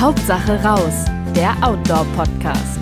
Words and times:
Hauptsache 0.00 0.62
raus, 0.62 1.06
der 1.34 1.56
Outdoor-Podcast. 1.60 2.78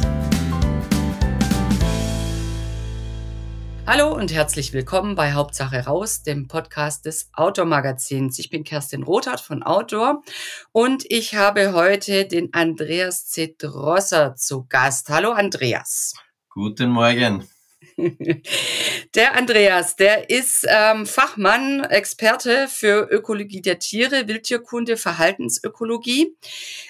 Hallo 3.87 4.15
und 4.15 4.35
herzlich 4.35 4.75
willkommen 4.75 5.15
bei 5.15 5.33
Hauptsache 5.33 5.87
raus, 5.87 6.25
dem 6.25 6.47
Podcast 6.47 7.07
des 7.07 7.31
Outdoor-Magazins. 7.33 8.39
Ich 8.39 8.51
bin 8.51 8.65
Kerstin 8.65 9.03
Rothardt 9.03 9.41
von 9.41 9.63
Outdoor 9.63 10.25
und 10.73 11.07
ich 11.09 11.35
habe 11.35 11.73
heute 11.73 12.27
den 12.27 12.53
Andreas 12.53 13.29
Zedrosser 13.29 14.35
zu 14.35 14.67
Gast. 14.69 15.09
Hallo 15.09 15.31
Andreas. 15.31 16.13
Guten 16.51 16.91
Morgen. 16.91 17.49
Der 19.15 19.35
Andreas, 19.35 19.97
der 19.97 20.29
ist 20.29 20.67
ähm, 20.69 21.07
Fachmann, 21.07 21.85
Experte 21.85 22.69
für 22.69 23.09
Ökologie 23.11 23.63
der 23.63 23.79
Tiere, 23.79 24.29
Wildtierkunde, 24.29 24.97
Verhaltensökologie, 24.97 26.37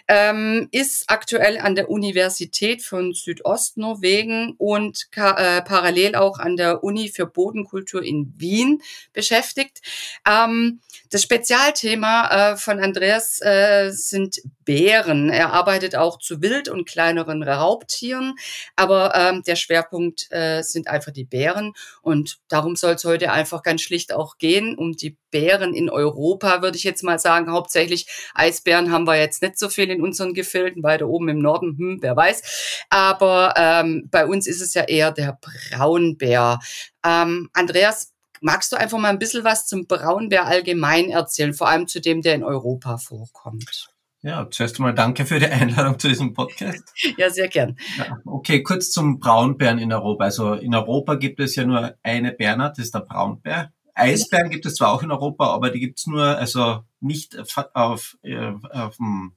ähm, 0.09 0.69
ist 0.71 1.05
aktuell 1.09 1.59
an 1.59 1.75
der 1.75 1.91
Universität 1.91 2.83
von 2.83 3.13
Südostnorwegen 3.13 4.55
und 4.59 5.09
äh, 5.17 5.63
parallel 5.63 6.15
auch 6.15 6.39
an 6.39 6.57
der 6.57 6.85
Uni 6.85 7.09
für 7.09 7.27
Bodenkultur 7.27 8.03
in 8.03 8.33
Wien 8.37 8.83
beschäftigt. 9.13 9.81
Ähm, 10.29 10.81
das 11.11 11.23
Spezialthema 11.23 12.53
äh, 12.53 12.57
von 12.57 12.81
Andreas 12.81 13.41
äh, 13.43 13.91
sind 13.91 14.41
Bären. 14.65 15.31
Er 15.31 15.53
arbeitet 15.53 15.95
auch 15.95 16.19
zu 16.19 16.43
Wild- 16.43 16.69
und 16.69 16.89
kleineren 16.89 17.43
Raubtieren, 17.43 18.35
aber 18.75 19.15
ähm, 19.15 19.43
der 19.45 19.57
Schwerpunkt 19.57 20.27
äh, 20.31 20.63
sind 20.63 20.89
einfach 20.89 21.13
die 21.13 21.25
Bären. 21.25 21.73
Und 22.03 22.39
darum 22.49 22.75
soll 22.77 22.95
es 22.95 23.05
heute 23.05 23.31
einfach 23.33 23.63
ganz 23.63 23.83
schlicht 23.83 24.13
auch 24.13 24.39
gehen, 24.39 24.77
um 24.77 24.93
die 24.93 25.17
Bären 25.31 25.75
in 25.75 25.91
Europa, 25.91 26.63
würde 26.63 26.77
ich 26.77 26.85
jetzt 26.85 27.03
mal 27.03 27.19
sagen. 27.19 27.51
Hauptsächlich 27.51 28.07
Eisbären 28.35 28.91
haben 28.91 29.07
wir 29.07 29.17
jetzt 29.17 29.43
nicht 29.43 29.59
so 29.59 29.69
viel 29.69 29.91
in 29.91 29.96
unseren 30.03 30.35
Gefilden, 30.35 30.83
weiter 30.83 31.09
oben 31.09 31.29
im 31.29 31.39
Norden, 31.39 31.77
hm, 31.79 31.99
wer 32.01 32.17
weiß. 32.17 32.85
Aber 32.91 33.55
ähm, 33.57 34.09
bei 34.11 34.27
uns 34.27 34.47
ist 34.47 34.61
es 34.61 34.75
ja 34.75 34.83
eher 34.83 35.13
der 35.13 35.39
Braunbär. 35.41 36.59
Ähm, 37.05 37.51
Andreas, 37.53 38.13
magst 38.41 38.73
du 38.73 38.77
einfach 38.77 38.99
mal 38.99 39.09
ein 39.09 39.19
bisschen 39.19 39.45
was 39.45 39.67
zum 39.67 39.87
Braunbär 39.87 40.47
allgemein 40.47 41.11
erzählen, 41.11 41.55
vor 41.55 41.69
allem 41.69 41.87
zu 41.87 42.01
dem, 42.01 42.23
der 42.23 42.35
in 42.35 42.45
Europa 42.45 42.99
vorkommt? 42.99 43.89
Ja, 44.23 44.49
zuerst 44.51 44.79
einmal 44.79 44.95
danke 44.95 45.25
für 45.25 45.39
die 45.39 45.47
Einladung 45.47 45.99
zu 45.99 46.09
diesem 46.09 46.33
Podcast. 46.35 46.83
ja, 47.17 47.31
sehr 47.31 47.49
gern. 47.49 47.77
Ja, 47.97 48.19
okay, 48.25 48.63
kurz 48.63 48.91
zum 48.91 49.21
Braunbären 49.21 49.79
in 49.79 49.93
Europa. 49.93 50.25
Also 50.25 50.55
in 50.55 50.75
Europa 50.75 51.15
gibt 51.15 51.39
es 51.39 51.55
ja 51.55 51.65
nur 51.65 51.95
eine 52.03 52.33
Bärnart, 52.33 52.79
das 52.79 52.87
ist 52.87 52.95
der 52.95 53.01
Braunbär. 53.01 53.73
Eisbären 53.95 54.51
gibt 54.51 54.67
es 54.67 54.75
zwar 54.75 54.93
auch 54.93 55.03
in 55.03 55.11
Europa, 55.11 55.47
aber 55.47 55.71
die 55.71 55.81
gibt 55.81 55.99
es 55.99 56.07
nur, 56.07 56.23
also 56.23 56.81
nicht 57.01 57.39
auf, 57.39 57.71
auf, 57.73 58.19
äh, 58.23 58.53
auf 58.71 58.97
dem 58.97 59.33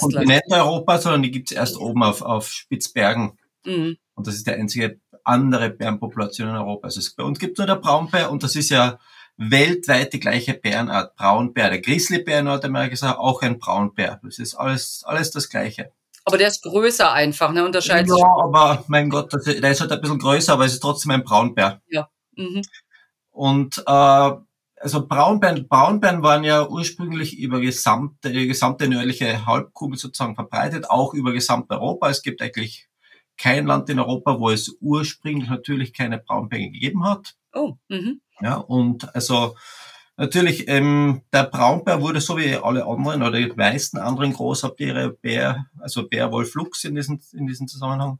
Kontinent 0.00 0.42
Europa, 0.50 0.98
sondern 0.98 1.22
die 1.22 1.30
gibt 1.30 1.50
es 1.50 1.56
erst 1.56 1.78
oben 1.78 2.02
auf, 2.02 2.22
auf 2.22 2.48
Spitzbergen. 2.48 3.38
Mhm. 3.64 3.96
Und 4.14 4.26
das 4.26 4.34
ist 4.34 4.46
die 4.46 4.52
einzige 4.52 5.00
andere 5.24 5.70
Bärenpopulation 5.70 6.48
in 6.48 6.56
Europa. 6.56 6.86
Also 6.86 7.00
es, 7.00 7.14
bei 7.14 7.22
uns 7.22 7.38
gibt 7.38 7.58
nur 7.58 7.66
der 7.66 7.76
Braunbär 7.76 8.30
und 8.30 8.42
das 8.42 8.56
ist 8.56 8.70
ja 8.70 8.98
weltweit 9.36 10.12
die 10.12 10.20
gleiche 10.20 10.54
Bärenart. 10.54 11.14
Braunbär, 11.16 11.70
der 11.70 11.80
Grizzlybär 11.80 12.40
in 12.40 12.46
Nordamerika 12.46 12.94
ist 12.94 13.04
auch 13.04 13.42
ein 13.42 13.58
Braunbär. 13.58 14.20
Das 14.24 14.38
ist 14.38 14.54
alles, 14.54 15.02
alles 15.04 15.30
das 15.30 15.48
Gleiche. 15.48 15.92
Aber 16.24 16.36
der 16.36 16.48
ist 16.48 16.62
größer 16.62 17.10
einfach, 17.12 17.52
ne? 17.52 17.64
Unterscheidet 17.64 18.10
ja, 18.10 18.26
aber 18.42 18.84
mein 18.88 19.08
Gott, 19.08 19.32
der 19.32 19.70
ist 19.70 19.80
halt 19.80 19.92
ein 19.92 20.00
bisschen 20.00 20.18
größer, 20.18 20.52
aber 20.52 20.66
es 20.66 20.74
ist 20.74 20.80
trotzdem 20.80 21.12
ein 21.12 21.24
Braunbär. 21.24 21.80
Ja. 21.88 22.10
Mhm. 22.36 22.62
Und 23.30 23.82
äh, 23.86 24.30
also 24.80 25.06
Braunbären, 25.06 25.68
Braunbären 25.68 26.22
waren 26.22 26.44
ja 26.44 26.68
ursprünglich 26.68 27.38
über 27.38 27.60
gesamte, 27.60 28.32
gesamte 28.32 28.88
nördliche 28.88 29.46
Halbkugel 29.46 29.98
sozusagen 29.98 30.34
verbreitet, 30.34 30.90
auch 30.90 31.14
über 31.14 31.32
Gesamteuropa. 31.32 32.08
Es 32.08 32.22
gibt 32.22 32.42
eigentlich 32.42 32.88
kein 33.36 33.66
Land 33.66 33.88
in 33.88 34.00
Europa, 34.00 34.38
wo 34.38 34.50
es 34.50 34.76
ursprünglich 34.80 35.48
natürlich 35.48 35.92
keine 35.92 36.18
Braunbären 36.18 36.72
gegeben 36.72 37.04
hat. 37.04 37.34
Oh, 37.54 37.76
mhm. 37.88 38.20
Ja, 38.40 38.56
und 38.56 39.14
also 39.14 39.56
natürlich, 40.16 40.68
ähm, 40.68 41.22
der 41.32 41.44
Braunbär 41.44 42.00
wurde 42.02 42.20
so 42.20 42.36
wie 42.36 42.54
alle 42.56 42.84
anderen 42.84 43.22
oder 43.22 43.38
die 43.38 43.52
meisten 43.54 43.98
anderen 43.98 44.32
Großraubtiere, 44.32 45.10
Bär, 45.10 45.66
also 45.78 46.08
Bär, 46.08 46.30
Wolf, 46.32 46.54
Luchs 46.54 46.84
in 46.84 46.94
diesem, 46.94 47.20
in 47.32 47.46
diesem 47.46 47.68
Zusammenhang, 47.68 48.18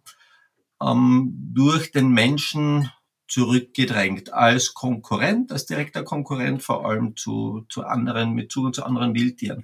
ähm, 0.81 1.33
durch 1.53 1.91
den 1.91 2.09
Menschen 2.11 2.91
zurückgedrängt 3.29 4.33
als 4.33 4.75
Konkurrent, 4.75 5.53
als 5.53 5.67
direkter 5.67 6.03
Konkurrent 6.03 6.63
vor 6.63 6.87
allem 6.87 7.17
zu, 7.17 7.67
zu 7.69 7.85
anderen, 7.85 8.33
mit 8.33 8.51
Zugang 8.51 8.73
zu 8.73 8.85
anderen 8.85 9.15
Wildtieren. 9.15 9.63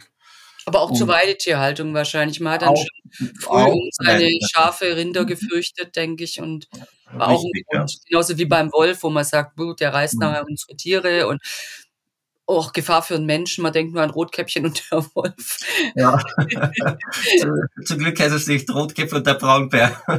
Aber 0.66 0.80
auch 0.80 0.90
und 0.90 0.96
zur 0.96 1.08
Weidetierhaltung 1.08 1.92
wahrscheinlich. 1.92 2.40
Man 2.40 2.54
hat 2.54 2.62
dann 2.62 2.70
auch, 2.70 2.76
schon 2.76 3.30
früh 3.38 3.72
um 3.72 3.88
seine 3.92 4.30
Schafe, 4.50 4.96
Rinder 4.96 5.24
gefürchtet, 5.24 5.94
denke 5.94 6.24
ich. 6.24 6.40
Und 6.40 6.68
war 7.12 7.30
Richtig, 7.30 7.66
auch 7.66 7.74
ein 7.74 7.78
Grund, 7.78 7.92
ja. 7.92 7.98
genauso 8.08 8.38
wie 8.38 8.46
beim 8.46 8.72
Wolf, 8.72 9.02
wo 9.02 9.10
man 9.10 9.24
sagt, 9.24 9.58
der 9.78 9.92
reißt 9.92 10.18
nachher 10.18 10.44
unsere 10.48 10.76
Tiere 10.76 11.26
und 11.26 11.42
auch 12.46 12.72
Gefahr 12.72 13.02
für 13.02 13.14
einen 13.14 13.26
Menschen. 13.26 13.62
Man 13.62 13.72
denkt 13.72 13.94
nur 13.94 14.02
an 14.02 14.10
Rotkäppchen 14.10 14.66
und 14.66 14.90
der 14.90 15.04
Wolf. 15.14 15.58
Ja. 15.94 16.22
Zum 17.84 17.98
Glück 17.98 18.20
heißt 18.20 18.34
es 18.34 18.46
nicht 18.46 18.72
Rotkäppchen 18.72 19.18
und 19.18 19.26
der 19.26 19.34
Braunbär. 19.34 20.02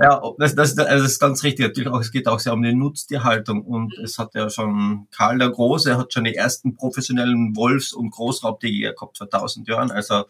ja, 0.00 0.22
das, 0.38 0.54
das, 0.54 0.76
also 0.78 1.04
das 1.04 1.12
ist 1.12 1.20
ganz 1.20 1.42
richtig. 1.44 1.66
Natürlich 1.66 1.92
auch, 1.92 2.00
es 2.00 2.10
geht 2.10 2.26
auch 2.26 2.40
sehr 2.40 2.52
um 2.52 2.62
die 2.62 2.74
Nutztierhaltung. 2.74 3.62
Und 3.62 3.96
es 3.98 4.18
hat 4.18 4.34
ja 4.34 4.50
schon 4.50 5.06
Karl 5.10 5.38
der 5.38 5.50
Große 5.50 5.96
hat 5.96 6.12
schon 6.12 6.24
die 6.24 6.34
ersten 6.34 6.74
professionellen 6.74 7.54
Wolfs- 7.54 7.92
und 7.92 8.10
Großraubtiere 8.10 8.94
gehabt 8.94 9.18
vor 9.18 9.30
tausend 9.30 9.68
Jahren. 9.68 9.90
Also, 9.90 10.24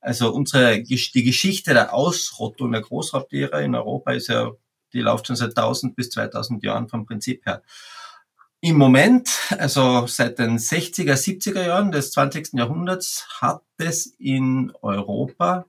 also 0.00 0.32
unsere, 0.32 0.82
die 0.82 1.24
Geschichte 1.24 1.74
der 1.74 1.94
Ausrottung 1.94 2.72
der 2.72 2.80
Großraubtiere 2.80 3.62
in 3.62 3.74
Europa 3.74 4.12
ist 4.12 4.28
ja, 4.28 4.50
die 4.92 5.00
läuft 5.00 5.26
schon 5.26 5.36
seit 5.36 5.56
1000 5.56 5.94
bis 5.94 6.10
2000 6.10 6.62
Jahren 6.64 6.88
vom 6.88 7.06
Prinzip 7.06 7.44
her. 7.46 7.62
Im 8.66 8.78
Moment, 8.78 9.30
also 9.58 10.08
seit 10.08 10.40
den 10.40 10.58
60er, 10.58 11.14
70er 11.14 11.68
Jahren 11.68 11.92
des 11.92 12.10
20. 12.10 12.54
Jahrhunderts, 12.54 13.24
hat 13.40 13.62
es 13.78 14.06
in 14.18 14.72
Europa 14.82 15.66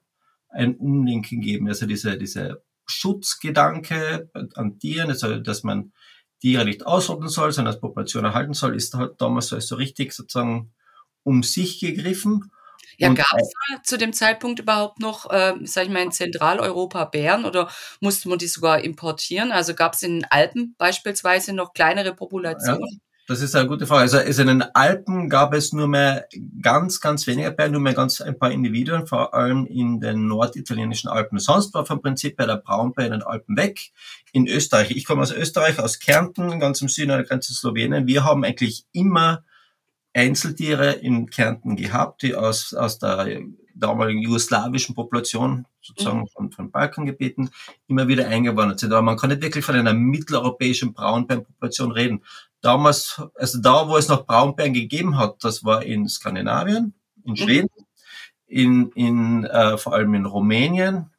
ein 0.49 0.75
Umdenken 0.77 1.39
gegeben. 1.39 1.67
Also 1.67 1.85
diese, 1.85 2.17
diese 2.17 2.63
Schutzgedanke 2.87 4.31
an 4.55 4.79
Tieren, 4.79 5.11
also 5.11 5.37
dass 5.37 5.61
man 5.61 5.91
Tiere 6.41 6.65
nicht 6.65 6.87
ausrotten 6.87 7.29
soll, 7.29 7.51
sondern 7.51 7.75
als 7.75 7.81
Population 7.81 8.25
erhalten 8.25 8.55
soll, 8.55 8.75
ist 8.75 8.95
halt 8.95 9.21
damals 9.21 9.49
so 9.49 9.75
richtig 9.75 10.13
sozusagen 10.13 10.73
um 11.21 11.43
sich 11.43 11.79
gegriffen. 11.79 12.51
Ja, 12.97 13.13
gab 13.13 13.27
es 13.37 13.51
zu 13.83 13.97
dem 13.97 14.11
Zeitpunkt 14.11 14.59
überhaupt 14.59 14.99
noch, 14.99 15.29
äh, 15.29 15.53
sag 15.63 15.85
ich 15.85 15.89
mal, 15.91 16.01
in 16.01 16.11
Zentraleuropa 16.11 17.05
Bären 17.05 17.45
oder 17.45 17.69
musste 18.01 18.27
man 18.27 18.39
die 18.39 18.47
sogar 18.47 18.83
importieren? 18.83 19.51
Also 19.51 19.75
gab 19.75 19.93
es 19.93 20.01
in 20.01 20.21
den 20.21 20.25
Alpen 20.25 20.75
beispielsweise 20.77 21.53
noch 21.53 21.73
kleinere 21.73 22.15
Populationen? 22.15 22.81
Ja, 22.81 22.97
das 23.27 23.41
ist 23.41 23.55
eine 23.55 23.67
gute 23.67 23.85
Frage. 23.85 24.01
Also, 24.03 24.17
also 24.17 24.41
in 24.41 24.47
den 24.47 24.61
Alpen 24.73 25.29
gab 25.29 25.53
es 25.53 25.73
nur 25.73 25.87
mehr 25.87 26.27
ganz, 26.61 26.99
ganz 26.99 27.27
weniger 27.27 27.51
Bären, 27.51 27.73
nur 27.73 27.81
mehr 27.81 27.93
ganz 27.93 28.19
ein 28.19 28.39
paar 28.39 28.51
Individuen, 28.51 29.05
vor 29.05 29.33
allem 29.33 29.67
in 29.67 29.99
den 29.99 30.27
norditalienischen 30.27 31.09
Alpen. 31.09 31.37
Sonst 31.37 31.73
war 31.75 31.85
vom 31.85 32.01
Prinzip 32.01 32.35
bei 32.35 32.45
der 32.45 32.55
Braunbär 32.55 33.05
in 33.05 33.11
den 33.11 33.23
Alpen 33.23 33.57
weg. 33.57 33.91
In 34.31 34.47
Österreich, 34.47 34.91
ich 34.91 35.05
komme 35.05 35.21
aus 35.21 35.31
Österreich, 35.31 35.77
aus 35.77 35.99
Kärnten, 35.99 36.59
ganz 36.59 36.81
im 36.81 36.87
Süden 36.87 37.11
an 37.11 37.17
der 37.17 37.27
Grenze 37.27 37.53
Slowenien. 37.53 38.07
Wir 38.07 38.23
haben 38.23 38.43
eigentlich 38.43 38.85
immer 38.91 39.43
Einzeltiere 40.17 40.93
in 40.93 41.29
Kärnten 41.29 41.75
gehabt, 41.75 42.23
die 42.23 42.33
aus, 42.33 42.73
aus 42.73 42.97
der 42.97 43.39
damaligen 43.75 44.21
jugoslawischen 44.21 44.95
Population, 44.95 45.65
sozusagen 45.81 46.21
mhm. 46.21 46.27
von, 46.27 46.51
von 46.51 46.71
Balkangebieten, 46.71 47.51
immer 47.87 48.07
wieder 48.07 48.27
eingewandert 48.27 48.79
sind. 48.79 48.91
Aber 48.93 49.03
man 49.03 49.17
kann 49.17 49.29
nicht 49.29 49.43
wirklich 49.43 49.63
von 49.63 49.75
einer 49.75 49.93
mitteleuropäischen 49.93 50.93
Braunbärenpopulation 50.93 51.91
reden. 51.91 52.23
Damals, 52.61 53.21
also 53.35 53.61
da, 53.61 53.87
wo 53.87 53.95
es 53.95 54.07
noch 54.07 54.25
Braunbären 54.25 54.73
gegeben 54.73 55.17
hat, 55.17 55.43
das 55.43 55.63
war 55.63 55.83
in 55.83 56.09
Skandinavien, 56.09 56.95
in 57.23 57.31
mhm. 57.31 57.35
Schweden, 57.35 57.69
mhm. 57.77 57.83
in, 58.47 58.91
in 58.95 59.43
äh, 59.45 59.77
vor 59.77 59.93
allem 59.93 60.15
in 60.15 60.25
Rumänien, 60.25 61.11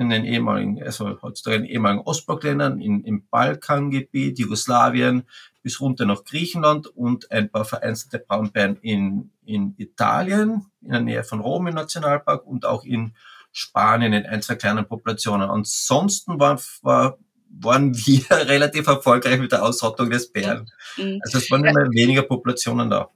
in 0.00 0.10
den 0.10 0.24
ehemaligen, 0.24 0.82
also 0.82 1.20
heutzutage 1.22 1.56
in 1.56 1.62
den 1.64 1.70
ehemaligen 1.70 2.02
Ostblockländern, 2.02 2.80
in, 2.80 3.04
im 3.04 3.26
Balkangebiet, 3.28 4.38
Jugoslawien, 4.38 5.24
bis 5.62 5.80
runter 5.80 6.06
nach 6.06 6.24
Griechenland 6.24 6.86
und 6.86 7.30
ein 7.30 7.50
paar 7.50 7.64
vereinzelte 7.64 8.18
Braunbären 8.18 8.76
in, 8.76 9.30
in 9.44 9.74
Italien, 9.76 10.66
in 10.80 10.90
der 10.90 11.00
Nähe 11.00 11.24
von 11.24 11.40
Rom 11.40 11.66
im 11.66 11.74
Nationalpark 11.74 12.46
und 12.46 12.64
auch 12.64 12.84
in 12.84 13.14
Spanien 13.52 14.12
in 14.12 14.26
ein, 14.26 14.42
zwei 14.42 14.54
kleinen 14.54 14.86
Populationen. 14.86 15.50
Ansonsten 15.50 16.40
war, 16.40 16.60
war, 16.82 17.18
waren 17.50 17.94
wir 18.06 18.24
relativ 18.30 18.86
erfolgreich 18.86 19.38
mit 19.38 19.52
der 19.52 19.62
Ausrottung 19.62 20.08
des 20.08 20.32
Bären. 20.32 20.70
Mhm. 20.96 21.20
Also 21.22 21.38
es 21.38 21.50
waren 21.50 21.64
immer 21.64 21.90
weniger 21.90 22.22
Populationen 22.22 22.88
da. 22.88 23.10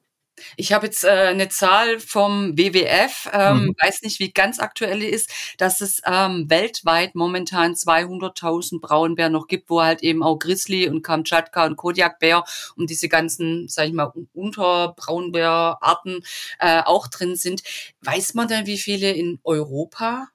Ich 0.57 0.73
habe 0.73 0.87
jetzt 0.87 1.05
äh, 1.05 1.09
eine 1.09 1.49
Zahl 1.49 2.01
vom 2.01 2.59
WWF, 2.59 3.31
ähm, 3.33 3.67
mhm. 3.67 3.77
weiß 3.81 4.03
nicht, 4.03 4.19
wie 4.19 4.33
ganz 4.33 4.59
aktuell 4.59 5.03
ist, 5.03 5.31
dass 5.59 5.81
es 5.81 6.01
ähm, 6.07 6.49
weltweit 6.49 7.15
momentan 7.15 7.75
200.000 7.75 8.81
Braunbären 8.81 9.33
noch 9.33 9.47
gibt, 9.47 9.71
wo 9.71 9.83
halt 9.83 10.03
eben 10.03 10.23
auch 10.23 10.39
Grizzly 10.39 10.89
und 10.89 11.03
Kamtschatka 11.03 11.65
und 11.65 11.77
Kodiakbär 11.77 12.45
und 12.77 12.91
diese 12.91 13.09
ganzen, 13.09 13.69
sag 13.69 13.87
ich 13.87 13.93
mal, 13.93 14.13
Unterbraunbärarten 14.33 16.23
äh, 16.59 16.83
auch 16.85 17.07
drin 17.09 17.37
sind. 17.37 17.63
Weiß 18.01 18.35
man 18.35 18.49
denn, 18.49 18.67
wie 18.67 18.79
viele 18.79 19.13
in 19.13 19.39
Europa 19.45 20.29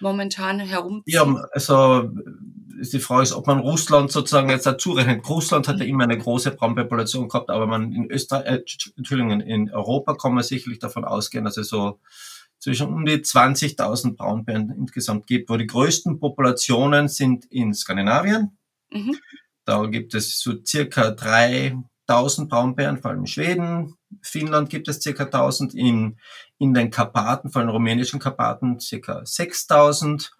momentan 0.00 0.60
herumziehen? 0.60 1.36
Ja, 1.36 1.48
also 1.52 2.10
ist 2.80 2.92
die 2.92 3.00
Frage 3.00 3.22
ist, 3.22 3.32
ob 3.32 3.46
man 3.46 3.60
Russland 3.60 4.10
sozusagen 4.10 4.50
jetzt 4.50 4.66
dazu 4.66 4.92
rechnet. 4.92 5.28
Russland 5.28 5.68
hat 5.68 5.78
ja 5.78 5.84
immer 5.84 6.04
eine 6.04 6.18
große 6.18 6.52
Brandpopulation 6.52 7.28
gehabt, 7.28 7.50
aber 7.50 7.66
man 7.66 7.92
in 7.92 8.10
Österreich, 8.10 8.46
äh, 8.46 8.62
Entschuldigung, 8.96 9.40
in 9.40 9.72
Europa 9.72 10.14
kann 10.14 10.34
man 10.34 10.44
sicherlich 10.44 10.78
davon 10.78 11.04
ausgehen, 11.04 11.44
dass 11.44 11.56
es 11.56 11.68
so 11.68 12.00
zwischen 12.58 12.88
um 12.88 13.04
die 13.04 13.18
20.000 13.18 14.16
Braunbären 14.16 14.70
insgesamt 14.70 15.26
gibt, 15.26 15.50
wo 15.50 15.56
die 15.56 15.66
größten 15.66 16.18
Populationen 16.18 17.08
sind 17.08 17.44
in 17.46 17.74
Skandinavien. 17.74 18.56
Mhm. 18.90 19.16
Da 19.64 19.84
gibt 19.86 20.14
es 20.14 20.40
so 20.40 20.54
circa 20.64 21.08
3.000 21.08 22.48
Braunbären, 22.48 22.98
vor 22.98 23.10
allem 23.10 23.20
in 23.20 23.26
Schweden. 23.26 23.96
Finnland 24.22 24.70
gibt 24.70 24.88
es 24.88 25.00
circa 25.00 25.24
1.000, 25.24 25.74
in, 25.74 26.18
in 26.58 26.72
den 26.72 26.90
Karpaten, 26.90 27.50
vor 27.50 27.60
allem 27.60 27.70
rumänischen 27.70 28.20
Karpaten, 28.20 28.80
circa 28.80 29.20
6.000. 29.20 30.30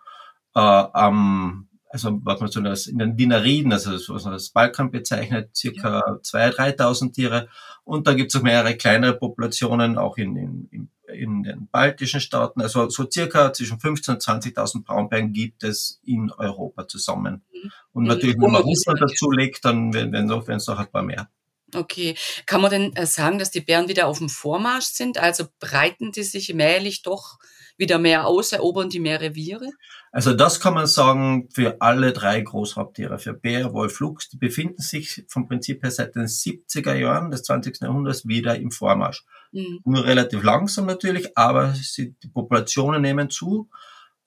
Äh, 0.55 0.61
am 0.61 1.69
also 1.94 2.19
was 2.25 2.41
man 2.41 2.50
so 2.50 2.61
das 2.61 2.88
in 2.88 2.99
den 2.99 3.17
Dinariden, 3.17 3.73
also 3.73 3.93
was 4.12 4.25
man 4.25 4.32
als 4.32 4.49
Balkan 4.49 4.91
bezeichnet, 4.91 5.55
circa 5.55 6.02
ja. 6.05 6.14
2.000, 6.25 6.76
3.000 6.76 7.12
Tiere. 7.12 7.49
Und 7.85 8.08
da 8.08 8.14
gibt 8.14 8.35
es 8.35 8.41
auch 8.41 8.43
mehrere 8.43 8.76
kleinere 8.76 9.17
Populationen, 9.17 9.96
auch 9.96 10.17
in, 10.17 10.35
in, 10.73 10.88
in 11.06 11.44
den 11.44 11.69
baltischen 11.69 12.19
Staaten. 12.19 12.61
Also 12.62 12.88
so 12.88 13.08
circa 13.08 13.52
zwischen 13.52 13.79
15.000 13.79 14.11
und 14.11 14.23
20.000 14.23 14.85
Braunbären 14.85 15.32
gibt 15.32 15.62
es 15.62 16.00
in 16.05 16.32
Europa 16.32 16.88
zusammen. 16.88 17.44
Mhm. 17.52 17.70
Und 17.93 18.02
mhm. 18.02 18.08
natürlich, 18.08 18.37
wenn 18.41 18.50
man 18.50 18.62
Russland 18.62 19.00
dazu 19.00 19.31
legt, 19.31 19.64
dann 19.64 19.94
werden 19.94 20.14
es 20.17 20.25
noch, 20.25 20.49
noch 20.49 20.79
ein 20.81 20.91
paar 20.91 21.05
mehr. 21.05 21.31
Okay. 21.73 22.17
Kann 22.46 22.61
man 22.61 22.73
denn 22.73 22.96
äh, 22.96 23.06
sagen, 23.06 23.38
dass 23.38 23.52
die 23.52 23.61
Bären 23.61 23.87
wieder 23.87 24.08
auf 24.08 24.19
dem 24.19 24.29
Vormarsch 24.29 24.87
sind? 24.87 25.19
Also 25.19 25.44
breiten 25.61 26.11
die 26.11 26.25
sich 26.25 26.52
mählich 26.55 27.02
doch 27.02 27.38
wieder 27.76 27.99
mehr 27.99 28.26
aus, 28.26 28.52
erobern 28.52 28.91
die 28.91 29.00
mehr 29.00 29.20
Reviere? 29.20 29.70
Also 30.15 30.33
das 30.33 30.61
kann 30.61 30.75
man 30.75 30.87
sagen 30.87 31.49
für 31.53 31.81
alle 31.81 32.13
drei 32.13 32.41
Großraubtiere, 32.41 33.19
für 33.19 33.35
Bär, 33.35 33.73
Wolf, 33.73 33.99
Luchs, 33.99 34.29
die 34.29 34.37
befinden 34.37 34.81
sich 34.81 35.25
vom 35.27 35.49
Prinzip 35.49 35.83
her 35.83 35.91
seit 35.91 36.15
den 36.15 36.27
70er 36.27 36.95
Jahren 36.95 37.33
des 37.33 37.43
20. 37.43 37.81
Jahrhunderts 37.81 38.25
wieder 38.25 38.57
im 38.57 38.71
Vormarsch. 38.71 39.25
Mhm. 39.51 39.81
Nur 39.85 40.05
relativ 40.05 40.45
langsam 40.45 40.87
natürlich, 40.87 41.37
aber 41.37 41.75
sie, 41.75 42.15
die 42.23 42.29
Populationen 42.29 43.03
nehmen 43.03 43.29
zu, 43.29 43.69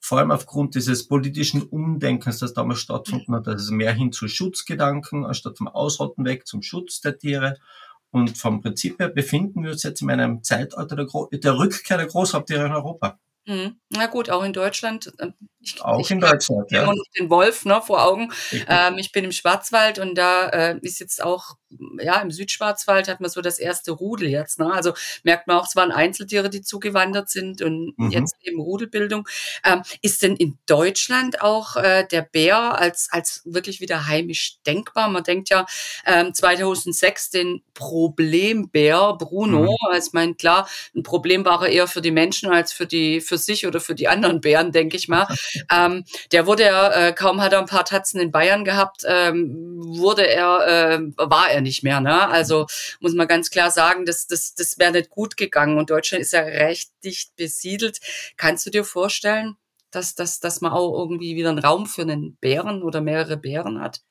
vor 0.02 0.18
allem 0.18 0.32
aufgrund 0.32 0.76
dieses 0.76 1.08
politischen 1.08 1.64
Umdenkens, 1.64 2.40
das 2.40 2.54
damals 2.54 2.80
stattgefunden 2.80 3.34
hat, 3.36 3.48
dass 3.48 3.62
es 3.62 3.72
mehr 3.72 3.94
hin 3.94 4.12
zu 4.12 4.28
Schutzgedanken, 4.28 5.24
anstatt 5.24 5.58
vom 5.58 5.70
Ausrotten 5.70 6.26
weg 6.26 6.48
zum 6.48 6.64
Schutz 6.64 7.00
der 7.00 7.18
Tiere. 7.18 7.56
Und 8.12 8.38
vom 8.38 8.62
Prinzip 8.62 9.00
her 9.00 9.08
befinden 9.08 9.64
wir 9.64 9.72
uns 9.72 9.84
jetzt 9.84 10.02
in 10.02 10.12
einem 10.12 10.44
Zeitalter 10.44 10.98
der, 10.98 11.08
der 11.32 11.58
Rückkehr 11.58 11.96
der 11.96 12.08
Großraubtiere 12.08 12.66
in 12.66 12.74
Europa. 12.74 13.18
Mhm. 13.48 13.78
Na 13.90 14.08
gut, 14.08 14.30
auch 14.30 14.44
in 14.44 14.52
Deutschland. 14.52 15.14
Ähm, 15.20 15.34
ich, 15.62 15.82
auch 15.82 16.00
ich, 16.00 16.12
in 16.12 16.20
Deutschland, 16.20 16.70
ja. 16.72 16.84
Immer 16.84 16.94
noch 16.94 17.06
den 17.18 17.30
Wolf 17.30 17.66
ne, 17.66 17.82
vor 17.82 18.04
Augen. 18.04 18.32
Ähm, 18.68 18.98
ich 18.98 19.12
bin 19.12 19.24
im 19.24 19.32
Schwarzwald 19.32 20.00
und 20.00 20.16
da 20.16 20.48
äh, 20.50 20.80
ist 20.82 21.00
jetzt 21.00 21.24
auch, 21.24 21.56
ja, 22.00 22.22
im 22.22 22.32
Südschwarzwald 22.32 23.08
hat 23.08 23.20
man 23.20 23.30
so 23.30 23.42
das 23.42 23.60
erste 23.60 23.92
Rudel 23.92 24.30
jetzt. 24.30 24.60
Ne? 24.60 24.72
Also 24.72 24.94
merkt 25.24 25.48
man 25.48 25.58
auch, 25.58 25.66
es 25.66 25.76
waren 25.76 25.92
Einzeltiere, 25.92 26.50
die 26.50 26.62
zugewandert 26.62 27.30
sind 27.30 27.62
und 27.62 27.98
mhm. 27.98 28.12
jetzt 28.12 28.36
eben 28.42 28.60
Rudelbildung. 28.60 29.28
Ähm, 29.64 29.82
ist 30.02 30.22
denn 30.24 30.36
in 30.36 30.58
Deutschland 30.66 31.42
auch 31.42 31.76
äh, 31.78 32.06
der 32.06 32.22
Bär 32.22 32.80
als, 32.80 33.08
als 33.12 33.42
wirklich 33.46 33.82
wieder 33.82 34.08
heimisch 34.08 34.58
denkbar? 34.66 35.10
Man 35.10 35.24
denkt 35.24 35.50
ja 35.50 35.66
ähm, 36.06 36.34
2006 36.34 37.30
den 37.32 37.64
Problembär 37.74 39.16
Bruno. 39.18 39.64
Mhm. 39.64 39.78
Also 39.90 40.08
ich 40.08 40.14
meine, 40.14 40.36
klar, 40.36 40.68
ein 40.96 41.04
Problem 41.04 41.46
war 41.46 41.64
er 41.64 41.70
eher 41.70 41.88
für 41.88 42.02
die 42.02 42.12
Menschen 42.12 42.50
als 42.50 42.74
für 42.74 42.86
die 42.86 43.22
für 43.22 43.37
sich 43.38 43.68
oder 43.68 43.80
für 43.80 43.96
die 43.96 44.08
anderen 44.08 44.42
Bären, 44.42 44.72
denke 44.72 44.98
ich 44.98 45.08
mal. 45.08 45.28
Ähm, 45.72 46.04
der 46.32 46.46
wurde 46.48 46.64
ja, 46.64 47.08
äh, 47.08 47.14
kaum 47.14 47.42
hat 47.42 47.54
er 47.54 47.60
ein 47.60 47.66
paar 47.66 47.86
Tatzen 47.86 48.20
in 48.20 48.32
Bayern 48.32 48.66
gehabt, 48.66 49.04
ähm, 49.08 49.78
wurde 49.80 50.28
er, 50.28 50.68
äh, 50.68 51.00
war 51.18 51.50
er 51.50 51.62
nicht 51.62 51.84
mehr. 51.84 52.02
Ne? 52.02 52.28
Also 52.28 52.68
muss 53.00 53.14
man 53.14 53.28
ganz 53.28 53.50
klar 53.50 53.72
sagen, 53.72 54.06
das, 54.06 54.28
das, 54.28 54.56
das 54.56 54.78
wäre 54.80 54.92
nicht 54.92 55.10
gut 55.10 55.38
gegangen. 55.38 55.78
Und 55.78 55.90
Deutschland 55.90 56.22
ist 56.22 56.34
ja 56.34 56.42
recht 56.42 56.92
dicht 57.04 57.36
besiedelt. 57.36 58.00
Kannst 58.38 58.66
du 58.66 58.70
dir 58.70 58.84
vorstellen, 58.84 59.56
dass, 59.92 60.16
dass, 60.16 60.40
dass 60.40 60.62
man 60.62 60.72
auch 60.72 60.98
irgendwie 61.00 61.36
wieder 61.36 61.50
einen 61.50 61.60
Raum 61.60 61.86
für 61.86 62.02
einen 62.02 62.36
Bären 62.38 62.84
oder 62.84 63.02
mehrere 63.02 63.38
Bären 63.38 63.82
hat? 63.82 64.02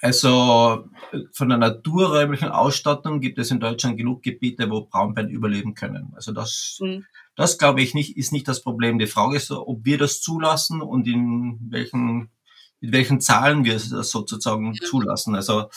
Also 0.00 0.88
von 1.32 1.48
der 1.48 1.58
naturräumlichen 1.58 2.50
Ausstattung 2.50 3.20
gibt 3.20 3.38
es 3.38 3.50
in 3.50 3.58
Deutschland 3.58 3.96
genug 3.96 4.22
Gebiete, 4.22 4.70
wo 4.70 4.82
Braunbären 4.82 5.28
überleben 5.28 5.74
können. 5.74 6.12
Also 6.14 6.32
das, 6.32 6.78
mhm. 6.80 7.04
Das 7.38 7.56
glaube 7.56 7.80
ich 7.82 7.94
nicht, 7.94 8.16
ist 8.16 8.32
nicht 8.32 8.48
das 8.48 8.62
Problem. 8.62 8.98
Die 8.98 9.06
Frage 9.06 9.36
ist, 9.36 9.52
ob 9.52 9.84
wir 9.84 9.96
das 9.96 10.20
zulassen 10.20 10.82
und 10.82 11.06
in 11.06 11.56
welchen, 11.70 12.30
mit 12.80 12.92
welchen 12.92 13.20
Zahlen 13.20 13.64
wir 13.64 13.74
das 13.74 14.10
sozusagen 14.10 14.74
zulassen. 14.74 15.36
Also 15.36 15.70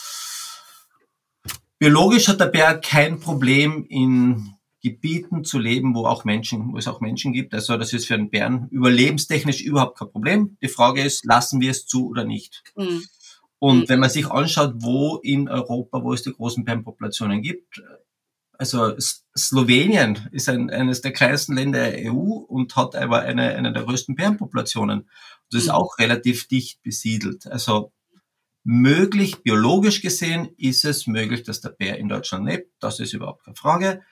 biologisch 1.78 2.26
hat 2.26 2.40
der 2.40 2.46
Bär 2.46 2.80
kein 2.80 3.20
Problem 3.20 3.86
in 3.88 4.54
Gebieten 4.82 5.44
zu 5.44 5.60
leben, 5.60 5.94
wo 5.94 6.04
auch 6.04 6.24
Menschen, 6.24 6.72
wo 6.72 6.78
es 6.78 6.88
auch 6.88 7.00
Menschen 7.00 7.32
gibt. 7.32 7.54
Also 7.54 7.76
das 7.76 7.92
ist 7.92 8.08
für 8.08 8.14
einen 8.14 8.30
Bären 8.30 8.66
überlebenstechnisch 8.70 9.60
überhaupt 9.60 9.96
kein 9.96 10.10
Problem. 10.10 10.56
Die 10.62 10.68
Frage 10.68 11.02
ist, 11.02 11.24
lassen 11.24 11.60
wir 11.60 11.70
es 11.70 11.86
zu 11.86 12.08
oder 12.08 12.24
nicht? 12.24 12.64
Mhm. 12.74 13.04
Und 13.60 13.78
mhm. 13.82 13.88
wenn 13.88 14.00
man 14.00 14.10
sich 14.10 14.28
anschaut, 14.28 14.74
wo 14.78 15.18
in 15.22 15.48
Europa, 15.48 16.02
wo 16.02 16.12
es 16.12 16.24
die 16.24 16.32
großen 16.32 16.64
Bärenpopulationen 16.64 17.40
gibt, 17.40 17.80
also 18.62 18.94
Slowenien 19.36 20.28
ist 20.30 20.48
ein, 20.48 20.70
eines 20.70 21.00
der 21.00 21.12
kleinsten 21.12 21.54
Länder 21.54 21.90
der 21.90 22.12
EU 22.12 22.36
und 22.46 22.76
hat 22.76 22.94
aber 22.94 23.22
eine, 23.22 23.54
eine 23.56 23.72
der 23.72 23.82
größten 23.82 24.14
Bärenpopulationen. 24.14 25.10
Das 25.50 25.62
ist 25.62 25.68
mhm. 25.68 25.74
auch 25.74 25.98
relativ 25.98 26.46
dicht 26.46 26.80
besiedelt. 26.82 27.48
Also 27.48 27.92
möglich, 28.62 29.42
biologisch 29.42 30.00
gesehen, 30.00 30.50
ist 30.56 30.84
es 30.84 31.08
möglich, 31.08 31.42
dass 31.42 31.60
der 31.60 31.70
Bär 31.70 31.98
in 31.98 32.08
Deutschland 32.08 32.46
lebt. 32.46 32.72
Das 32.78 33.00
ist 33.00 33.14
überhaupt 33.14 33.44
keine 33.44 33.56
Frage. 33.56 34.02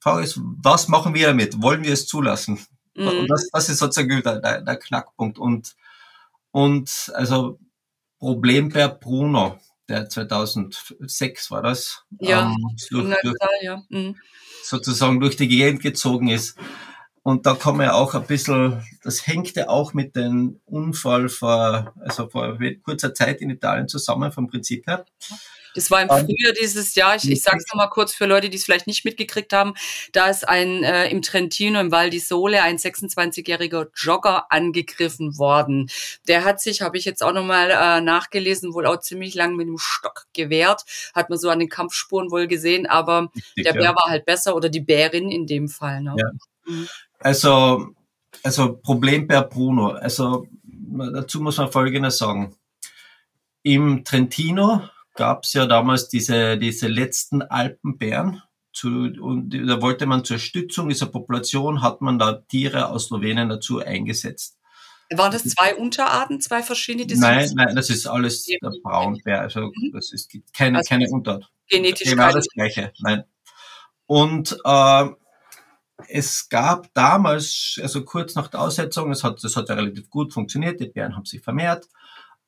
Frage 0.00 0.24
ist, 0.24 0.40
was 0.40 0.88
machen 0.88 1.14
wir 1.14 1.26
damit? 1.26 1.60
Wollen 1.60 1.84
wir 1.84 1.92
es 1.92 2.06
zulassen? 2.06 2.58
Mhm. 2.94 3.08
Und 3.08 3.26
das, 3.28 3.50
das 3.52 3.68
ist 3.68 3.78
sozusagen 3.78 4.22
der, 4.22 4.40
der, 4.40 4.62
der 4.62 4.76
Knackpunkt. 4.76 5.38
Und, 5.38 5.76
und 6.52 7.12
also 7.14 7.58
Problembär 8.18 8.88
Bruno, 8.88 9.58
der 9.88 10.08
2006 10.08 11.50
war 11.50 11.62
das, 11.62 12.04
ja, 12.20 12.46
ähm, 12.46 12.76
durch, 12.90 13.16
durch, 13.22 13.36
ja. 13.62 13.82
Mhm. 13.88 14.16
sozusagen 14.62 15.20
durch 15.20 15.36
die 15.36 15.48
Gegend 15.48 15.82
gezogen 15.82 16.28
ist. 16.28 16.56
Und 17.28 17.44
da 17.44 17.54
kann 17.54 17.76
man 17.76 17.84
ja 17.84 17.92
auch 17.92 18.14
ein 18.14 18.26
bisschen, 18.26 18.82
das 19.02 19.26
hängt 19.26 19.54
ja 19.54 19.68
auch 19.68 19.92
mit 19.92 20.16
dem 20.16 20.60
Unfall 20.64 21.28
vor, 21.28 21.92
also 22.00 22.26
vor 22.30 22.56
kurzer 22.82 23.12
Zeit 23.12 23.42
in 23.42 23.50
Italien 23.50 23.86
zusammen 23.86 24.32
vom 24.32 24.46
Prinzip 24.48 24.86
her. 24.86 25.04
Das 25.74 25.90
war 25.90 26.00
im 26.00 26.08
Frühjahr 26.08 26.54
dieses 26.58 26.94
Jahr. 26.94 27.16
Ich, 27.16 27.30
ich 27.30 27.42
sage 27.42 27.58
es 27.58 27.66
nochmal 27.70 27.90
kurz 27.90 28.14
für 28.14 28.24
Leute, 28.24 28.48
die 28.48 28.56
es 28.56 28.64
vielleicht 28.64 28.86
nicht 28.86 29.04
mitgekriegt 29.04 29.52
haben. 29.52 29.74
Da 30.12 30.30
ist 30.30 30.48
ein 30.48 30.82
äh, 30.82 31.10
im 31.10 31.20
Trentino 31.20 31.78
im 31.80 31.92
Val 31.92 32.08
di 32.08 32.18
Sole 32.18 32.62
ein 32.62 32.78
26-jähriger 32.78 33.88
Jogger 33.94 34.50
angegriffen 34.50 35.36
worden. 35.36 35.90
Der 36.28 36.44
hat 36.44 36.62
sich, 36.62 36.80
habe 36.80 36.96
ich 36.96 37.04
jetzt 37.04 37.22
auch 37.22 37.34
nochmal 37.34 37.70
äh, 37.70 38.00
nachgelesen, 38.00 38.72
wohl 38.72 38.86
auch 38.86 39.00
ziemlich 39.00 39.34
lang 39.34 39.54
mit 39.54 39.68
dem 39.68 39.76
Stock 39.76 40.24
gewehrt. 40.32 40.84
Hat 41.12 41.28
man 41.28 41.38
so 41.38 41.50
an 41.50 41.58
den 41.58 41.68
Kampfspuren 41.68 42.30
wohl 42.30 42.46
gesehen, 42.46 42.86
aber 42.86 43.30
Richtig, 43.34 43.64
der 43.64 43.74
Bär 43.74 43.82
ja. 43.82 43.90
war 43.90 44.08
halt 44.08 44.24
besser 44.24 44.56
oder 44.56 44.70
die 44.70 44.80
Bärin 44.80 45.30
in 45.30 45.46
dem 45.46 45.68
Fall. 45.68 46.00
Ne? 46.00 46.14
Ja. 46.16 46.30
Mhm. 46.64 46.88
Also, 47.18 47.94
also 48.42 48.76
Problembär 48.76 49.42
Bruno. 49.42 49.90
Also 49.90 50.46
dazu 50.62 51.40
muss 51.40 51.58
man 51.58 51.70
Folgendes 51.70 52.18
sagen. 52.18 52.54
Im 53.62 54.04
Trentino 54.04 54.82
gab 55.14 55.44
es 55.44 55.52
ja 55.52 55.66
damals 55.66 56.08
diese, 56.08 56.58
diese 56.58 56.88
letzten 56.88 57.42
Alpenbären. 57.42 58.42
Zu, 58.72 58.88
und 59.20 59.50
da 59.50 59.82
wollte 59.82 60.06
man 60.06 60.24
zur 60.24 60.38
Stützung 60.38 60.88
dieser 60.88 61.06
Population, 61.06 61.82
hat 61.82 62.00
man 62.00 62.18
da 62.18 62.34
Tiere 62.34 62.90
aus 62.90 63.06
Slowenien 63.06 63.48
dazu 63.48 63.80
eingesetzt. 63.80 64.58
Waren 65.10 65.32
das 65.32 65.42
zwei 65.44 65.74
Unterarten, 65.74 66.40
zwei 66.40 66.62
verschiedene? 66.62 67.18
Nein, 67.18 67.50
nein, 67.54 67.74
das 67.74 67.88
ist 67.88 68.06
alles 68.06 68.44
der 68.44 68.58
Braunbär. 68.82 69.40
Also 69.40 69.72
mhm. 69.74 69.92
das 69.92 70.12
ist 70.12 70.30
keine, 70.52 70.78
also 70.78 70.88
keine 70.88 71.08
Unterart. 71.10 71.50
Genetisch 71.68 72.10
genau 72.10 72.30
das 72.30 72.46
Gleiche. 72.48 72.92
Nein. 73.00 73.24
Und 74.06 74.56
äh, 74.64 75.08
es 76.06 76.48
gab 76.48 76.92
damals, 76.94 77.78
also 77.82 78.04
kurz 78.04 78.34
nach 78.34 78.48
der 78.48 78.60
Aussetzung, 78.60 79.10
es 79.10 79.24
hat, 79.24 79.42
das 79.42 79.56
hat 79.56 79.68
ja 79.68 79.74
relativ 79.74 80.08
gut 80.10 80.32
funktioniert, 80.32 80.80
die 80.80 80.88
Bären 80.88 81.16
haben 81.16 81.24
sich 81.24 81.42
vermehrt. 81.42 81.88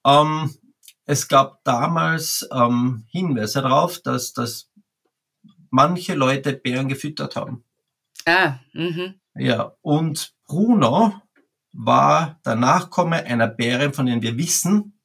Ähm, 0.07 0.55
es 1.05 1.27
gab 1.27 1.65
damals 1.65 2.49
ähm, 2.53 3.05
Hinweise 3.11 3.63
darauf, 3.63 4.01
dass, 4.01 4.33
dass 4.33 4.71
manche 5.71 6.15
Leute 6.15 6.53
Bären 6.53 6.89
gefüttert 6.89 7.37
haben. 7.37 7.65
Ah, 8.27 8.59
mhm. 8.73 9.21
Ja, 9.35 9.75
und 9.81 10.35
Bruno 10.47 11.21
war 11.73 12.41
der 12.45 12.57
Nachkomme 12.57 13.25
einer 13.25 13.49
Bärin, 13.49 13.93
von 13.93 14.07
der 14.07 14.23
wir 14.23 14.37
wissen, 14.37 15.01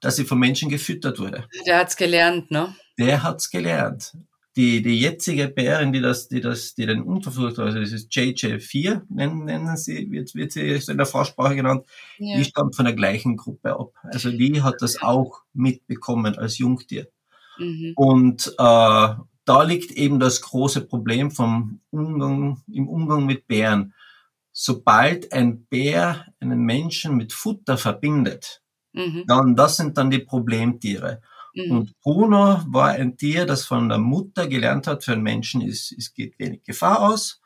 dass 0.00 0.16
sie 0.16 0.24
von 0.24 0.38
Menschen 0.38 0.68
gefüttert 0.68 1.18
wurde. 1.18 1.46
Der 1.66 1.78
hat's 1.78 1.96
gelernt, 1.96 2.50
ne? 2.50 2.74
Der 2.98 3.22
hat's 3.22 3.50
gelernt. 3.50 4.16
Die, 4.56 4.82
die 4.82 4.98
jetzige 5.00 5.46
Bärin, 5.48 5.92
die 5.92 6.00
das, 6.00 6.28
die 6.28 6.40
das, 6.40 6.74
die 6.74 6.84
den 6.84 7.02
Unterversuch, 7.02 7.56
also 7.60 7.78
das 7.78 7.92
ist 7.92 8.10
JJ4, 8.10 9.02
nennen, 9.08 9.44
nennen 9.44 9.76
sie, 9.76 10.10
wird, 10.10 10.34
wird 10.34 10.50
sie 10.50 10.62
in 10.88 10.96
der 10.96 11.06
Fachsprache 11.06 11.54
genannt, 11.54 11.86
Ja. 12.18 12.36
die 12.36 12.44
stammt 12.44 12.74
von 12.74 12.84
der 12.84 12.94
gleichen 12.94 13.36
Gruppe 13.36 13.78
ab. 13.78 13.92
Also 14.02 14.30
die 14.32 14.60
hat 14.62 14.76
das 14.80 15.02
auch 15.02 15.42
mitbekommen 15.52 16.36
als 16.36 16.58
Jungtier. 16.58 17.06
Mhm. 17.58 17.92
Und 17.94 18.48
äh, 18.58 19.14
da 19.44 19.62
liegt 19.62 19.92
eben 19.92 20.18
das 20.18 20.40
große 20.40 20.80
Problem 20.82 21.30
vom 21.30 21.80
Umgang, 21.90 22.60
im 22.72 22.88
Umgang 22.88 23.26
mit 23.26 23.46
Bären. 23.46 23.94
Sobald 24.52 25.32
ein 25.32 25.64
Bär 25.66 26.26
einen 26.40 26.62
Menschen 26.62 27.16
mit 27.16 27.32
Futter 27.32 27.76
verbindet, 27.78 28.62
Mhm. 28.92 29.22
dann 29.28 29.54
das 29.54 29.76
sind 29.76 29.96
dann 29.96 30.10
die 30.10 30.18
Problemtiere. 30.18 31.22
Mhm. 31.54 31.70
Und 31.70 32.00
Bruno 32.00 32.62
war 32.66 32.90
ein 32.90 33.16
Tier, 33.16 33.46
das 33.46 33.64
von 33.64 33.88
der 33.88 33.98
Mutter 33.98 34.46
gelernt 34.46 34.86
hat, 34.86 35.04
für 35.04 35.12
einen 35.12 35.22
Menschen 35.22 35.60
ist, 35.60 35.92
es 35.92 36.14
geht 36.14 36.38
wenig 36.38 36.62
Gefahr 36.64 37.00
aus. 37.00 37.40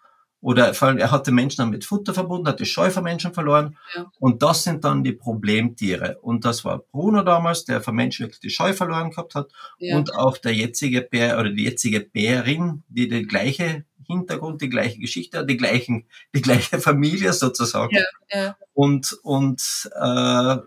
Oder 0.45 0.75
vor 0.75 0.89
allem, 0.89 0.99
er 0.99 1.11
hat 1.11 1.27
den 1.27 1.37
Menschen 1.37 1.63
dann 1.63 1.71
mit 1.71 1.87
Futter 1.87 2.13
verbunden, 2.13 2.47
hat 2.47 2.61
die 2.61 2.67
Scheu 2.67 2.91
vor 2.91 3.03
Menschen 3.03 3.33
verloren. 3.33 3.79
Ja. 3.97 4.13
Und 4.19 4.43
das 4.43 4.63
sind 4.63 4.85
dann 4.85 5.03
die 5.03 5.13
Problemtiere. 5.13 6.19
Und 6.21 6.45
das 6.45 6.67
war 6.67 6.81
Bruno 6.93 7.23
damals, 7.23 7.65
der 7.65 7.81
von 7.81 7.95
Menschen 7.95 8.27
wirklich 8.27 8.41
die 8.41 8.51
Scheu 8.51 8.75
verloren 8.75 9.09
gehabt 9.09 9.35
hat. 9.35 9.51
Ja. 9.79 9.97
Und 9.97 10.15
auch 10.15 10.37
der 10.37 10.53
jetzige 10.53 11.01
Bär 11.01 11.39
oder 11.39 11.49
die 11.49 11.65
jetzige 11.65 12.01
Bärin, 12.01 12.83
die 12.89 13.09
die 13.09 13.23
gleiche 13.23 13.87
Hintergrund, 14.07 14.61
die 14.61 14.69
gleiche 14.69 14.99
Geschichte 14.99 15.39
hat, 15.39 15.49
die 15.49 15.57
gleichen, 15.57 16.05
die 16.35 16.43
gleiche 16.43 16.79
Familie 16.79 17.33
sozusagen. 17.33 17.97
Ja. 18.31 18.55
Und, 18.75 19.19
und 19.23 19.91
äh, 19.95 20.59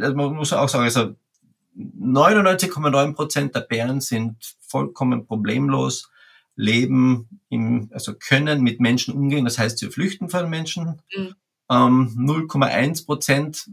also 0.00 0.14
man 0.14 0.34
muss 0.34 0.52
auch 0.52 0.68
sagen, 0.68 0.84
also 0.84 1.14
99,9 1.76 3.14
Prozent 3.14 3.54
der 3.54 3.60
Bären 3.60 4.00
sind 4.00 4.56
vollkommen 4.60 5.26
problemlos, 5.26 6.10
leben 6.54 7.40
im, 7.50 7.90
also 7.92 8.14
können 8.14 8.62
mit 8.62 8.80
Menschen 8.80 9.14
umgehen, 9.14 9.44
das 9.44 9.58
heißt, 9.58 9.78
sie 9.78 9.90
flüchten 9.90 10.30
von 10.30 10.48
Menschen. 10.48 11.02
Mhm. 11.14 11.34
Ähm, 11.68 12.14
0,1 12.16 13.04
Prozent 13.04 13.68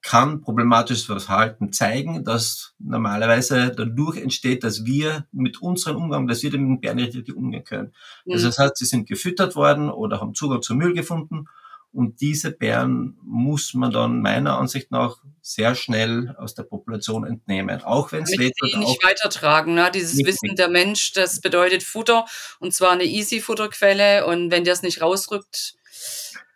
kann 0.00 0.40
problematisches 0.40 1.04
Verhalten 1.04 1.72
zeigen, 1.72 2.24
das 2.24 2.74
normalerweise 2.80 3.72
dadurch 3.74 4.16
entsteht, 4.16 4.64
dass 4.64 4.84
wir 4.84 5.26
mit 5.30 5.62
unserem 5.62 5.96
Umgang, 5.96 6.26
dass 6.26 6.42
wir 6.42 6.50
mit 6.50 6.60
den 6.60 6.80
Bären 6.80 6.98
richtig 6.98 7.36
umgehen 7.36 7.62
können. 7.62 7.92
Also 8.28 8.46
Mhm. 8.46 8.48
das 8.48 8.58
heißt, 8.58 8.76
sie 8.78 8.84
sind 8.84 9.06
gefüttert 9.06 9.54
worden 9.54 9.90
oder 9.90 10.20
haben 10.20 10.34
Zugang 10.34 10.62
zum 10.62 10.78
Müll 10.78 10.92
gefunden. 10.92 11.46
Und 11.94 12.20
diese 12.22 12.50
Bären 12.52 13.18
muss 13.22 13.74
man 13.74 13.90
dann 13.90 14.22
meiner 14.22 14.58
Ansicht 14.58 14.90
nach 14.90 15.18
sehr 15.42 15.74
schnell 15.74 16.34
aus 16.38 16.54
der 16.54 16.62
Population 16.62 17.26
entnehmen. 17.26 17.82
Auch 17.82 18.12
wenn 18.12 18.22
es 18.22 18.30
Damit 18.30 18.40
weh 18.40 18.52
sie 18.54 18.60
tut, 18.60 18.70
ihn 18.72 18.84
auch 18.84 18.88
nicht 18.88 19.04
weitertragen. 19.04 19.74
Ne? 19.74 19.90
Dieses 19.92 20.16
Richtig. 20.18 20.26
Wissen, 20.42 20.56
der 20.56 20.68
Mensch, 20.68 21.12
das 21.12 21.40
bedeutet 21.40 21.82
Futter 21.82 22.24
und 22.60 22.72
zwar 22.72 22.92
eine 22.92 23.04
Easy-Futterquelle 23.04 24.24
und 24.26 24.50
wenn 24.50 24.64
der 24.64 24.72
es 24.72 24.82
nicht 24.82 25.02
rausrückt, 25.02 25.74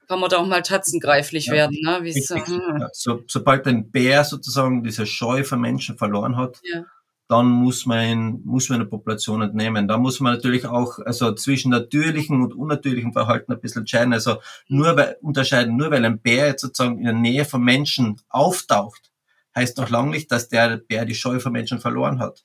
kann 0.08 0.20
man 0.20 0.30
da 0.30 0.38
auch 0.38 0.46
mal 0.46 0.62
tatzengreiflich 0.62 1.46
Ja. 1.46 1.52
werden. 1.52 1.76
Ne? 1.82 1.98
Hm. 2.00 2.86
So, 2.92 3.22
sobald 3.26 3.66
ein 3.66 3.90
Bär 3.90 4.24
sozusagen 4.24 4.84
diese 4.84 5.04
Scheu 5.04 5.44
vor 5.44 5.58
Menschen 5.58 5.98
verloren 5.98 6.36
hat, 6.36 6.60
Ja. 6.62 6.84
Dann 7.28 7.47
muss 7.47 7.87
man 7.87 8.09
ihn, 8.09 8.40
muss 8.45 8.68
man 8.68 8.80
eine 8.80 8.88
Population 8.88 9.42
entnehmen. 9.42 9.88
Da 9.88 9.99
muss 9.99 10.21
man 10.21 10.35
natürlich 10.35 10.66
auch 10.66 10.99
also 11.00 11.33
zwischen 11.35 11.71
natürlichem 11.73 12.42
und 12.42 12.54
unnatürlichem 12.54 13.12
Verhalten 13.12 13.52
ein 13.52 13.61
bisschen 13.61 13.80
entscheiden. 13.80 14.12
Also 14.12 14.37
nur 14.68 14.97
weil, 14.97 15.16
unterscheiden, 15.23 15.76
nur 15.76 15.90
weil 15.90 16.04
ein 16.04 16.21
Bär 16.21 16.47
jetzt 16.47 16.62
sozusagen 16.62 16.99
in 16.99 17.04
der 17.04 17.12
Nähe 17.14 17.45
von 17.45 17.62
Menschen 17.64 18.21
auftaucht, 18.28 19.11
heißt 19.56 19.76
noch 19.78 19.90
lange 19.90 20.11
nicht, 20.11 20.30
dass 20.30 20.49
der 20.49 20.76
Bär 20.76 21.04
die 21.04 21.14
Scheu 21.16 21.40
vor 21.40 21.50
Menschen 21.50 21.80
verloren 21.80 22.21
hat. 22.21 22.42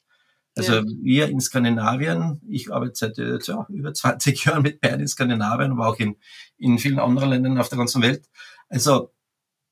Also 0.56 0.74
Ja. 0.76 0.84
wir 1.02 1.30
in 1.30 1.40
Skandinavien, 1.40 2.42
ich 2.50 2.74
arbeite 2.74 2.94
seit 2.96 3.18
ja, 3.48 3.66
über 3.70 3.94
20 3.94 4.46
Jahren 4.46 4.64
mit 4.64 4.82
Bären 4.82 5.00
in 5.00 5.08
Skandinavien, 5.08 5.72
aber 5.72 5.88
auch 5.88 6.00
in, 6.00 6.18
in 6.58 6.78
vielen 6.80 7.00
anderen 7.00 7.30
Ländern 7.30 7.58
auf 7.60 7.70
der 7.70 7.78
ganzen 7.78 8.02
Welt. 8.02 8.28
Also 8.68 9.12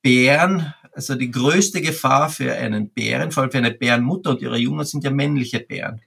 Bären, 0.01 0.73
also 0.93 1.15
die 1.15 1.31
größte 1.31 1.81
Gefahr 1.81 2.29
für 2.29 2.53
einen 2.55 2.89
Bären, 2.89 3.31
vor 3.31 3.43
allem 3.43 3.51
für 3.51 3.57
eine 3.59 3.71
Bärenmutter 3.71 4.31
und 4.31 4.41
ihre 4.41 4.57
Jungen 4.57 4.85
sind 4.85 5.03
ja 5.03 5.11
männliche 5.11 5.59
Bären. 5.61 6.01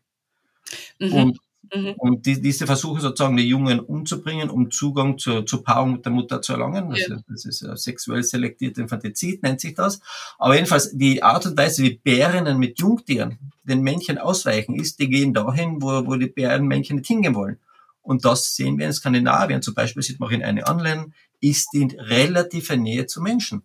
Mhm. 0.99 1.13
Und, 1.13 1.39
Mhm. 1.75 1.95
und 1.97 2.27
die, 2.27 2.41
diese 2.43 2.67
Versuche 2.67 3.01
sozusagen 3.01 3.37
die 3.37 3.49
Jungen 3.49 3.81
umzubringen, 3.81 4.51
um 4.51 4.71
Zugang 4.71 5.17
zur, 5.17 5.47
zur 5.47 5.63
Paarung 5.65 5.93
mit 5.93 6.05
der 6.05 6.13
Mutter 6.13 6.43
zu 6.43 6.53
erlangen, 6.53 6.91
das, 6.91 7.07
Ja. 7.07 7.15
ist- 7.17 7.25
das 7.29 7.45
ist 7.47 7.63
äh, 7.63 7.77
sexuell 7.77 8.23
selektiert 8.25 8.77
Infantizid, 8.79 9.43
nennt 9.43 9.61
sich 9.61 9.75
das. 9.75 10.01
Aber 10.39 10.55
jedenfalls 10.55 10.91
die 10.93 11.23
Art 11.23 11.47
und 11.47 11.57
Weise, 11.57 11.83
wie 11.85 11.95
Bärinnen 12.03 12.59
mit 12.59 12.79
Jungtieren 12.81 13.39
den 13.65 13.81
Männchen 13.83 14.19
ausweichen, 14.19 14.75
ist, 14.75 14.99
die 14.99 15.09
gehen 15.09 15.33
dahin, 15.33 15.81
wo, 15.81 16.05
wo 16.07 16.17
die 16.17 16.27
Bärenmännchen 16.27 16.97
nicht 16.97 17.07
hingehen 17.07 17.35
wollen. 17.35 17.59
Und 18.03 18.25
das 18.25 18.55
sehen 18.57 18.77
wir 18.79 18.87
in 18.87 18.93
Skandinavien, 18.93 19.63
zum 19.63 19.75
Beispiel 19.75 20.03
sieht 20.03 20.19
man 20.21 20.29
auch 20.29 20.33
in 20.33 20.43
anderen 20.43 20.81
Ländern, 20.81 21.15
ist 21.41 21.73
in 21.75 21.91
relativer 21.93 22.77
Nähe 22.77 23.07
zu 23.07 23.23
Menschen. 23.23 23.63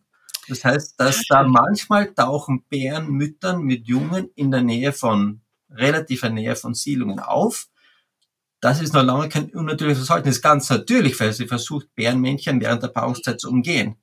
Das 0.47 0.63
heißt, 0.63 0.99
dass 0.99 1.23
da 1.27 1.43
manchmal 1.43 2.13
tauchen 2.13 2.63
Bärenmüttern 2.69 3.61
mit 3.61 3.87
Jungen 3.87 4.29
in 4.35 4.51
der 4.51 4.61
Nähe 4.61 4.93
von, 4.93 5.41
relativer 5.69 6.29
Nähe 6.29 6.55
von 6.55 6.73
Siedlungen 6.73 7.19
auf. 7.19 7.67
Das 8.59 8.81
ist 8.81 8.93
noch 8.93 9.03
lange 9.03 9.29
kein 9.29 9.49
unnatürliches 9.51 10.07
Verhalten. 10.07 10.29
Das 10.29 10.37
ist 10.37 10.41
ganz 10.41 10.69
natürlich, 10.69 11.19
weil 11.19 11.33
sie 11.33 11.47
versucht, 11.47 11.93
Bärenmännchen 11.95 12.59
während 12.61 12.81
der 12.81 12.87
Paarungszeit 12.87 13.39
zu 13.39 13.49
umgehen. 13.49 13.97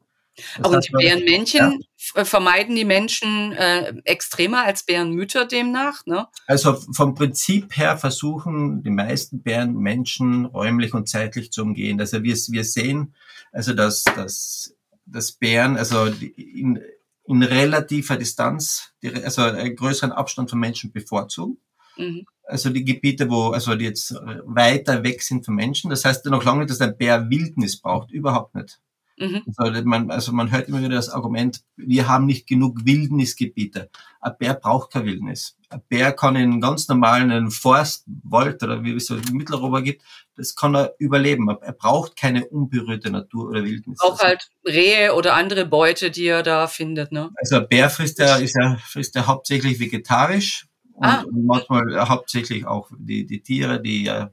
Das 0.57 0.67
Aber 0.67 0.81
die 0.81 0.91
Bärenmännchen 0.91 1.85
äh, 2.15 2.25
vermeiden 2.25 2.75
die 2.75 2.85
Menschen 2.85 3.53
äh, 3.53 3.95
extremer 4.05 4.65
als 4.65 4.85
Bärenmütter 4.85 5.47
demnach, 5.47 6.05
ne? 6.07 6.27
Also 6.47 6.75
vom 6.93 7.15
Prinzip 7.15 7.77
her 7.77 7.97
versuchen 7.99 8.83
die 8.83 8.91
meisten 8.91 9.43
Bären 9.43 9.75
Menschen 9.75 10.47
räumlich 10.47 10.93
und 10.93 11.09
zeitlich 11.09 11.53
zu 11.53 11.63
umgehen. 11.63 12.01
Also 12.01 12.23
wir, 12.25 12.35
wir 12.35 12.65
sehen, 12.65 13.15
also 13.53 13.75
dass, 13.75 14.03
dass, 14.03 14.75
dass 15.07 15.33
Bären 15.33 15.77
also 15.77 16.07
in, 16.07 16.81
in 17.27 17.43
relativer 17.43 18.17
Distanz, 18.17 18.93
also 19.03 19.43
einen 19.43 19.77
größeren 19.77 20.13
Abstand 20.13 20.51
von 20.51 20.59
Menschen 20.59 20.93
bevorzugen. 20.93 21.59
Mhm. 21.97 22.27
Also 22.47 22.71
die 22.71 22.85
Gebiete, 22.85 23.31
wo 23.31 23.51
also 23.51 23.75
die 23.75 23.87
jetzt 23.87 24.13
weiter 24.45 25.03
weg 25.03 25.23
sind 25.23 25.47
von 25.47 25.55
Menschen. 25.55 25.91
Das 25.91 26.05
heißt 26.05 26.27
noch 26.27 26.45
lange 26.45 26.61
nicht, 26.61 26.71
dass 26.71 26.81
ein 26.81 26.97
Bär 26.97 27.31
Wildnis 27.31 27.81
braucht. 27.81 28.11
Überhaupt 28.11 28.55
nicht. 28.55 28.81
Mhm. 29.17 29.43
Also 29.57 29.83
man, 29.85 30.11
also 30.11 30.33
man 30.33 30.51
hört 30.51 30.69
immer 30.69 30.81
wieder 30.81 30.97
das 30.97 31.09
Argument, 31.09 31.63
wir 31.77 32.09
haben 32.09 32.27
nicht 32.27 32.47
genug 32.47 32.85
Wildnisgebiete. 32.85 33.91
Ein 34.21 34.33
Bär 34.39 34.55
braucht 34.55 34.93
keine 34.93 35.07
Wildnis. 35.07 35.57
Ein 35.71 35.83
Bär 35.89 36.13
kann 36.13 36.35
in 36.37 36.61
ganz 36.61 36.89
normalen 36.89 37.31
einen 37.31 37.51
Forst, 37.51 38.05
Wald 38.25 38.63
oder 38.63 38.83
wie 38.83 38.95
es 38.95 39.07
so 39.07 39.17
in 39.17 39.37
Mitteleuropa 39.37 39.81
gibt, 39.81 40.03
das 40.37 40.57
kann 40.57 40.75
er 40.75 40.95
überleben. 40.99 41.49
Er 41.49 41.73
braucht 41.73 42.17
keine 42.17 42.47
unberührte 42.47 43.11
Natur 43.11 43.51
oder 43.51 43.65
Wildnis. 43.65 44.01
Auch 44.01 44.19
halt 44.19 44.49
Rehe 44.67 45.15
oder 45.15 45.35
andere 45.35 45.65
Beute, 45.65 46.11
die 46.11 46.27
er 46.27 46.43
da 46.43 46.67
findet, 46.67 47.13
ne? 47.13 47.31
Also 47.37 47.57
ein 47.57 47.69
Bär 47.69 47.91
frisst 47.91 48.19
ja, 48.19 48.37
ist 48.37 48.57
ja, 48.61 48.77
frisst 48.85 49.15
ja 49.15 49.27
hauptsächlich 49.27 49.79
vegetarisch 49.79 50.67
und, 50.93 51.07
Ah. 51.07 51.23
und 51.23 51.45
manchmal 51.45 52.09
hauptsächlich 52.09 52.67
auch 52.67 52.91
die, 52.99 53.27
die 53.27 53.43
Tiere, 53.43 53.81
die 53.81 54.07
äh, 54.07 54.27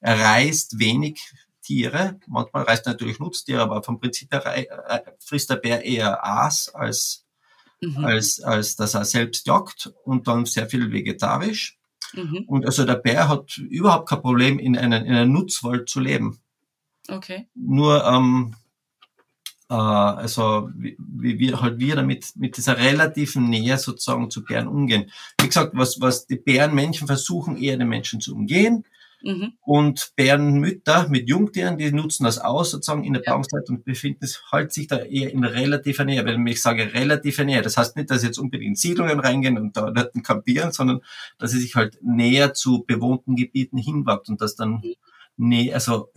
er 0.00 0.18
reißt 0.20 0.78
wenig 0.80 1.20
Tiere. 1.62 2.20
Manchmal 2.26 2.64
reißt 2.64 2.86
er 2.86 2.92
natürlich 2.92 3.18
Nutztiere, 3.18 3.62
aber 3.62 3.82
vom 3.82 4.00
Prinzip 4.00 4.32
her 4.32 4.44
äh, 4.46 5.00
frisst 5.18 5.50
der 5.50 5.56
Bär 5.56 5.84
eher 5.84 6.24
Aas 6.24 6.68
als, 6.74 7.24
Mhm. 7.82 8.04
als, 8.04 8.40
als 8.40 8.76
dass 8.76 8.94
er 8.94 9.04
selbst 9.04 9.46
jagt 9.46 9.92
und 10.04 10.28
dann 10.28 10.46
sehr 10.46 10.68
viel 10.68 10.92
vegetarisch. 10.92 11.78
Mhm. 12.14 12.44
Und 12.46 12.64
also 12.64 12.84
der 12.84 12.94
Bär 12.94 13.28
hat 13.28 13.58
überhaupt 13.58 14.08
kein 14.08 14.22
Problem, 14.22 14.58
in 14.58 14.76
einem, 14.76 15.04
in 15.04 15.14
einem 15.14 15.32
Nutzwald 15.32 15.88
zu 15.88 15.98
leben. 15.98 16.38
Okay. 17.08 17.48
Nur, 17.54 18.04
ähm, 18.04 18.54
äh, 19.68 19.74
also 19.74 20.70
wie, 20.76 20.96
wie 20.98 21.38
wir 21.38 21.60
halt 21.60 21.78
wir 21.80 21.96
damit 21.96 22.36
mit 22.36 22.56
dieser 22.56 22.78
relativen 22.78 23.48
Nähe 23.48 23.76
sozusagen 23.78 24.30
zu 24.30 24.44
Bären 24.44 24.68
umgehen. 24.68 25.10
Wie 25.40 25.48
gesagt, 25.48 25.72
was, 25.74 26.00
was 26.00 26.26
die 26.26 26.36
Bärenmännchen 26.36 27.06
versuchen, 27.08 27.56
eher 27.56 27.76
den 27.76 27.88
Menschen 27.88 28.20
zu 28.20 28.34
umgehen. 28.34 28.84
Mhm. 29.22 29.52
Und 29.62 30.12
Bärenmütter 30.16 31.08
mit 31.08 31.28
Jungtieren, 31.28 31.78
die 31.78 31.92
nutzen 31.92 32.24
das 32.24 32.38
aus 32.38 32.70
sozusagen 32.70 33.04
in 33.04 33.12
der 33.12 33.22
Ja. 33.22 33.30
Paarungszeit 33.30 33.68
und 33.68 33.84
befinden 33.84 34.26
sich 34.26 34.40
halt 34.50 34.72
sich 34.72 34.86
da 34.88 34.98
eher 34.98 35.30
in 35.32 35.44
relativer 35.44 36.04
Nähe. 36.04 36.24
Wenn 36.24 36.46
ich 36.46 36.60
sage 36.62 36.92
relative 36.94 37.44
Nähe, 37.44 37.62
das 37.62 37.76
heißt 37.76 37.96
nicht, 37.96 38.10
dass 38.10 38.20
sie 38.20 38.26
jetzt 38.28 38.38
unbedingt 38.38 38.68
in 38.70 38.74
Siedlungen 38.76 39.20
reingehen 39.20 39.56
und 39.58 39.76
da 39.76 39.90
dort 39.90 40.12
kampieren, 40.24 40.72
sondern 40.72 41.00
dass 41.38 41.50
sie 41.52 41.60
sich 41.60 41.74
halt 41.76 41.98
näher 42.02 42.54
zu 42.54 42.84
bewohnten 42.86 43.36
Gebieten 43.36 43.78
hinwagt 43.78 44.28
und 44.28 44.40
das 44.40 44.56
dann 44.56 44.72
Mhm. 44.82 44.94
nee, 45.36 45.72
also 45.72 46.10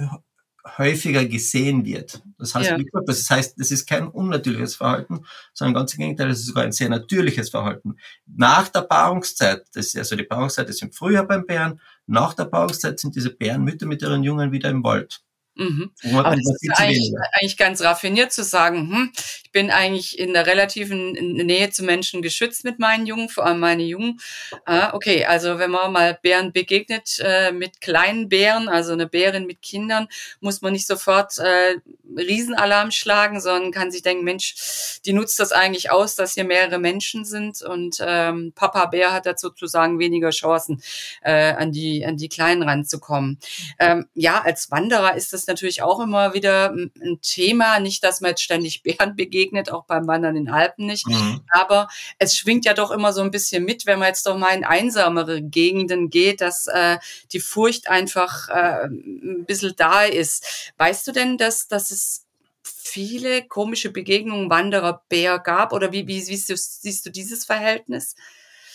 häufiger 0.77 1.25
gesehen 1.25 1.85
wird. 1.85 2.21
Das 2.37 2.55
heißt, 2.55 2.71
Ja. 2.71 2.77
gesagt, 2.77 3.07
das 3.07 3.29
heißt, 3.29 3.59
das 3.59 3.71
ist 3.71 3.87
kein 3.87 4.07
unnatürliches 4.07 4.75
Verhalten, 4.75 5.25
sondern 5.53 5.75
ganz 5.75 5.93
im 5.93 5.99
Gegenteil, 5.99 6.29
das 6.29 6.39
ist 6.39 6.47
sogar 6.47 6.63
ein 6.63 6.71
sehr 6.71 6.89
natürliches 6.89 7.49
Verhalten. 7.49 7.97
Nach 8.25 8.67
der 8.69 8.81
Paarungszeit, 8.81 9.63
das 9.73 9.87
ist 9.87 9.97
also 9.97 10.15
die 10.15 10.23
Paarungszeit 10.23 10.69
ist 10.69 10.81
im 10.81 10.91
Frühjahr 10.91 11.25
beim 11.27 11.45
Bären, 11.45 11.79
nach 12.07 12.33
der 12.33 12.45
Paarungszeit 12.45 12.99
sind 12.99 13.15
diese 13.15 13.29
Bärenmütter 13.31 13.85
mit 13.85 14.01
ihren 14.01 14.23
Jungen 14.23 14.51
wieder 14.51 14.69
im 14.69 14.83
Wald. 14.83 15.21
Mhm. 15.55 15.91
Aber 16.13 16.35
das 16.35 16.45
ist 16.61 16.71
eigentlich, 16.75 17.13
eigentlich, 17.33 17.57
ganz 17.57 17.81
raffiniert 17.81 18.33
zu 18.33 18.43
sagen, 18.43 18.91
hm, 18.91 19.11
ich 19.43 19.51
bin 19.51 19.71
eigentlich 19.71 20.19
in 20.19 20.33
der 20.33 20.45
relativen 20.45 21.13
Nähe 21.13 21.69
zu 21.69 21.83
Menschen 21.83 22.21
geschützt 22.21 22.65
mit 22.65 22.77
meinen 22.79 23.05
Jungen, 23.05 23.29
vor 23.29 23.45
allem 23.45 23.59
meine 23.59 23.83
Jungen. 23.83 24.19
Ah, 24.65 24.93
okay, 24.93 25.25
also 25.25 25.57
wenn 25.57 25.71
man 25.71 25.93
mal 25.93 26.19
Bären 26.21 26.51
begegnet 26.51 27.19
äh, 27.23 27.51
mit 27.53 27.79
kleinen 27.79 28.27
Bären, 28.27 28.67
also 28.67 28.91
eine 28.91 29.07
Bärin 29.07 29.45
mit 29.45 29.61
Kindern, 29.61 30.07
muss 30.41 30.61
man 30.61 30.73
nicht 30.73 30.87
sofort 30.87 31.37
äh, 31.37 31.77
Riesenalarm 32.17 32.91
schlagen, 32.91 33.39
sondern 33.39 33.71
kann 33.71 33.91
sich 33.91 34.01
denken, 34.01 34.25
Mensch, 34.25 34.99
die 35.05 35.13
nutzt 35.13 35.39
das 35.39 35.53
eigentlich 35.53 35.89
aus, 35.89 36.15
dass 36.15 36.33
hier 36.33 36.43
mehrere 36.43 36.79
Menschen 36.79 37.23
sind 37.23 37.61
und 37.61 37.97
ähm, 38.01 38.51
Papa 38.55 38.87
Bär 38.87 39.13
hat 39.13 39.25
dazu 39.25 39.45
sozusagen 39.45 39.99
weniger 39.99 40.31
Chancen, 40.31 40.81
äh, 41.21 41.53
an 41.53 41.71
die 41.71 42.05
an 42.05 42.17
die 42.17 42.29
Kleinen 42.29 42.63
ranzukommen. 42.63 43.39
Ähm, 43.79 44.07
ja, 44.15 44.41
als 44.41 44.71
Wanderer 44.71 45.15
ist 45.15 45.33
das 45.33 45.44
natürlich 45.47 45.81
auch 45.81 45.99
immer 45.99 46.33
wieder 46.33 46.71
ein 46.71 47.19
Thema. 47.21 47.79
Nicht, 47.79 48.03
dass 48.03 48.21
man 48.21 48.31
jetzt 48.31 48.43
ständig 48.43 48.83
Bären 48.83 49.15
begegnet, 49.15 49.71
auch 49.71 49.85
beim 49.85 50.07
Wandern 50.07 50.35
in 50.35 50.49
Alpen 50.49 50.85
nicht. 50.85 51.07
Mhm. 51.07 51.41
Aber 51.49 51.87
es 52.19 52.35
schwingt 52.35 52.65
ja 52.65 52.73
doch 52.73 52.91
immer 52.91 53.13
so 53.13 53.21
ein 53.21 53.31
bisschen 53.31 53.65
mit, 53.65 53.85
wenn 53.85 53.99
man 53.99 54.09
jetzt 54.09 54.25
doch 54.25 54.37
mal 54.37 54.55
in 54.55 54.63
einsamere 54.63 55.41
Gegenden 55.41 56.09
geht, 56.09 56.41
dass 56.41 56.67
äh, 56.67 56.97
die 57.31 57.39
Furcht 57.39 57.89
einfach 57.89 58.49
äh, 58.49 58.85
ein 58.85 59.45
bisschen 59.45 59.73
da 59.77 60.03
ist. 60.03 60.73
Weißt 60.77 61.07
du 61.07 61.11
denn, 61.11 61.37
dass, 61.37 61.67
dass 61.67 61.91
es 61.91 62.25
viele 62.63 63.43
komische 63.43 63.91
Begegnungen 63.91 64.49
Wanderer-Bär 64.49 65.39
gab? 65.39 65.73
Oder 65.73 65.91
wie, 65.91 66.07
wie 66.07 66.21
siehst, 66.21 66.49
du, 66.49 66.57
siehst 66.57 67.05
du 67.05 67.09
dieses 67.09 67.45
Verhältnis? 67.45 68.15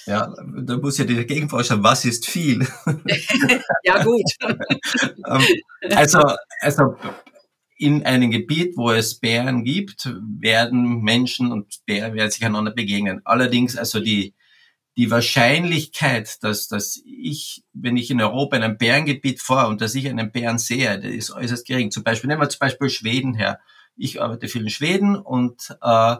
Ja, 0.07 0.35
da 0.63 0.77
muss 0.79 0.99
ja 0.99 1.05
die 1.05 1.27
Gegenforscher, 1.27 1.83
was 1.83 2.05
ist 2.05 2.27
viel? 2.27 2.67
ja, 3.85 4.03
gut. 4.03 4.23
Ähm, 5.27 5.45
also, 5.95 6.21
also 6.61 6.97
in 7.77 8.05
einem 8.05 8.31
Gebiet, 8.31 8.77
wo 8.77 8.91
es 8.91 9.19
Bären 9.19 9.65
gibt, 9.65 10.13
werden 10.39 11.01
Menschen 11.01 11.51
und 11.53 11.81
Bären 11.87 12.15
werden 12.15 12.31
sich 12.31 12.45
einander 12.45 12.73
begegnen. 12.73 13.23
Allerdings, 13.25 13.77
also 13.77 14.01
die, 14.01 14.35
die 14.97 15.11
Wahrscheinlichkeit, 15.11 16.43
dass, 16.43 16.69
dass 16.69 17.01
ich, 17.05 17.65
wenn 17.73 17.97
ich 17.97 18.11
in 18.11 18.21
Europa 18.21 18.57
in 18.57 18.63
einem 18.63 18.77
Bärengebiet 18.77 19.41
fahre 19.41 19.69
und 19.69 19.81
dass 19.81 19.95
ich 19.95 20.09
einen 20.09 20.31
Bären 20.31 20.59
sehe, 20.59 21.01
der 21.01 21.11
ist 21.11 21.31
äußerst 21.31 21.67
gering. 21.67 21.91
Zum 21.91 22.05
Beispiel, 22.05 22.29
nehmen 22.29 22.43
wir 22.43 22.51
zum 22.51 22.59
Beispiel 22.59 22.91
Schweden 22.91 23.35
her. 23.35 23.61
Ich 23.97 24.21
arbeite 24.21 24.49
viel 24.49 24.63
in 24.63 24.71
Schweden 24.71 25.17
und 25.17 25.75
äh, 25.81 26.17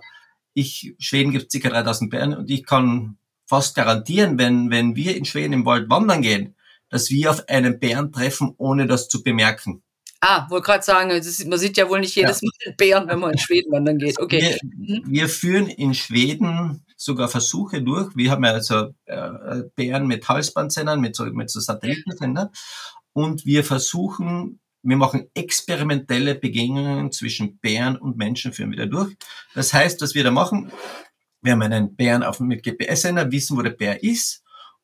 ich, 0.55 0.95
Schweden 0.99 1.33
gibt 1.33 1.53
ca. 1.53 1.69
3000 1.69 2.11
Bären 2.11 2.35
und 2.35 2.49
ich 2.49 2.65
kann 2.65 3.19
fast 3.51 3.75
garantieren, 3.75 4.39
wenn, 4.39 4.71
wenn 4.71 4.95
wir 4.95 5.17
in 5.17 5.25
Schweden 5.25 5.53
im 5.53 5.67
Wald 5.67 5.91
wandern 5.91 6.23
gehen, 6.23 6.55
dass 6.89 7.11
wir 7.11 7.31
auf 7.31 7.49
einen 7.49 7.81
Bären 7.81 8.13
treffen, 8.13 8.55
ohne 8.59 8.87
das 8.87 9.09
zu 9.09 9.25
bemerken. 9.25 9.83
Ah, 10.21 10.49
wollte 10.51 10.67
gerade 10.67 10.85
sagen, 10.85 11.11
ist, 11.11 11.45
man 11.49 11.59
sieht 11.59 11.77
ja 11.77 11.89
wohl 11.89 11.99
nicht 11.99 12.15
jedes 12.15 12.43
ja. 12.43 12.49
Mal 12.67 12.75
Bären, 12.77 13.09
wenn 13.09 13.19
man 13.19 13.33
in 13.33 13.39
Schweden 13.39 13.73
wandern 13.73 13.99
geht. 13.99 14.21
Okay. 14.21 14.57
Wir, 14.63 15.01
mhm. 15.01 15.03
wir, 15.05 15.29
führen 15.29 15.67
in 15.67 15.95
Schweden 15.95 16.85
sogar 16.97 17.29
Versuche 17.29 17.83
durch. 17.83 18.15
Wir 18.15 18.31
haben 18.31 18.45
ja 18.45 18.53
also 18.53 18.95
äh, 19.07 19.63
Bären 19.75 20.07
mit 20.07 20.29
Halsbandsendern, 20.29 21.01
mit 21.01 21.17
so, 21.17 21.25
mit 21.25 21.51
so 21.51 21.59
Satellitensendern. 21.59 22.51
Und 23.13 23.47
wir 23.47 23.65
versuchen, 23.65 24.61
wir 24.83 24.97
machen 24.97 25.29
experimentelle 25.35 26.37
Begegnungen 26.37 27.11
zwischen 27.11 27.59
Bären 27.59 27.97
und 27.97 28.17
Menschen, 28.17 28.53
führen 28.53 28.71
wir 28.71 28.79
da 28.79 28.87
durch. 28.87 29.17
Das 29.55 29.75
heißt, 29.75 30.01
was 30.03 30.15
wir 30.15 30.23
da 30.23 30.31
machen, 30.31 30.71
wir 31.43 31.53
haben 31.53 31.63
einen 31.63 31.97
Bären 31.97 32.23
auf, 32.23 32.41
mit 32.41 32.63
GPS-Sender, 32.63 33.31
wissen, 33.33 33.57
wo 33.57 33.63
der 33.63 33.71
Bär 33.71 34.03
ist. 34.03 34.43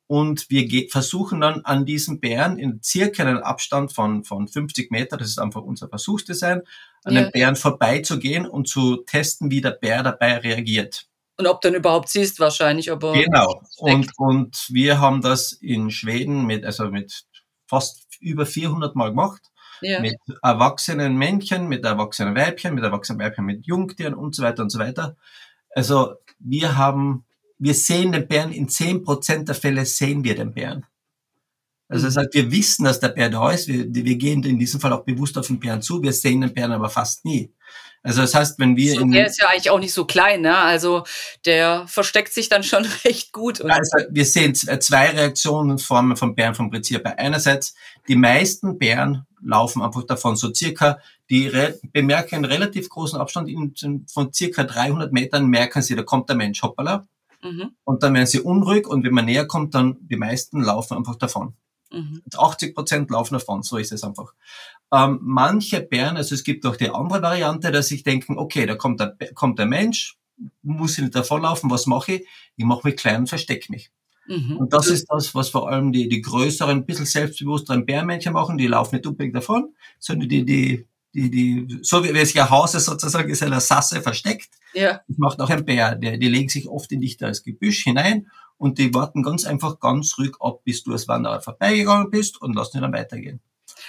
Und 0.08 0.48
wir 0.50 0.88
versuchen 0.88 1.40
dann 1.40 1.62
an 1.64 1.84
diesem 1.84 2.20
Bären 2.20 2.58
in 2.58 2.80
circa 2.82 3.24
einen 3.24 3.38
Abstand 3.38 3.92
von, 3.92 4.22
von 4.22 4.46
50 4.46 4.92
Meter, 4.92 5.16
das 5.16 5.28
ist 5.28 5.40
einfach 5.40 5.62
unser 5.62 5.88
Versuchsdesign, 5.88 6.62
an 7.02 7.14
ja. 7.14 7.22
den 7.22 7.32
Bären 7.32 7.56
vorbeizugehen 7.56 8.46
und 8.46 8.68
zu 8.68 8.98
testen, 8.98 9.50
wie 9.50 9.60
der 9.60 9.72
Bär 9.72 10.04
dabei 10.04 10.38
reagiert. 10.38 11.08
Und 11.38 11.46
ob 11.46 11.60
dann 11.60 11.74
überhaupt 11.74 12.08
siehst, 12.08 12.40
wahrscheinlich, 12.40 12.90
aber. 12.90 13.12
Genau. 13.12 13.62
Und, 13.78 14.10
und 14.16 14.66
wir 14.70 15.00
haben 15.00 15.20
das 15.20 15.52
in 15.52 15.90
Schweden 15.90 16.46
mit, 16.46 16.64
also 16.64 16.88
mit 16.88 17.24
fast 17.66 18.06
über 18.20 18.46
400 18.46 18.94
Mal 18.94 19.10
gemacht. 19.10 19.42
Ja. 19.82 20.00
Mit 20.00 20.16
erwachsenen 20.42 21.16
Männchen, 21.16 21.68
mit 21.68 21.84
erwachsenen 21.84 22.34
Weibchen, 22.34 22.74
mit 22.74 22.84
erwachsenen 22.84 23.20
Weibchen, 23.20 23.44
mit 23.44 23.66
Jungtieren 23.66 24.14
und 24.14 24.34
so 24.34 24.42
weiter 24.42 24.62
und 24.62 24.70
so 24.70 24.78
weiter. 24.78 25.16
Also 25.74 26.14
wir 26.38 26.76
haben, 26.76 27.24
wir 27.58 27.74
sehen 27.74 28.12
den 28.12 28.26
Bären, 28.28 28.52
in 28.52 28.68
zehn 28.68 29.02
Prozent 29.02 29.48
der 29.48 29.54
Fälle 29.54 29.86
sehen 29.86 30.24
wir 30.24 30.34
den 30.34 30.52
Bären. 30.52 30.86
Also 31.88 32.06
das 32.06 32.16
heißt, 32.16 32.34
wir 32.34 32.50
wissen, 32.50 32.84
dass 32.84 32.98
der 32.98 33.08
Bär 33.08 33.30
da 33.30 33.50
ist. 33.50 33.68
Wir, 33.68 33.86
wir 33.88 34.16
gehen 34.16 34.42
in 34.42 34.58
diesem 34.58 34.80
Fall 34.80 34.92
auch 34.92 35.04
bewusst 35.04 35.38
auf 35.38 35.46
den 35.46 35.60
Bären 35.60 35.82
zu. 35.82 36.02
Wir 36.02 36.12
sehen 36.12 36.40
den 36.40 36.52
Bären 36.52 36.72
aber 36.72 36.90
fast 36.90 37.24
nie. 37.24 37.52
Also 38.02 38.22
das 38.22 38.34
heißt, 38.34 38.58
wenn 38.58 38.76
wir 38.76 38.94
so, 38.94 39.04
der 39.04 39.26
ist 39.26 39.40
ja 39.40 39.48
eigentlich 39.48 39.70
auch 39.70 39.80
nicht 39.80 39.92
so 39.92 40.04
klein, 40.04 40.42
ne? 40.42 40.56
Also 40.56 41.04
der 41.44 41.86
versteckt 41.88 42.32
sich 42.32 42.48
dann 42.48 42.62
schon 42.62 42.84
recht 43.04 43.32
gut. 43.32 43.60
also 43.62 43.98
wir 44.10 44.24
sehen 44.24 44.54
zwei 44.54 45.10
Reaktionen 45.10 45.78
Formen 45.78 46.16
von 46.16 46.34
Bären 46.34 46.54
vom 46.54 46.70
Prinzip. 46.70 47.02
Einerseits 47.04 47.74
die 48.06 48.16
meisten 48.16 48.78
Bären 48.78 49.26
laufen 49.42 49.82
einfach 49.82 50.04
davon 50.04 50.36
so 50.36 50.52
circa 50.54 50.98
die 51.30 51.50
bemerken 51.92 52.36
einen 52.36 52.44
relativ 52.44 52.88
großen 52.88 53.18
Abstand 53.18 53.48
in, 53.48 54.06
von 54.06 54.32
circa 54.32 54.64
300 54.64 55.12
Metern, 55.12 55.48
merken 55.48 55.82
sie, 55.82 55.96
da 55.96 56.02
kommt 56.02 56.28
der 56.28 56.36
Mensch, 56.36 56.62
hoppala. 56.62 57.06
Mhm. 57.42 57.72
Und 57.84 58.02
dann 58.02 58.14
werden 58.14 58.26
sie 58.26 58.40
unruhig 58.40 58.86
und 58.86 59.04
wenn 59.04 59.12
man 59.12 59.24
näher 59.24 59.46
kommt, 59.46 59.74
dann 59.74 59.96
die 60.00 60.16
meisten 60.16 60.62
laufen 60.62 60.96
einfach 60.96 61.16
davon. 61.16 61.54
Mhm. 61.92 62.22
80 62.34 62.74
Prozent 62.74 63.10
laufen 63.10 63.34
davon, 63.34 63.62
so 63.62 63.76
ist 63.76 63.92
es 63.92 64.02
einfach. 64.02 64.34
Ähm, 64.92 65.18
manche 65.22 65.80
Bären, 65.80 66.16
also 66.16 66.34
es 66.34 66.44
gibt 66.44 66.64
auch 66.66 66.76
die 66.76 66.90
andere 66.90 67.22
Variante, 67.22 67.70
dass 67.72 67.88
sich 67.88 68.02
denken, 68.02 68.38
okay, 68.38 68.66
da 68.66 68.76
kommt 68.76 69.00
der, 69.00 69.16
kommt 69.34 69.58
der 69.58 69.66
Mensch, 69.66 70.16
muss 70.62 70.98
ich 70.98 71.04
nicht 71.04 71.14
davonlaufen, 71.14 71.70
was 71.70 71.86
mache 71.86 72.14
ich? 72.14 72.26
Ich 72.56 72.64
mache 72.64 72.86
mich 72.86 72.96
klein 72.96 73.20
und 73.20 73.28
verstecke 73.28 73.70
mich. 73.70 73.90
Mhm. 74.28 74.56
Und 74.56 74.72
das 74.72 74.88
ist 74.88 75.06
das, 75.08 75.34
was 75.34 75.50
vor 75.50 75.68
allem 75.70 75.92
die, 75.92 76.08
die 76.08 76.20
größeren, 76.20 76.78
ein 76.78 76.86
bisschen 76.86 77.06
selbstbewussteren 77.06 77.86
Bärmännchen 77.86 78.32
machen. 78.32 78.58
Die 78.58 78.66
laufen 78.66 78.96
nicht 78.96 79.06
unbedingt 79.06 79.36
davon, 79.36 79.74
sondern 79.98 80.28
die, 80.28 80.44
die 80.44 80.86
die, 81.16 81.30
die, 81.30 81.78
so 81.82 82.04
wie 82.04 82.10
es 82.10 82.34
ja 82.34 82.50
Hause 82.50 82.78
sozusagen 82.78 83.30
ist, 83.30 83.42
eine 83.42 83.60
Sasse 83.60 84.02
versteckt. 84.02 84.50
Ja. 84.74 85.00
Das 85.08 85.16
macht 85.16 85.40
auch 85.40 85.48
ein 85.48 85.64
Bär. 85.64 85.94
Der, 85.96 86.18
die 86.18 86.28
legen 86.28 86.48
sich 86.48 86.68
oft 86.68 86.92
in 86.92 87.00
dichteres 87.00 87.42
Gebüsch 87.42 87.84
hinein 87.84 88.26
und 88.58 88.78
die 88.78 88.92
warten 88.92 89.22
ganz 89.22 89.44
einfach 89.44 89.80
ganz 89.80 90.18
ruhig 90.18 90.34
ab, 90.40 90.60
bis 90.64 90.84
du 90.84 90.92
als 90.92 91.08
Wanderer 91.08 91.40
vorbeigegangen 91.40 92.10
bist 92.10 92.40
und 92.40 92.54
lassen 92.54 92.78
ihn 92.78 92.82
dann 92.82 92.92
weitergehen. 92.92 93.40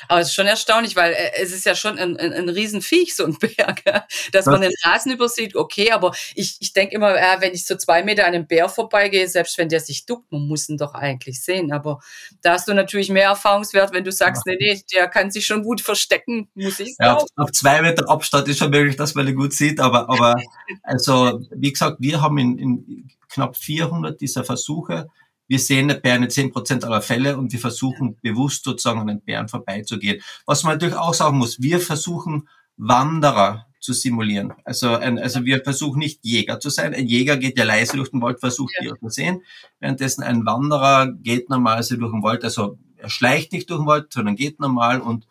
Aber 0.08 0.22
es 0.22 0.30
ist 0.30 0.36
schon 0.36 0.48
erstaunlich, 0.48 0.96
weil 0.96 1.14
äh, 1.14 1.32
es 1.42 1.52
ist 1.52 1.66
ja 1.66 1.76
schon 1.76 1.98
ein, 1.98 2.18
ein, 2.18 2.34
ein 2.34 2.50
Riesenviech, 2.50 3.16
so 3.16 3.26
ein 3.26 3.38
Berg. 3.38 3.84
Dass 4.32 4.46
man 4.46 4.62
den 4.62 4.72
Rasen 4.84 5.12
übersieht, 5.12 5.56
okay, 5.56 5.92
aber 5.92 6.14
ich, 6.36 6.58
ich 6.60 6.74
denke 6.74 6.96
immer, 6.96 7.16
äh, 7.16 7.38
wenn 7.40 7.54
ich 7.54 7.66
so 7.66 7.76
zwei 7.76 8.04
Meter 8.04 8.26
an 8.26 8.34
einem 8.34 8.48
Bär 8.48 8.70
vorbeigehe, 8.70 9.28
selbst 9.28 9.58
wenn 9.58 9.70
der 9.70 9.80
sich 9.80 10.06
duckt, 10.06 10.32
man 10.32 10.48
muss 10.48 10.70
ihn 10.70 10.78
doch 10.78 10.94
eigentlich 10.94 11.42
sehen. 11.42 11.72
Aber 11.72 12.00
da 12.42 12.54
hast 12.54 12.68
du 12.68 12.74
natürlich 12.74 13.10
mehr 13.10 13.30
Erfahrungswert, 13.30 13.94
wenn 13.94 14.04
du 14.04 14.12
sagst, 14.12 14.44
ja. 14.46 14.54
nee, 14.54 14.74
nee, 14.74 14.82
der 14.94 15.08
kann 15.08 15.32
sich 15.32 15.46
schon 15.46 15.64
gut 15.64 15.82
verstecken, 15.82 16.50
muss 16.56 16.80
ich 16.80 16.96
ja, 17.00 17.16
auf, 17.16 17.26
auf, 17.36 17.52
zwei 17.52 17.82
Meter 17.82 18.10
Abstand 18.10 18.48
ist 18.48 18.60
schon 18.60 18.72
möglich, 18.72 18.96
dass 18.96 19.16
man 19.16 19.28
ihn 19.28 19.36
gut 19.36 19.54
sieht, 19.54 19.80
aber, 19.80 20.10
aber 20.10 20.36
also, 20.84 21.42
wie 21.52 21.72
gesagt, 21.72 21.98
wir 22.00 22.22
haben 22.22 22.38
in, 22.38 22.58
in 22.58 23.10
knapp 23.30 23.56
400 23.58 24.20
dieser 24.20 24.44
Versuche 24.44 25.10
wir 25.48 25.60
sehen 25.60 25.88
den 25.88 26.02
Bären 26.02 26.24
in 26.24 26.30
10% 26.30 26.84
aller 26.84 27.02
Fälle 27.02 27.38
und 27.38 27.52
wir 27.52 27.60
versuchen 27.60 28.18
bewusst 28.22 28.64
sozusagen 28.64 29.00
an 29.00 29.08
den 29.08 29.22
Bären 29.22 29.48
vorbeizugehen. 29.48 30.22
Was 30.46 30.64
man 30.64 30.74
natürlich 30.74 30.96
auch 30.96 31.14
sagen 31.14 31.38
muss, 31.38 31.62
wir 31.62 31.80
versuchen 31.80 32.48
Wanderer 32.78 33.68
zu 33.80 33.94
simulieren. 33.94 34.54
Also, 34.66 34.96
ein, 34.96 35.18
also 35.18 35.46
wir 35.46 35.64
versuchen 35.64 36.00
nicht 36.00 36.20
Jäger 36.24 36.60
zu 36.60 36.70
sein. 36.70 36.94
Ein 36.94 37.08
Jäger 37.08 37.38
geht 37.38 37.58
ja 37.58 37.64
leise 37.64 37.96
durch 37.96 38.12
den 38.12 38.22
Wald, 38.22 38.40
versucht 38.40 38.74
ja. 38.80 38.94
die 38.94 39.00
zu 39.00 39.10
sehen. 39.10 39.44
Währenddessen 39.80 40.24
ein 40.24 40.46
Wanderer 40.46 41.12
geht 41.12 41.50
normalerweise 41.50 41.98
durch 41.98 42.12
den 42.12 42.24
Wald, 42.24 42.44
also 42.44 42.78
er 42.98 43.10
schleicht 43.10 43.54
nicht 43.54 43.70
durch 43.70 43.80
den 43.80 43.88
Wald, 43.88 44.12
sondern 44.12 44.36
geht 44.36 44.60
normal 44.60 45.00
und 45.00 45.28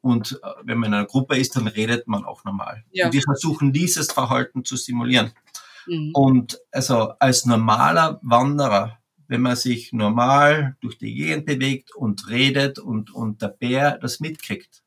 und 0.00 0.40
äh, 0.44 0.48
wenn 0.62 0.78
man 0.78 0.90
in 0.90 0.94
einer 0.94 1.06
Gruppe 1.06 1.36
ist, 1.36 1.56
dann 1.56 1.66
redet 1.66 2.06
man 2.06 2.24
auch 2.24 2.44
normal. 2.44 2.84
Ja. 2.92 3.06
Und 3.06 3.12
wir 3.12 3.22
versuchen 3.22 3.72
dieses 3.72 4.12
Verhalten 4.12 4.64
zu 4.64 4.76
simulieren. 4.76 5.32
Mhm. 5.86 6.12
Und 6.14 6.60
also 6.70 7.12
als 7.18 7.46
normaler 7.46 8.20
Wanderer 8.22 8.97
wenn 9.28 9.42
man 9.42 9.56
sich 9.56 9.92
normal 9.92 10.76
durch 10.80 10.98
die 10.98 11.14
Gegend 11.14 11.46
bewegt 11.46 11.94
und 11.94 12.28
redet 12.28 12.78
und, 12.78 13.14
und 13.14 13.42
der 13.42 13.48
Bär 13.48 13.98
das 13.98 14.20
mitkriegt. 14.20 14.82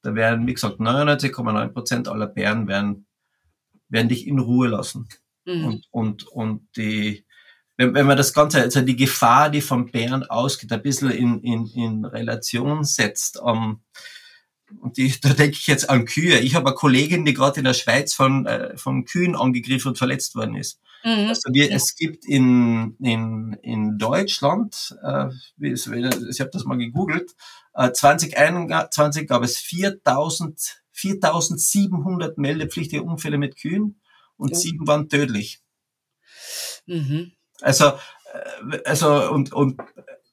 Da 0.00 0.14
werden, 0.14 0.46
wie 0.46 0.54
gesagt, 0.54 0.80
99,9 0.80 1.68
Prozent 1.68 2.08
aller 2.08 2.26
Bären 2.26 2.66
werden, 2.66 3.06
werden 3.88 4.08
dich 4.08 4.26
in 4.26 4.38
Ruhe 4.38 4.68
lassen. 4.68 5.08
Mhm. 5.44 5.64
Und, 5.64 5.86
und, 5.90 6.26
und 6.28 6.68
die, 6.76 7.24
wenn, 7.76 7.94
wenn 7.94 8.06
man 8.06 8.16
das 8.16 8.32
Ganze, 8.32 8.62
also 8.62 8.80
die 8.80 8.96
Gefahr, 8.96 9.50
die 9.50 9.60
vom 9.60 9.90
Bären 9.90 10.24
ausgeht, 10.24 10.72
ein 10.72 10.82
bisschen 10.82 11.10
in, 11.10 11.40
in, 11.40 11.66
in 11.66 12.04
Relation 12.06 12.84
setzt, 12.84 13.38
um, 13.38 13.82
und 14.80 14.96
die, 14.96 15.12
da 15.20 15.30
denke 15.30 15.56
ich 15.58 15.66
jetzt 15.66 15.88
an 15.88 16.04
Kühe. 16.04 16.38
Ich 16.38 16.54
habe 16.54 16.66
eine 16.66 16.74
Kollegin, 16.74 17.24
die 17.24 17.34
gerade 17.34 17.58
in 17.58 17.64
der 17.64 17.74
Schweiz 17.74 18.14
von, 18.14 18.46
äh, 18.46 18.76
von 18.76 19.04
Kühen 19.04 19.36
angegriffen 19.36 19.88
und 19.88 19.98
verletzt 19.98 20.34
worden 20.34 20.56
ist. 20.56 20.80
Mhm. 21.04 21.28
Also 21.28 21.52
wir, 21.52 21.72
es 21.72 21.96
gibt 21.96 22.24
in, 22.24 22.96
in, 23.00 23.56
in 23.62 23.98
Deutschland, 23.98 24.96
äh, 25.02 25.28
ich 25.60 26.40
habe 26.40 26.50
das 26.52 26.64
mal 26.64 26.78
gegoogelt, 26.78 27.34
äh, 27.74 27.92
2021 27.92 29.26
gab 29.26 29.42
es 29.42 29.58
4000, 29.58 30.82
4700 30.92 32.38
meldepflichtige 32.38 33.02
Unfälle 33.02 33.38
mit 33.38 33.56
Kühen 33.56 34.00
und 34.36 34.56
sieben 34.56 34.86
waren 34.86 35.08
tödlich. 35.08 35.60
Mhm. 36.86 37.32
Also, 37.60 37.92
äh, 38.70 38.78
also 38.84 39.30
und, 39.30 39.52
und 39.52 39.80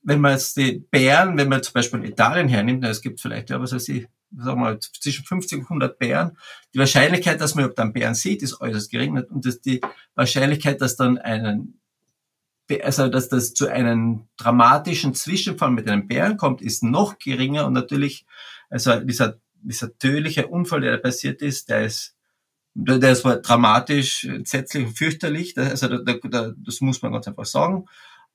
wenn 0.03 0.21
man 0.21 0.33
jetzt 0.33 0.57
die 0.57 0.79
Bären, 0.79 1.37
wenn 1.37 1.49
man 1.49 1.63
zum 1.63 1.73
Beispiel 1.73 2.03
Italien 2.05 2.47
hernimmt, 2.47 2.83
es 2.85 3.01
gibt 3.01 3.21
vielleicht, 3.21 3.49
ja, 3.49 3.59
was 3.61 3.73
weiß 3.73 3.89
ich, 3.89 4.07
wir 4.31 4.55
mal, 4.55 4.79
zwischen 4.79 5.25
50 5.25 5.59
und 5.59 5.65
100 5.65 5.99
Bären. 5.99 6.37
Die 6.73 6.79
Wahrscheinlichkeit, 6.79 7.41
dass 7.41 7.55
man 7.55 7.65
überhaupt 7.65 7.79
einen 7.79 7.93
Bären 7.93 8.15
sieht, 8.15 8.41
ist 8.43 8.61
äußerst 8.61 8.91
gering. 8.91 9.17
Und 9.17 9.45
das, 9.45 9.61
die 9.61 9.81
Wahrscheinlichkeit, 10.15 10.81
dass 10.81 10.95
dann 10.95 11.17
einen, 11.17 11.79
also 12.83 13.07
dass 13.07 13.29
das 13.29 13.53
zu 13.53 13.67
einem 13.67 14.27
dramatischen 14.37 15.15
Zwischenfall 15.15 15.71
mit 15.71 15.89
einem 15.89 16.07
Bären 16.07 16.37
kommt, 16.37 16.61
ist 16.61 16.83
noch 16.83 17.17
geringer. 17.17 17.65
Und 17.65 17.73
natürlich, 17.73 18.25
also 18.69 18.99
dieser, 18.99 19.39
dieser 19.61 19.97
tödliche 19.97 20.47
Unfall, 20.47 20.81
der 20.81 20.97
passiert 20.97 21.41
ist, 21.41 21.69
der 21.69 21.85
ist 21.85 22.15
der 22.75 23.11
ist 23.11 23.23
dramatisch, 23.23 24.23
entsetzlich 24.23 24.85
und 24.85 24.97
fürchterlich. 24.97 25.57
Also 25.57 25.97
das 25.97 26.81
muss 26.81 27.01
man 27.01 27.11
ganz 27.11 27.27
einfach 27.27 27.45
sagen. 27.45 27.85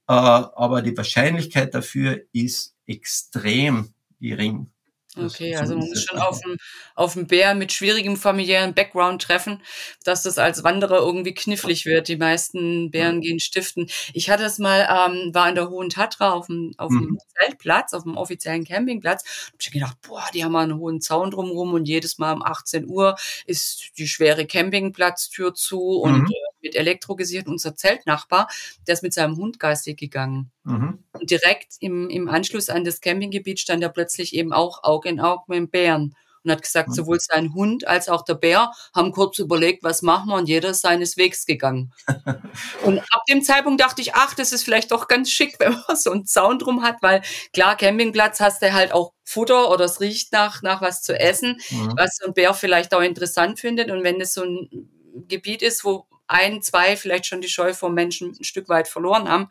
Äh, 0.06 0.12
aber 0.12 0.82
die 0.82 0.96
Wahrscheinlichkeit 0.96 1.74
dafür 1.74 2.20
ist 2.32 2.76
extrem 2.86 3.94
gering. 4.20 4.70
Okay, 5.16 5.54
also 5.54 5.76
man 5.76 5.88
muss 5.88 6.02
schon 6.02 6.18
auf 6.18 6.40
einen, 6.44 6.56
auf 6.94 7.16
einen 7.16 7.26
Bär 7.26 7.54
mit 7.54 7.72
schwierigem 7.72 8.16
familiären 8.16 8.74
Background 8.74 9.22
treffen, 9.22 9.62
dass 10.04 10.22
das 10.22 10.38
als 10.38 10.64
Wanderer 10.64 10.98
irgendwie 10.98 11.34
knifflig 11.34 11.86
wird. 11.86 12.08
Die 12.08 12.16
meisten 12.16 12.90
Bären 12.90 13.20
gehen 13.20 13.38
stiften. 13.38 13.88
Ich 14.12 14.28
hatte 14.30 14.44
es 14.44 14.58
mal, 14.58 14.80
ähm, 14.80 15.34
war 15.34 15.48
in 15.48 15.54
der 15.54 15.70
Hohen 15.70 15.88
Tatra 15.88 16.32
auf 16.32 16.46
dem, 16.46 16.74
auf 16.78 16.88
dem 16.88 17.10
mhm. 17.10 17.18
Zeltplatz, 17.38 17.92
auf 17.94 18.02
dem 18.02 18.16
offiziellen 18.16 18.64
Campingplatz. 18.64 19.24
Hab 19.52 19.60
ich 19.60 19.70
gedacht, 19.70 19.96
boah, 20.02 20.24
die 20.34 20.44
haben 20.44 20.52
mal 20.52 20.64
einen 20.64 20.78
hohen 20.78 21.00
Zaun 21.00 21.30
drumherum 21.30 21.74
und 21.74 21.86
jedes 21.86 22.18
Mal 22.18 22.32
um 22.32 22.42
18 22.42 22.88
Uhr 22.88 23.16
ist 23.46 23.92
die 23.98 24.08
schwere 24.08 24.46
Campingplatztür 24.46 25.54
zu 25.54 25.80
und 26.00 26.22
mhm. 26.22 26.32
Mit 26.64 26.74
Elektro 26.74 27.14
gesichert. 27.14 27.46
Unser 27.46 27.76
Zeltnachbar, 27.76 28.48
der 28.86 28.94
ist 28.94 29.02
mit 29.02 29.14
seinem 29.14 29.36
Hund 29.36 29.60
geistig 29.60 29.98
gegangen. 29.98 30.50
Mhm. 30.64 30.98
Und 31.12 31.30
direkt 31.30 31.74
im, 31.80 32.10
im 32.10 32.28
Anschluss 32.28 32.68
an 32.68 32.84
das 32.84 33.00
Campinggebiet 33.00 33.60
stand 33.60 33.82
er 33.82 33.90
plötzlich 33.90 34.34
eben 34.34 34.52
auch 34.52 34.82
Auge 34.82 35.08
in 35.08 35.20
Auge 35.20 35.44
mit 35.48 35.58
dem 35.58 35.70
Bären 35.70 36.16
und 36.44 36.50
hat 36.50 36.62
gesagt, 36.62 36.90
mhm. 36.90 36.94
sowohl 36.94 37.18
sein 37.20 37.54
Hund 37.54 37.86
als 37.86 38.08
auch 38.08 38.22
der 38.22 38.34
Bär 38.34 38.70
haben 38.94 39.12
kurz 39.12 39.38
überlegt, 39.38 39.82
was 39.82 40.02
machen 40.02 40.28
wir 40.28 40.36
und 40.36 40.48
jeder 40.48 40.70
ist 40.70 40.82
seines 40.82 41.16
Wegs 41.16 41.46
gegangen. 41.46 41.92
und 42.84 42.98
ab 42.98 43.22
dem 43.28 43.42
Zeitpunkt 43.42 43.80
dachte 43.80 44.02
ich, 44.02 44.14
ach, 44.14 44.34
das 44.34 44.52
ist 44.52 44.62
vielleicht 44.62 44.92
doch 44.92 45.08
ganz 45.08 45.30
schick, 45.30 45.56
wenn 45.58 45.72
man 45.72 45.96
so 45.96 46.10
einen 46.10 46.26
Zaun 46.26 46.58
drum 46.58 46.82
hat, 46.82 46.96
weil 47.00 47.22
klar, 47.52 47.76
Campingplatz 47.76 48.40
hast 48.40 48.62
du 48.62 48.72
halt 48.72 48.92
auch 48.92 49.12
Futter 49.24 49.70
oder 49.70 49.86
es 49.86 50.00
riecht 50.00 50.32
nach, 50.32 50.62
nach 50.62 50.82
was 50.82 51.02
zu 51.02 51.18
essen, 51.18 51.60
mhm. 51.70 51.94
was 51.96 52.18
so 52.20 52.26
ein 52.26 52.34
Bär 52.34 52.52
vielleicht 52.52 52.94
auch 52.94 53.00
interessant 53.00 53.58
findet 53.58 53.90
und 53.90 54.04
wenn 54.04 54.20
es 54.20 54.34
so 54.34 54.42
ein 54.42 54.90
Gebiet 55.28 55.62
ist, 55.62 55.84
wo 55.84 56.06
ein, 56.26 56.62
zwei 56.62 56.96
vielleicht 56.96 57.26
schon 57.26 57.40
die 57.40 57.48
Scheu 57.48 57.74
vor 57.74 57.90
Menschen 57.90 58.36
ein 58.38 58.44
Stück 58.44 58.68
weit 58.68 58.88
verloren 58.88 59.28
haben, 59.28 59.48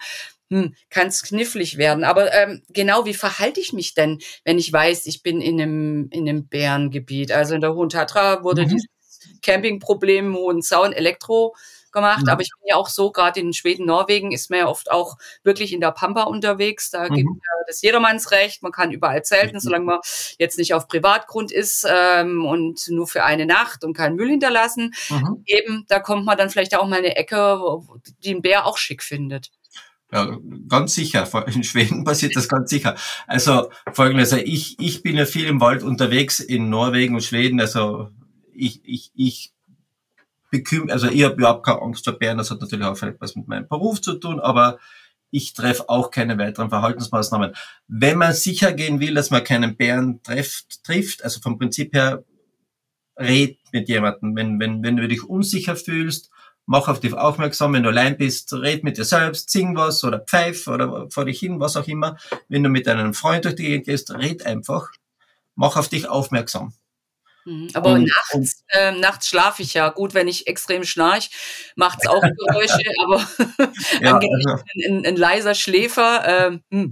hm, 0.49 0.75
kann 0.89 1.07
es 1.07 1.23
knifflig 1.23 1.77
werden. 1.77 2.03
Aber 2.03 2.33
ähm, 2.33 2.61
genau, 2.69 3.05
wie 3.05 3.13
verhalte 3.13 3.59
ich 3.59 3.73
mich 3.73 3.93
denn, 3.93 4.19
wenn 4.43 4.59
ich 4.59 4.71
weiß, 4.71 5.05
ich 5.07 5.23
bin 5.23 5.41
in 5.41 5.61
einem, 5.61 6.09
in 6.11 6.27
einem 6.27 6.47
Bärengebiet? 6.47 7.31
Also 7.31 7.55
in 7.55 7.61
der 7.61 7.73
Hohen 7.73 7.89
Tatra 7.89 8.43
wurde 8.43 8.63
mhm. 8.63 8.69
dieses 8.69 8.87
Campingproblem, 9.41 10.35
hohen 10.35 10.61
Zaun, 10.61 10.93
Elektro 10.93 11.55
gemacht. 11.93 12.23
Mhm. 12.23 12.29
Aber 12.29 12.41
ich 12.41 12.51
bin 12.59 12.67
ja 12.67 12.75
auch 12.75 12.89
so, 12.89 13.11
gerade 13.11 13.39
in 13.39 13.53
Schweden, 13.53 13.85
Norwegen 13.85 14.31
ist 14.31 14.49
man 14.49 14.59
ja 14.59 14.67
oft 14.67 14.91
auch 14.91 15.17
wirklich 15.43 15.73
in 15.73 15.81
der 15.81 15.91
Pampa 15.91 16.23
unterwegs. 16.23 16.91
Da 16.91 17.09
mhm. 17.09 17.13
gibt 17.13 17.29
ja 17.29 17.51
das 17.67 17.81
Jedermannsrecht. 17.81 18.61
Man 18.63 18.71
kann 18.71 18.91
überall 18.91 19.23
zelten, 19.23 19.59
solange 19.59 19.85
man 19.85 19.99
jetzt 20.37 20.57
nicht 20.57 20.73
auf 20.73 20.87
Privatgrund 20.87 21.51
ist 21.51 21.87
ähm, 21.89 22.45
und 22.45 22.87
nur 22.89 23.07
für 23.07 23.23
eine 23.23 23.45
Nacht 23.45 23.83
und 23.83 23.95
keinen 23.95 24.15
Müll 24.15 24.29
hinterlassen. 24.29 24.93
Mhm. 25.09 25.43
Eben, 25.45 25.85
da 25.87 25.99
kommt 25.99 26.25
man 26.25 26.37
dann 26.37 26.49
vielleicht 26.49 26.75
auch 26.75 26.87
mal 26.87 26.99
eine 26.99 27.15
Ecke, 27.15 27.59
die 28.23 28.33
ein 28.33 28.41
Bär 28.41 28.65
auch 28.65 28.77
schick 28.77 29.03
findet. 29.03 29.51
Ja, 30.13 30.37
ganz 30.67 30.93
sicher. 30.93 31.27
In 31.47 31.63
Schweden 31.63 32.03
passiert 32.05 32.35
das 32.35 32.47
ganz 32.47 32.69
sicher. 32.69 32.95
Also 33.25 33.71
folgendes, 33.93 34.31
also 34.31 34.45
ich, 34.45 34.79
ich 34.79 35.01
bin 35.01 35.17
ja 35.17 35.25
viel 35.25 35.47
im 35.47 35.59
Wald 35.59 35.81
unterwegs 35.81 36.39
in 36.39 36.69
Norwegen 36.69 37.15
und 37.15 37.23
Schweden. 37.23 37.59
Also 37.59 38.09
ich, 38.53 38.81
ich, 38.85 39.11
ich 39.15 39.53
bekümmert, 40.53 40.91
also 40.91 41.07
ich 41.07 41.23
habe 41.23 41.33
überhaupt 41.33 41.65
keine 41.65 41.81
Angst 41.81 42.05
vor 42.05 42.13
Bären, 42.13 42.37
das 42.37 42.51
hat 42.51 42.61
natürlich 42.61 42.85
auch 42.85 42.95
vielleicht 42.95 43.19
was 43.19 43.35
mit 43.35 43.47
meinem 43.47 43.67
Beruf 43.67 44.01
zu 44.01 44.13
tun, 44.13 44.39
aber 44.39 44.77
ich 45.31 45.53
treffe 45.53 45.89
auch 45.89 46.11
keine 46.11 46.37
weiteren 46.37 46.69
Verhaltensmaßnahmen. 46.69 47.53
Wenn 47.87 48.19
man 48.19 48.33
sicher 48.33 48.71
gehen 48.71 48.99
will, 48.99 49.15
dass 49.15 49.31
man 49.31 49.43
keinen 49.43 49.75
Bären 49.75 50.21
trifft, 50.21 50.83
trifft 50.83 51.23
also 51.23 51.41
vom 51.41 51.57
Prinzip 51.57 51.95
her, 51.95 52.23
red 53.17 53.57
mit 53.71 53.89
jemandem. 53.89 54.35
Wenn, 54.35 54.59
wenn, 54.59 54.83
wenn 54.83 54.97
du 54.97 55.07
dich 55.07 55.23
unsicher 55.23 55.75
fühlst, 55.75 56.29
mach 56.67 56.87
auf 56.87 56.99
dich 56.99 57.15
aufmerksam. 57.15 57.73
Wenn 57.73 57.81
du 57.81 57.89
allein 57.89 58.15
bist, 58.15 58.53
red 58.53 58.83
mit 58.83 58.97
dir 58.97 59.05
selbst, 59.05 59.49
sing 59.49 59.75
was 59.75 60.03
oder 60.03 60.19
pfeif 60.19 60.67
oder 60.67 61.09
vor 61.09 61.25
dich 61.25 61.39
hin, 61.39 61.59
was 61.59 61.77
auch 61.77 61.87
immer. 61.87 62.17
Wenn 62.47 62.61
du 62.61 62.69
mit 62.69 62.87
einem 62.87 63.15
Freund 63.15 63.45
durch 63.45 63.55
die 63.55 63.63
Gegend 63.63 63.85
gehst, 63.85 64.11
red 64.11 64.45
einfach. 64.45 64.91
Mach 65.55 65.77
auf 65.77 65.89
dich 65.89 66.07
aufmerksam. 66.07 66.73
Mhm. 67.45 67.69
Aber 67.73 67.93
und, 67.93 68.09
nachts, 68.09 68.63
äh, 68.69 68.91
nachts 68.91 69.27
schlafe 69.27 69.63
ich 69.63 69.73
ja. 69.73 69.89
Gut, 69.89 70.13
wenn 70.13 70.27
ich 70.27 70.47
extrem 70.47 70.83
schnarch, 70.83 71.29
macht 71.75 71.99
es 72.01 72.07
auch 72.07 72.21
Geräusche, 72.21 72.91
aber 73.03 73.27
ja, 74.01 74.15
also, 74.17 74.63
ein, 74.87 75.05
ein, 75.05 75.15
leiser 75.15 75.55
Schläfer. 75.55 76.51
Äh. 76.71 76.87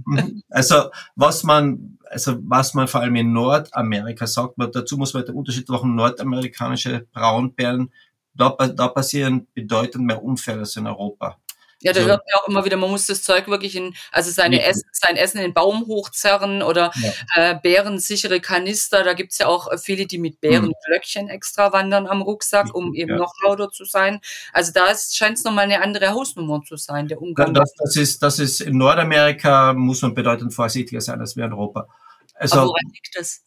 Also 0.50 0.90
was 1.16 1.42
man, 1.42 1.98
also 2.10 2.36
was 2.42 2.74
man 2.74 2.88
vor 2.88 3.00
allem 3.00 3.16
in 3.16 3.32
Nordamerika 3.32 4.26
sagt, 4.26 4.58
man, 4.58 4.70
dazu 4.72 4.96
muss 4.96 5.14
man 5.14 5.24
den 5.24 5.34
Unterschied 5.34 5.68
machen, 5.68 5.94
nordamerikanische 5.94 7.06
Braunbären, 7.12 7.92
da, 8.34 8.50
da 8.50 8.88
passieren 8.88 9.46
bedeutend 9.54 10.06
mehr 10.06 10.22
Unfälle 10.22 10.60
als 10.60 10.76
in 10.76 10.86
Europa. 10.86 11.38
Ja, 11.82 11.92
da 11.92 12.00
so. 12.00 12.06
hört 12.06 12.22
man 12.24 12.40
auch 12.40 12.48
immer 12.48 12.64
wieder, 12.64 12.76
man 12.76 12.90
muss 12.90 13.06
das 13.06 13.22
Zeug 13.22 13.48
wirklich 13.48 13.76
in, 13.76 13.94
also 14.10 14.30
seine 14.30 14.60
ja. 14.60 14.68
Essen, 14.68 14.88
sein 14.92 15.16
Essen 15.16 15.38
in 15.38 15.44
den 15.44 15.54
Baum 15.54 15.86
hochzerren 15.86 16.62
oder 16.62 16.92
ja. 16.96 17.12
äh, 17.34 17.58
bärensichere 17.60 18.40
Kanister. 18.40 19.04
Da 19.04 19.14
gibt's 19.14 19.38
ja 19.38 19.46
auch 19.46 19.68
viele, 19.78 20.06
die 20.06 20.18
mit 20.18 20.40
Bärenblöckchen 20.40 21.24
mhm. 21.24 21.30
extra 21.30 21.72
wandern 21.72 22.06
am 22.06 22.22
Rucksack, 22.22 22.74
um 22.74 22.94
eben 22.94 23.10
ja. 23.10 23.16
noch 23.16 23.34
lauter 23.42 23.70
zu 23.70 23.84
sein. 23.84 24.20
Also 24.52 24.72
da 24.72 24.86
scheint 24.94 25.38
es 25.38 25.44
nochmal 25.44 25.64
eine 25.64 25.82
andere 25.82 26.10
Hausnummer 26.10 26.62
zu 26.62 26.76
sein, 26.76 27.08
der 27.08 27.20
Umgang. 27.20 27.54
Das, 27.54 27.72
das, 27.76 27.96
ist, 27.96 28.22
das 28.22 28.38
ist 28.38 28.60
in 28.60 28.78
Nordamerika 28.78 29.72
muss 29.72 30.02
man 30.02 30.14
bedeutend 30.14 30.54
vorsichtiger 30.54 31.00
sein 31.00 31.20
als 31.20 31.36
wir 31.36 31.44
in 31.44 31.52
Europa. 31.52 31.88
Also, 32.34 32.58
Aber 32.58 32.68
woran 32.68 32.86
liegt 32.92 33.16
das? 33.16 33.42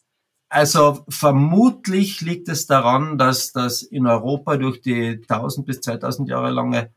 Also 0.50 1.04
vermutlich 1.10 2.21
liegt 2.21 2.48
es 2.50 2.67
daran, 2.67 3.17
dass 3.17 3.52
das 3.52 3.82
in 3.82 4.08
Europa 4.08 4.58
durch 4.58 4.82
die 4.82 5.21
1000 5.28 5.65
bis 5.65 5.82
2000 5.82 6.30
Jahre 6.30 6.52
lange 6.52 6.93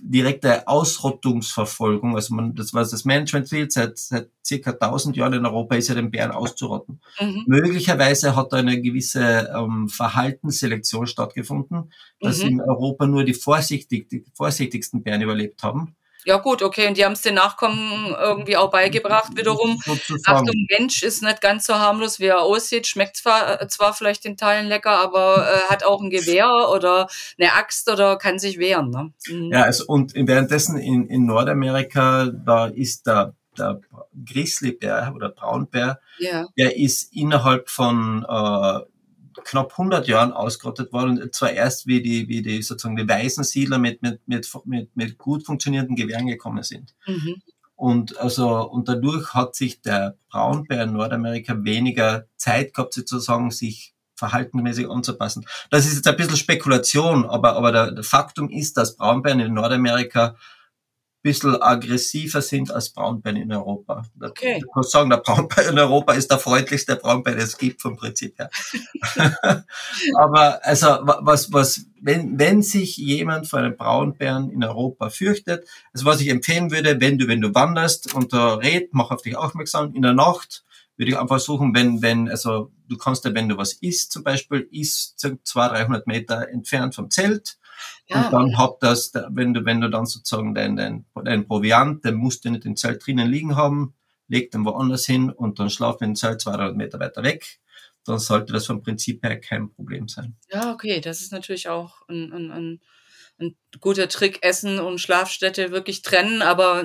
direkte 0.00 0.66
Ausrottungsverfolgung, 0.68 2.14
also 2.14 2.34
man, 2.34 2.54
das 2.54 2.72
was 2.72 2.90
das 2.90 3.04
Management 3.04 3.50
will, 3.52 3.70
seit, 3.70 3.98
seit 3.98 4.30
circa 4.44 4.70
1000 4.70 5.16
Jahren 5.16 5.34
in 5.34 5.46
Europa 5.46 5.74
ist 5.74 5.88
ja 5.88 5.94
den 5.94 6.10
Bären 6.10 6.30
auszurotten. 6.30 7.00
Mhm. 7.20 7.44
Möglicherweise 7.46 8.36
hat 8.36 8.52
da 8.52 8.58
eine 8.58 8.80
gewisse 8.80 9.52
ähm, 9.54 9.88
Verhaltensselektion 9.88 11.06
stattgefunden, 11.06 11.92
dass 12.20 12.42
mhm. 12.42 12.48
in 12.48 12.60
Europa 12.60 13.06
nur 13.06 13.24
die, 13.24 13.34
vorsichtig, 13.34 14.08
die 14.08 14.24
vorsichtigsten 14.34 15.02
Bären 15.02 15.22
überlebt 15.22 15.62
haben. 15.62 15.96
Ja 16.24 16.38
gut, 16.38 16.62
okay, 16.62 16.86
und 16.86 16.96
die 16.96 17.04
haben 17.04 17.12
es 17.12 17.22
den 17.22 17.34
Nachkommen 17.34 18.14
irgendwie 18.18 18.56
auch 18.56 18.70
beigebracht 18.70 19.36
wiederum. 19.36 19.80
Achtung, 20.26 20.66
Mensch 20.78 21.02
ist 21.02 21.22
nicht 21.22 21.40
ganz 21.40 21.66
so 21.66 21.74
harmlos, 21.74 22.20
wie 22.20 22.26
er 22.26 22.42
aussieht, 22.42 22.86
schmeckt 22.86 23.16
zwar, 23.16 23.60
äh, 23.60 23.68
zwar 23.68 23.92
vielleicht 23.92 24.24
in 24.24 24.36
Teilen 24.36 24.68
lecker, 24.68 24.98
aber 24.98 25.48
äh, 25.48 25.70
hat 25.70 25.84
auch 25.84 26.00
ein 26.00 26.10
Gewehr 26.10 26.68
oder 26.72 27.08
eine 27.38 27.54
Axt 27.54 27.90
oder 27.90 28.16
kann 28.16 28.38
sich 28.38 28.58
wehren. 28.58 28.90
Ne? 28.90 29.12
Mhm. 29.28 29.52
Ja, 29.52 29.62
also 29.62 29.84
und 29.86 30.12
währenddessen 30.14 30.78
in, 30.78 31.08
in 31.08 31.26
Nordamerika, 31.26 32.26
da 32.26 32.66
ist 32.66 33.06
der, 33.06 33.34
der 33.58 33.80
Grizzlybär 34.24 35.12
oder 35.14 35.30
Braunbär, 35.30 36.00
ja. 36.18 36.46
der 36.56 36.76
ist 36.76 37.12
innerhalb 37.14 37.68
von 37.68 38.24
äh, 38.28 38.91
knapp 39.44 39.72
100 39.72 40.06
Jahren 40.08 40.32
ausgerottet 40.32 40.92
worden. 40.92 41.30
Zwar 41.32 41.52
erst, 41.52 41.86
wie 41.86 42.02
die, 42.02 42.28
wie 42.28 42.42
die 42.42 42.62
sozusagen 42.62 42.96
die 42.96 43.08
weißen 43.08 43.44
Siedler 43.44 43.78
mit, 43.78 44.02
mit, 44.02 44.20
mit, 44.26 44.48
mit, 44.64 44.96
mit 44.96 45.18
gut 45.18 45.44
funktionierenden 45.44 45.96
Gewehren 45.96 46.26
gekommen 46.26 46.62
sind. 46.62 46.94
Mhm. 47.06 47.42
Und 47.74 48.16
also, 48.18 48.68
und 48.70 48.88
dadurch 48.88 49.34
hat 49.34 49.56
sich 49.56 49.82
der 49.82 50.16
Braunbär 50.30 50.84
in 50.84 50.92
Nordamerika 50.92 51.64
weniger 51.64 52.26
Zeit 52.36 52.74
gehabt, 52.74 52.94
sozusagen, 52.94 53.50
sich 53.50 53.94
verhaltenmäßig 54.14 54.88
anzupassen. 54.88 55.44
Das 55.70 55.84
ist 55.84 55.96
jetzt 55.96 56.06
ein 56.06 56.16
bisschen 56.16 56.36
Spekulation, 56.36 57.26
aber, 57.26 57.56
aber 57.56 57.72
der, 57.72 57.90
der 57.90 58.04
Faktum 58.04 58.50
ist, 58.50 58.76
dass 58.76 58.96
Braunbären 58.96 59.40
in 59.40 59.52
Nordamerika 59.52 60.36
bisschen 61.22 61.60
aggressiver 61.60 62.42
sind 62.42 62.72
als 62.72 62.90
Braunbären 62.90 63.36
in 63.36 63.52
Europa. 63.52 64.04
Okay. 64.20 64.56
Ich 64.58 64.64
muss 64.74 64.90
sagen, 64.90 65.10
der 65.10 65.18
Braunbär 65.18 65.68
in 65.68 65.78
Europa 65.78 66.12
ist 66.14 66.30
der 66.30 66.38
freundlichste 66.38 66.96
Braunbär, 66.96 67.34
den 67.34 67.44
es 67.44 67.56
gibt 67.56 67.80
vom 67.80 67.96
Prinzip 67.96 68.38
her. 68.38 68.50
Aber 70.16 70.64
also 70.64 70.86
was, 71.02 71.52
was, 71.52 71.86
wenn, 72.00 72.38
wenn 72.38 72.62
sich 72.62 72.96
jemand 72.96 73.48
vor 73.48 73.60
einem 73.60 73.76
Braunbären 73.76 74.50
in 74.50 74.64
Europa 74.64 75.10
fürchtet, 75.10 75.66
also 75.92 76.06
was 76.06 76.20
ich 76.20 76.28
empfehlen 76.28 76.70
würde, 76.70 77.00
wenn 77.00 77.18
du, 77.18 77.28
wenn 77.28 77.40
du 77.40 77.54
wanderst 77.54 78.14
und 78.14 78.32
da 78.32 78.54
red, 78.54 78.90
mach 78.92 79.10
auf 79.10 79.22
dich 79.22 79.36
aufmerksam, 79.36 79.94
in 79.94 80.02
der 80.02 80.14
Nacht 80.14 80.64
würde 80.96 81.12
ich 81.12 81.18
einfach 81.18 81.40
suchen, 81.40 81.74
wenn, 81.74 82.02
wenn, 82.02 82.28
also 82.28 82.70
du 82.88 82.96
kannst 82.96 83.24
ja, 83.24 83.34
wenn 83.34 83.48
du 83.48 83.56
was 83.56 83.72
isst, 83.74 84.12
zum 84.12 84.22
Beispiel, 84.22 84.68
isst 84.70 85.18
200, 85.18 85.78
300 85.78 86.06
Meter 86.06 86.48
entfernt 86.48 86.94
vom 86.94 87.10
Zelt, 87.10 87.58
ja. 88.12 88.26
Und 88.26 88.32
dann 88.32 88.58
hab 88.58 88.80
das, 88.80 89.12
wenn 89.30 89.54
du, 89.54 89.64
wenn 89.64 89.80
du 89.80 89.88
dann 89.88 90.06
sozusagen 90.06 90.54
dein, 90.54 90.76
dein, 90.76 91.04
dein 91.24 91.46
Proviant, 91.46 92.04
den 92.04 92.14
musst 92.14 92.44
du 92.44 92.50
nicht 92.50 92.64
im 92.64 92.76
Zelt 92.76 93.04
drinnen 93.04 93.30
liegen 93.30 93.56
haben, 93.56 93.94
leg 94.28 94.50
den 94.50 94.64
woanders 94.64 95.04
hin 95.06 95.30
und 95.30 95.58
dann 95.58 95.70
schlaf 95.70 96.00
in 96.00 96.10
dem 96.10 96.16
Zelt 96.16 96.40
200 96.40 96.76
Meter 96.76 97.00
weiter 97.00 97.22
weg. 97.22 97.60
Dann 98.04 98.18
sollte 98.18 98.52
das 98.52 98.66
vom 98.66 98.82
Prinzip 98.82 99.22
her 99.24 99.40
kein 99.40 99.70
Problem 99.70 100.08
sein. 100.08 100.36
Ja, 100.50 100.72
okay, 100.72 101.00
das 101.00 101.20
ist 101.20 101.32
natürlich 101.32 101.68
auch 101.68 102.02
ein, 102.08 102.32
ein, 102.32 102.50
ein 102.50 102.80
ein 103.42 103.56
guter 103.80 104.08
Trick, 104.08 104.38
Essen 104.42 104.78
und 104.78 105.00
Schlafstätte 105.00 105.70
wirklich 105.70 106.02
trennen. 106.02 106.42
Aber 106.42 106.84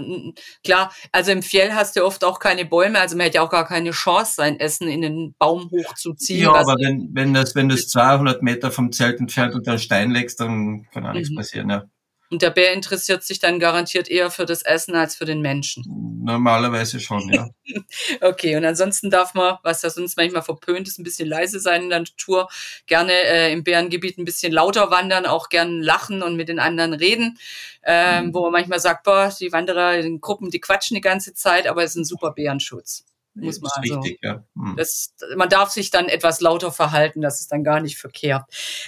klar, 0.64 0.92
also 1.12 1.32
im 1.32 1.44
Fjell 1.44 1.74
hast 1.74 1.96
du 1.96 2.06
oft 2.06 2.24
auch 2.24 2.40
keine 2.40 2.66
Bäume, 2.66 3.00
also 3.00 3.16
man 3.16 3.26
hätte 3.26 3.38
ja 3.38 3.44
auch 3.44 3.50
gar 3.50 3.68
keine 3.68 3.92
Chance, 3.92 4.34
sein 4.36 4.60
Essen 4.60 4.88
in 4.88 5.02
den 5.02 5.36
Baum 5.38 5.70
hochzuziehen. 5.72 6.44
Ja, 6.44 6.54
aber 6.54 6.76
wenn, 6.80 7.10
wenn 7.14 7.34
das, 7.34 7.56
wenn 7.56 7.70
das 7.70 7.88
200 7.88 8.42
Meter 8.44 8.72
vom 8.72 8.92
Zelt 8.92 9.20
entfernt 9.20 9.56
und 9.56 9.68
einen 9.68 9.80
Stein 9.80 10.12
legst, 10.12 10.40
dann 10.40 10.88
kann 10.92 11.06
auch 11.06 11.14
nichts 11.14 11.32
mhm. 11.32 11.36
passieren, 11.36 11.70
ja. 11.70 11.84
Und 12.30 12.42
der 12.42 12.50
Bär 12.50 12.74
interessiert 12.74 13.24
sich 13.24 13.40
dann 13.40 13.60
garantiert 13.60 14.10
eher 14.10 14.30
für 14.30 14.46
das 14.46 14.62
Essen 14.62 14.96
als 14.96 15.16
für 15.16 15.24
den 15.24 15.42
Menschen. 15.42 15.86
Normalerweise 16.24 17.00
schon, 17.00 17.32
ja. 17.32 17.50
okay, 18.22 18.58
und 18.58 18.66
ansonsten 18.66 19.10
darf 19.10 19.34
man, 19.34 19.58
was 19.64 19.82
ja 19.82 19.90
sonst 19.90 20.18
manchmal 20.18 20.42
verpönt 20.42 20.88
ist, 20.88 21.00
ein 21.00 21.04
bisschen 21.04 21.30
leise 21.30 21.60
sein 21.60 21.84
in 21.84 21.90
der 21.90 22.00
Natur, 22.00 22.50
gerne 22.86 23.14
äh, 23.14 23.54
im 23.54 23.64
Bärengebiet 23.64 24.18
ein 24.18 24.26
bisschen 24.26 24.52
lauter 24.52 24.92
wandern, 24.92 25.26
auch 25.26 25.48
gern 25.48 25.82
lachen 25.82 26.22
und 26.22 26.36
mit 26.36 26.50
den 26.50 26.60
anderen 26.60 26.94
reden, 26.94 27.38
ähm, 27.84 28.28
mhm. 28.28 28.34
wo 28.34 28.42
man 28.42 28.52
manchmal 28.52 28.80
sagt, 28.80 29.04
boah, 29.04 29.34
die 29.40 29.54
Wanderer 29.54 29.96
in 29.96 30.20
Gruppen, 30.20 30.50
die 30.50 30.60
quatschen 30.60 30.96
die 30.96 31.02
ganze 31.02 31.34
Zeit, 31.34 31.66
aber 31.66 31.84
es 31.84 31.92
ist 31.92 31.98
ein 31.98 32.06
super 32.06 32.32
Bärenschutz 32.32 33.06
muss 33.46 33.62
man 33.62 33.72
also. 33.76 34.00
Richtig, 34.00 34.20
ja. 34.22 34.44
Hm. 34.56 34.76
das, 34.78 35.14
man 35.36 35.50
darf 35.50 35.72
sich 35.72 35.90
dann 35.90 36.10
etwas 36.10 36.42
lauter 36.42 36.72
verhalten, 36.72 37.22
das 37.22 37.42
ist 37.42 37.52
dann 37.52 37.64
gar 37.64 37.80
nicht 37.80 37.98
verkehrt. 37.98 38.44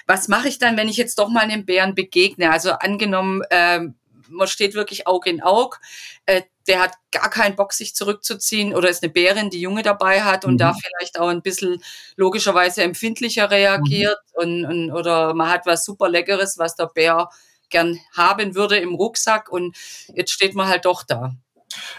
Was 0.07 0.27
mache 0.27 0.47
ich 0.47 0.59
dann, 0.59 0.77
wenn 0.77 0.89
ich 0.89 0.97
jetzt 0.97 1.19
doch 1.19 1.29
mal 1.29 1.41
einem 1.41 1.65
Bären 1.65 1.95
begegne? 1.95 2.51
Also 2.51 2.71
angenommen, 2.71 3.41
äh, 3.49 3.81
man 4.29 4.47
steht 4.47 4.73
wirklich 4.73 5.07
Aug 5.07 5.25
in 5.25 5.41
Aug, 5.41 5.79
äh, 6.25 6.43
der 6.67 6.81
hat 6.81 6.93
gar 7.11 7.29
keinen 7.29 7.55
Bock, 7.55 7.73
sich 7.73 7.95
zurückzuziehen 7.95 8.75
oder 8.75 8.89
ist 8.89 9.01
eine 9.01 9.11
Bärin, 9.11 9.49
die 9.49 9.61
Junge 9.61 9.81
dabei 9.81 10.21
hat 10.21 10.45
und 10.45 10.53
mhm. 10.53 10.57
da 10.59 10.73
vielleicht 10.73 11.19
auch 11.19 11.29
ein 11.29 11.41
bisschen 11.41 11.81
logischerweise 12.15 12.83
empfindlicher 12.83 13.49
reagiert 13.49 14.19
mhm. 14.37 14.43
und, 14.43 14.65
und, 14.65 14.91
oder 14.91 15.33
man 15.33 15.49
hat 15.49 15.65
was 15.65 15.83
super 15.83 16.09
Leckeres, 16.09 16.57
was 16.57 16.75
der 16.75 16.87
Bär 16.87 17.29
gern 17.69 17.99
haben 18.15 18.55
würde 18.55 18.77
im 18.77 18.95
Rucksack 18.95 19.51
und 19.51 19.75
jetzt 20.13 20.31
steht 20.31 20.55
man 20.55 20.67
halt 20.67 20.85
doch 20.85 21.03
da. 21.03 21.35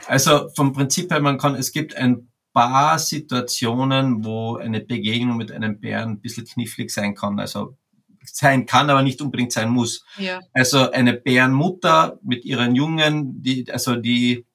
Also 0.07 0.49
vom 0.57 0.73
Prinzip 0.73 1.11
her, 1.11 1.21
man 1.21 1.39
kann, 1.39 1.55
es 1.55 1.73
gibt 1.73 1.97
ein 1.97 2.30
paar 2.53 2.99
Situationen, 2.99 4.25
wo 4.25 4.57
eine 4.57 4.81
Begegnung 4.81 5.37
mit 5.37 5.53
einem 5.53 5.81
Bären 5.81 6.11
ein 6.11 6.21
bisschen 6.21 6.47
knifflig 6.47 6.91
sein 6.91 7.15
kann. 7.15 7.39
Also 7.39 7.77
sein 8.25 8.67
kann, 8.67 8.91
aber 8.91 9.03
nicht 9.03 9.21
unbedingt 9.23 9.53
sein 9.53 9.71
muss. 9.71 10.05
Ja. 10.19 10.41
Also 10.53 10.91
eine 10.91 11.15
Bärenmutter 11.15 12.19
mit 12.23 12.45
ihren 12.45 12.75
Jungen, 12.75 13.43
die, 13.43 13.71
also 13.71 13.97
die 13.97 14.47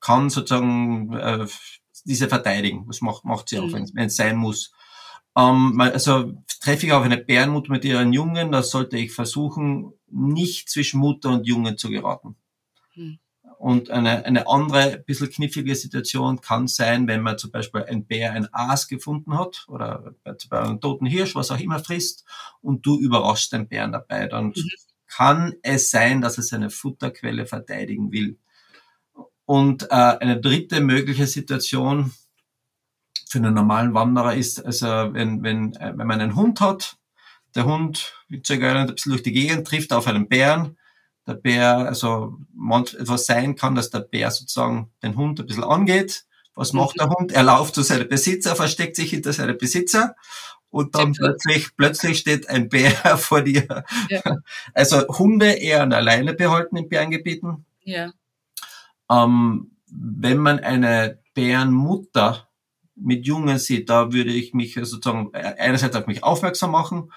kann 0.00 0.28
sozusagen 0.28 1.12
äh, 1.14 1.46
diese 2.04 2.28
verteidigen. 2.28 2.84
Das 2.86 3.00
macht, 3.00 3.24
macht 3.24 3.48
sie 3.48 3.58
auch, 3.58 3.66
mhm. 3.66 3.90
wenn 3.94 4.06
es 4.06 4.16
sein 4.16 4.36
muss. 4.36 4.72
Ähm, 5.36 5.80
also 5.80 6.32
treffe 6.60 6.86
ich 6.86 6.92
auf 6.92 7.04
eine 7.04 7.18
Bärenmutter 7.18 7.70
mit 7.70 7.84
ihren 7.84 8.12
Jungen, 8.12 8.52
da 8.52 8.62
sollte 8.62 8.98
ich 8.98 9.12
versuchen, 9.12 9.92
nicht 10.10 10.68
zwischen 10.68 11.00
Mutter 11.00 11.30
und 11.30 11.46
Jungen 11.46 11.78
zu 11.78 11.90
geraten. 11.90 12.36
Und 13.64 13.88
eine, 13.88 14.26
eine 14.26 14.46
andere, 14.46 15.02
bisschen 15.06 15.30
knifflige 15.30 15.74
Situation 15.74 16.42
kann 16.42 16.68
sein, 16.68 17.08
wenn 17.08 17.22
man 17.22 17.38
zum 17.38 17.50
Beispiel 17.50 17.82
ein 17.82 18.04
Bär 18.04 18.34
ein 18.34 18.46
Aas 18.52 18.88
gefunden 18.88 19.38
hat 19.38 19.64
oder 19.68 20.12
bei 20.50 20.60
einem 20.60 20.82
toten 20.82 21.06
Hirsch, 21.06 21.34
was 21.34 21.50
auch 21.50 21.58
immer 21.58 21.78
frisst, 21.78 22.26
und 22.60 22.84
du 22.84 23.00
überraschst 23.00 23.54
den 23.54 23.66
Bären 23.66 23.92
dabei. 23.92 24.26
Dann 24.26 24.48
mhm. 24.48 24.70
kann 25.06 25.54
es 25.62 25.90
sein, 25.90 26.20
dass 26.20 26.36
er 26.36 26.42
seine 26.42 26.68
Futterquelle 26.68 27.46
verteidigen 27.46 28.12
will. 28.12 28.38
Und 29.46 29.84
äh, 29.84 29.94
eine 29.94 30.42
dritte 30.42 30.82
mögliche 30.82 31.26
Situation 31.26 32.12
für 33.26 33.38
einen 33.38 33.54
normalen 33.54 33.94
Wanderer 33.94 34.34
ist, 34.34 34.62
also 34.62 34.86
wenn, 35.14 35.42
wenn, 35.42 35.72
äh, 35.76 35.94
wenn 35.96 36.06
man 36.06 36.20
einen 36.20 36.36
Hund 36.36 36.60
hat, 36.60 36.98
der 37.54 37.64
Hund, 37.64 38.12
wie 38.28 38.42
zu 38.42 38.52
ein 38.52 38.94
bisschen 38.94 39.12
durch 39.12 39.22
die 39.22 39.32
Gegend, 39.32 39.66
trifft 39.66 39.94
auf 39.94 40.06
einen 40.06 40.28
Bären, 40.28 40.76
der 41.26 41.34
Bär, 41.34 41.78
also 41.78 42.38
etwas 42.98 43.26
sein 43.26 43.56
kann, 43.56 43.74
dass 43.74 43.90
der 43.90 44.00
Bär 44.00 44.30
sozusagen 44.30 44.90
den 45.02 45.16
Hund 45.16 45.40
ein 45.40 45.46
bisschen 45.46 45.64
angeht. 45.64 46.26
Was 46.54 46.72
mhm. 46.72 46.80
macht 46.80 46.98
der 47.00 47.08
Hund? 47.08 47.32
Er 47.32 47.42
läuft 47.42 47.74
zu 47.74 47.82
seinem 47.82 48.08
Besitzer, 48.08 48.54
versteckt 48.56 48.96
sich 48.96 49.10
hinter 49.10 49.32
seinem 49.32 49.58
Besitzer 49.58 50.16
und 50.70 50.96
dann 50.96 51.12
plötzlich, 51.12 51.76
plötzlich 51.76 52.18
steht 52.18 52.48
ein 52.48 52.68
Bär 52.68 52.90
vor 53.16 53.42
dir. 53.42 53.84
Ja. 54.08 54.20
Also 54.74 55.06
Hunde 55.06 55.52
eher 55.52 55.82
an 55.82 55.92
alleine 55.92 56.34
behalten 56.34 56.76
in 56.76 56.88
Bärengebieten. 56.88 57.64
Ja. 57.82 58.12
Ähm, 59.10 59.70
wenn 59.86 60.38
man 60.38 60.58
eine 60.60 61.20
Bärenmutter 61.34 62.48
mit 62.96 63.26
Jungen 63.26 63.58
sieht, 63.58 63.88
da 63.88 64.12
würde 64.12 64.30
ich 64.30 64.54
mich 64.54 64.74
sozusagen 64.74 65.32
einerseits 65.34 65.96
auf 65.96 66.06
mich 66.06 66.22
aufmerksam 66.22 66.72
machen 66.72 67.10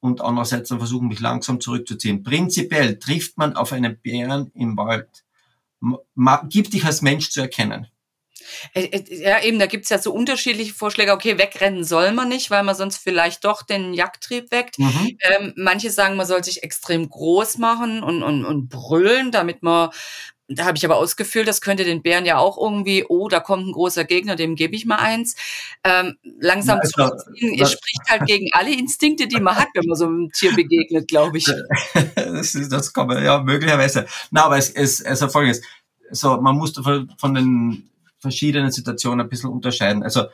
und 0.00 0.20
andererseits 0.20 0.68
dann 0.68 0.78
versuchen, 0.78 1.08
mich 1.08 1.20
langsam 1.20 1.60
zurückzuziehen. 1.60 2.22
Prinzipiell 2.22 2.98
trifft 2.98 3.36
man 3.36 3.56
auf 3.56 3.72
einen 3.72 3.98
Bären 3.98 4.50
im 4.54 4.76
Wald, 4.76 5.24
gibt 6.48 6.72
dich 6.72 6.84
als 6.84 7.02
Mensch 7.02 7.30
zu 7.30 7.40
erkennen. 7.40 7.88
Äh, 8.72 8.84
äh, 8.84 9.22
ja, 9.22 9.42
eben, 9.42 9.58
da 9.58 9.66
gibt's 9.66 9.90
ja 9.90 9.98
so 9.98 10.12
unterschiedliche 10.12 10.74
Vorschläge. 10.74 11.12
Okay, 11.12 11.38
wegrennen 11.38 11.84
soll 11.84 12.12
man 12.12 12.28
nicht, 12.28 12.50
weil 12.50 12.62
man 12.62 12.74
sonst 12.74 12.98
vielleicht 12.98 13.44
doch 13.44 13.62
den 13.62 13.94
Jagdtrieb 13.94 14.50
weckt. 14.50 14.78
Mhm. 14.78 15.18
Ähm, 15.20 15.52
manche 15.56 15.90
sagen, 15.90 16.16
man 16.16 16.26
soll 16.26 16.42
sich 16.44 16.62
extrem 16.62 17.08
groß 17.08 17.58
machen 17.58 18.02
und, 18.02 18.22
und, 18.22 18.44
und 18.44 18.68
brüllen, 18.68 19.32
damit 19.32 19.62
man 19.62 19.90
da 20.48 20.64
habe 20.64 20.78
ich 20.78 20.84
aber 20.84 20.96
ausgefühlt, 20.96 21.46
das 21.46 21.60
könnte 21.60 21.84
den 21.84 22.02
Bären 22.02 22.24
ja 22.24 22.38
auch 22.38 22.56
irgendwie, 22.56 23.04
oh, 23.08 23.28
da 23.28 23.38
kommt 23.40 23.66
ein 23.66 23.72
großer 23.72 24.04
Gegner, 24.04 24.34
dem 24.34 24.56
gebe 24.56 24.74
ich 24.74 24.86
mal 24.86 24.96
eins. 24.96 25.36
Ähm, 25.84 26.16
langsam 26.40 26.78
ja, 26.78 26.82
also, 26.82 26.92
zurückziehen, 26.92 27.60
es 27.60 27.72
spricht 27.72 28.08
halt 28.08 28.26
gegen 28.26 28.48
alle 28.52 28.72
Instinkte, 28.72 29.28
die 29.28 29.40
man 29.40 29.56
hat, 29.56 29.68
wenn 29.74 29.86
man 29.86 29.96
so 29.96 30.06
einem 30.06 30.32
Tier 30.32 30.54
begegnet, 30.54 31.06
glaube 31.08 31.38
ich. 31.38 31.44
das, 32.14 32.54
ist, 32.54 32.72
das 32.72 32.92
kann 32.92 33.06
man, 33.06 33.22
ja, 33.22 33.42
möglicherweise. 33.42 34.06
Na, 34.30 34.44
aber 34.44 34.56
es 34.56 34.70
ist 34.70 35.06
also 35.06 35.28
folgendes. 35.28 35.60
So, 36.10 36.40
man 36.40 36.56
muss 36.56 36.72
von, 36.72 37.12
von 37.18 37.34
den 37.34 37.90
verschiedenen 38.18 38.72
Situationen 38.72 39.20
ein 39.20 39.28
bisschen 39.28 39.50
unterscheiden. 39.50 40.02
Also 40.02 40.24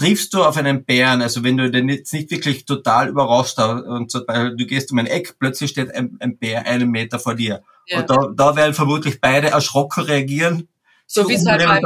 triffst 0.00 0.32
du 0.32 0.42
auf 0.42 0.56
einen 0.56 0.86
Bären, 0.86 1.20
also 1.20 1.44
wenn 1.44 1.58
du 1.58 1.70
den 1.70 1.90
jetzt 1.90 2.14
nicht 2.14 2.30
wirklich 2.30 2.64
total 2.64 3.10
überrascht 3.10 3.58
hast 3.58 3.84
und 3.84 4.10
so, 4.10 4.20
du 4.20 4.66
gehst 4.66 4.90
um 4.92 4.98
ein 4.98 5.06
Eck, 5.06 5.38
plötzlich 5.38 5.72
steht 5.72 5.94
ein, 5.94 6.16
ein 6.20 6.38
Bär 6.38 6.64
einen 6.64 6.90
Meter 6.90 7.18
vor 7.18 7.34
dir. 7.34 7.62
Ja. 7.86 8.00
Und 8.00 8.08
da, 8.08 8.28
da 8.34 8.56
werden 8.56 8.72
vermutlich 8.72 9.20
beide 9.20 9.48
erschrocken 9.48 10.04
reagieren. 10.04 10.68
So 11.06 11.28
wie 11.28 11.34
es 11.34 11.44
halt 11.44 11.62
beim 11.66 11.82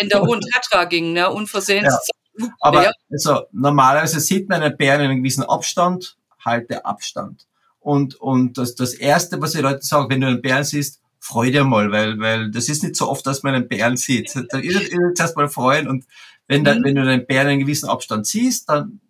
in 0.00 0.08
der 0.08 0.22
Hohen 0.22 0.40
Tatra 0.40 0.84
ging, 0.84 1.12
ne? 1.12 1.30
Unversehens. 1.30 1.98
Ja. 2.38 2.48
Aber 2.60 2.92
also, 3.10 3.42
normalerweise 3.52 4.20
sieht 4.20 4.48
man 4.48 4.62
einen 4.62 4.76
Bären 4.78 5.02
in 5.02 5.10
einem 5.10 5.22
gewissen 5.22 5.42
Abstand, 5.42 6.16
halte 6.42 6.86
Abstand. 6.86 7.46
Und, 7.78 8.14
und 8.14 8.56
das, 8.56 8.74
das 8.74 8.94
Erste, 8.94 9.38
was 9.42 9.52
die 9.52 9.60
Leute 9.60 9.82
sagen, 9.82 10.08
wenn 10.08 10.22
du 10.22 10.28
einen 10.28 10.40
Bären 10.40 10.64
siehst, 10.64 11.02
freu 11.20 11.50
dir 11.50 11.64
mal, 11.64 11.90
weil, 11.90 12.18
weil 12.20 12.50
das 12.50 12.70
ist 12.70 12.82
nicht 12.82 12.96
so 12.96 13.10
oft, 13.10 13.26
dass 13.26 13.42
man 13.42 13.54
einen 13.54 13.68
Bären 13.68 13.98
sieht. 13.98 14.34
Da 14.34 14.58
ist 14.58 14.76
es 14.76 15.20
erst 15.20 15.36
mal 15.36 15.48
freuen 15.48 15.88
und 15.88 16.06
wenn, 16.48 16.64
dann, 16.64 16.80
mhm. 16.80 16.84
wenn 16.84 16.94
du 16.96 17.04
den 17.04 17.26
Bären 17.26 17.48
einen 17.48 17.60
gewissen 17.60 17.88
Abstand 17.88 18.26
siehst, 18.26 18.68
dann 18.68 19.00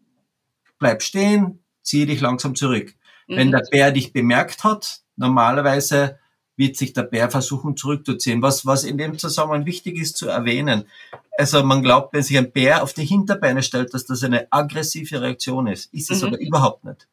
bleib 0.79 1.03
stehen, 1.03 1.61
zieh 1.83 2.05
dich 2.05 2.21
langsam 2.21 2.55
zurück. 2.55 2.95
Mhm. 3.29 3.37
Wenn 3.37 3.51
der 3.51 3.63
Bär 3.71 3.93
dich 3.93 4.13
bemerkt 4.13 4.65
hat, 4.65 5.01
normalerweise 5.17 6.19
wird 6.57 6.77
sich 6.77 6.93
der 6.93 7.05
Bär 7.05 7.31
versuchen 7.31 7.77
zurückzuziehen. 7.77 8.43
Was, 8.43 8.67
was 8.67 8.83
in 8.83 8.99
dem 8.99 9.17
Zusammenhang 9.17 9.65
wichtig 9.65 9.97
ist 9.97 10.17
zu 10.17 10.29
erwähnen. 10.29 10.85
Also 11.39 11.63
man 11.63 11.83
glaubt, 11.83 12.13
wenn 12.13 12.25
sich 12.25 12.37
ein 12.37 12.51
Bär 12.51 12.83
auf 12.83 12.93
die 12.93 13.05
Hinterbeine 13.05 13.63
stellt, 13.63 13.95
dass 13.95 14.07
das 14.07 14.25
eine 14.25 14.49
aggressive 14.51 15.21
Reaktion 15.23 15.69
ist. 15.69 15.95
Ist 15.95 16.11
es 16.11 16.21
mhm. 16.21 16.29
aber 16.29 16.41
überhaupt 16.41 16.85
nicht. 16.85 17.07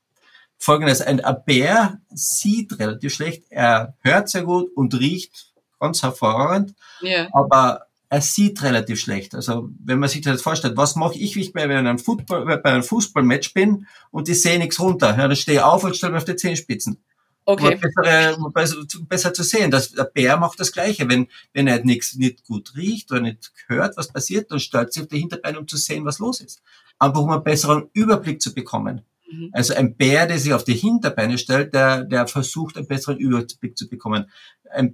Folgendes, 0.57 1.01
ein 1.01 1.21
Bär 1.45 1.99
sieht 2.09 2.79
relativ 2.79 3.13
schlecht, 3.13 3.43
er 3.49 3.95
hört 3.99 4.29
sehr 4.29 4.43
gut 4.43 4.69
und 4.75 4.93
riecht 4.95 5.53
ganz 5.79 6.01
hervorragend, 6.01 6.73
yeah. 7.03 7.27
aber 7.33 7.87
er 8.15 8.21
sieht 8.21 8.63
relativ 8.63 9.01
schlecht. 9.01 9.35
Also 9.35 9.69
wenn 9.83 9.99
man 9.99 10.07
sich 10.07 10.21
das 10.21 10.41
vorstellt, 10.41 10.77
was 10.77 10.95
mache 10.95 11.17
ich, 11.19 11.35
wie 11.35 11.41
ich 11.41 11.51
bei 11.51 11.63
einem, 11.63 11.99
Football, 11.99 12.45
bei 12.45 12.71
einem 12.71 12.83
Fußballmatch 12.83 13.53
bin 13.53 13.87
und 14.09 14.29
ich 14.29 14.41
sehe 14.41 14.57
nichts 14.57 14.79
runter. 14.79 15.09
Ja, 15.09 15.27
dann 15.27 15.35
stehe 15.35 15.57
ich 15.57 15.63
auf 15.63 15.83
und 15.83 15.97
stelle 15.97 16.13
mich 16.13 16.19
auf 16.19 16.25
die 16.25 16.37
Zehenspitzen. 16.37 17.03
Okay. 17.43 17.75
Bessere, 17.75 18.37
besser, 18.53 18.77
besser 19.01 19.33
zu 19.33 19.43
sehen. 19.43 19.69
Das, 19.69 19.91
der 19.91 20.05
Bär 20.05 20.37
macht 20.37 20.61
das 20.61 20.71
Gleiche. 20.71 21.09
Wenn, 21.09 21.27
wenn 21.51 21.67
er 21.67 21.83
nichts 21.83 22.15
nicht 22.15 22.45
gut 22.45 22.73
riecht 22.77 23.11
oder 23.11 23.19
nicht 23.19 23.51
hört, 23.67 23.97
was 23.97 24.07
passiert, 24.07 24.49
dann 24.49 24.61
stellt 24.61 24.93
sich 24.93 25.03
auf 25.03 25.09
die 25.09 25.19
Hinterbeine, 25.19 25.59
um 25.59 25.67
zu 25.67 25.75
sehen, 25.75 26.05
was 26.05 26.19
los 26.19 26.39
ist. 26.39 26.61
Einfach 26.97 27.19
um 27.19 27.31
einen 27.31 27.43
besseren 27.43 27.89
Überblick 27.91 28.41
zu 28.41 28.53
bekommen. 28.53 29.01
Mhm. 29.29 29.49
Also 29.51 29.73
ein 29.73 29.97
Bär, 29.97 30.25
der 30.25 30.39
sich 30.39 30.53
auf 30.53 30.63
die 30.63 30.73
Hinterbeine 30.73 31.37
stellt, 31.37 31.73
der, 31.73 32.05
der 32.05 32.27
versucht, 32.27 32.77
einen 32.77 32.87
besseren 32.87 33.17
Überblick 33.17 33.77
zu 33.77 33.89
bekommen. 33.89 34.31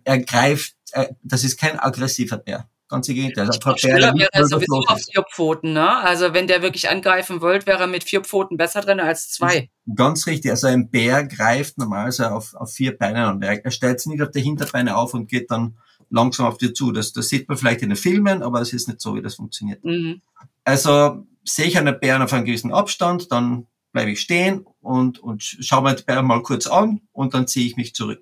Er 0.04 0.20
greift, 0.20 0.76
das 1.22 1.44
ist 1.44 1.60
kein 1.60 1.80
aggressiver 1.80 2.38
Bär. 2.38 2.68
Ganz 2.92 3.08
im 3.08 3.16
Gegenteil. 3.16 3.48
Also 3.48 3.60
Frau 3.62 3.78
Schiller 3.78 4.14
wäre 4.14 4.30
er 4.34 4.46
sowieso 4.46 4.84
auf 4.86 5.00
vier 5.00 5.24
Pfoten, 5.34 5.72
ne? 5.72 5.98
Also 6.00 6.34
wenn 6.34 6.48
der 6.48 6.62
wirklich 6.62 6.90
angreifen 6.90 7.40
wollte, 7.40 7.66
wäre 7.66 7.80
er 7.80 7.88
mit 7.88 8.04
vier 8.04 8.20
Pfoten 8.20 8.58
besser 8.58 8.82
drin 8.82 9.00
als 9.00 9.30
zwei. 9.30 9.70
Ganz 9.96 10.28
richtig. 10.28 10.52
Also 10.52 10.68
ein 10.68 10.90
Bär 10.90 11.24
greift 11.24 11.78
normalerweise 11.78 12.34
auf, 12.34 12.54
auf 12.54 12.74
vier 12.74 12.98
Beinen 12.98 13.30
und 13.30 13.44
er, 13.44 13.64
er 13.64 13.72
stellt 13.72 14.02
sich 14.02 14.12
nicht 14.12 14.22
auf 14.22 14.32
die 14.32 14.42
Hinterbeine 14.42 14.98
auf 14.98 15.14
und 15.14 15.30
geht 15.30 15.50
dann 15.52 15.78
langsam 16.10 16.48
auf 16.48 16.58
dir 16.58 16.74
zu. 16.74 16.92
Das, 16.92 17.14
das 17.14 17.30
sieht 17.30 17.48
man 17.48 17.58
vielleicht 17.58 17.82
in 17.82 17.90
den 17.90 17.96
Filmen, 17.96 18.44
aber 18.44 18.60
es 18.60 18.74
ist 18.74 18.90
nicht 18.90 19.00
so, 19.00 19.16
wie 19.16 19.22
das 19.22 19.36
funktioniert. 19.36 19.82
Mhm. 19.86 20.22
Also 20.66 21.26
sehe 21.46 21.68
ich 21.68 21.78
einen 21.78 21.98
Bären 21.98 22.22
auf 22.22 22.34
einem 22.34 22.44
gewissen 22.44 22.74
Abstand, 22.74 23.32
dann 23.32 23.68
bleibe 23.94 24.12
ich 24.12 24.20
stehen 24.20 24.66
und, 24.82 25.20
und 25.20 25.42
schaue 25.44 25.84
mir 25.84 25.96
den 25.96 26.06
Bären 26.06 26.26
mal 26.26 26.44
kurz 26.44 26.68
an 26.68 27.00
und 27.14 27.34
dann 27.34 27.48
ziehe 27.48 27.66
ich 27.66 27.78
mich 27.78 27.96
zurück. 27.96 28.22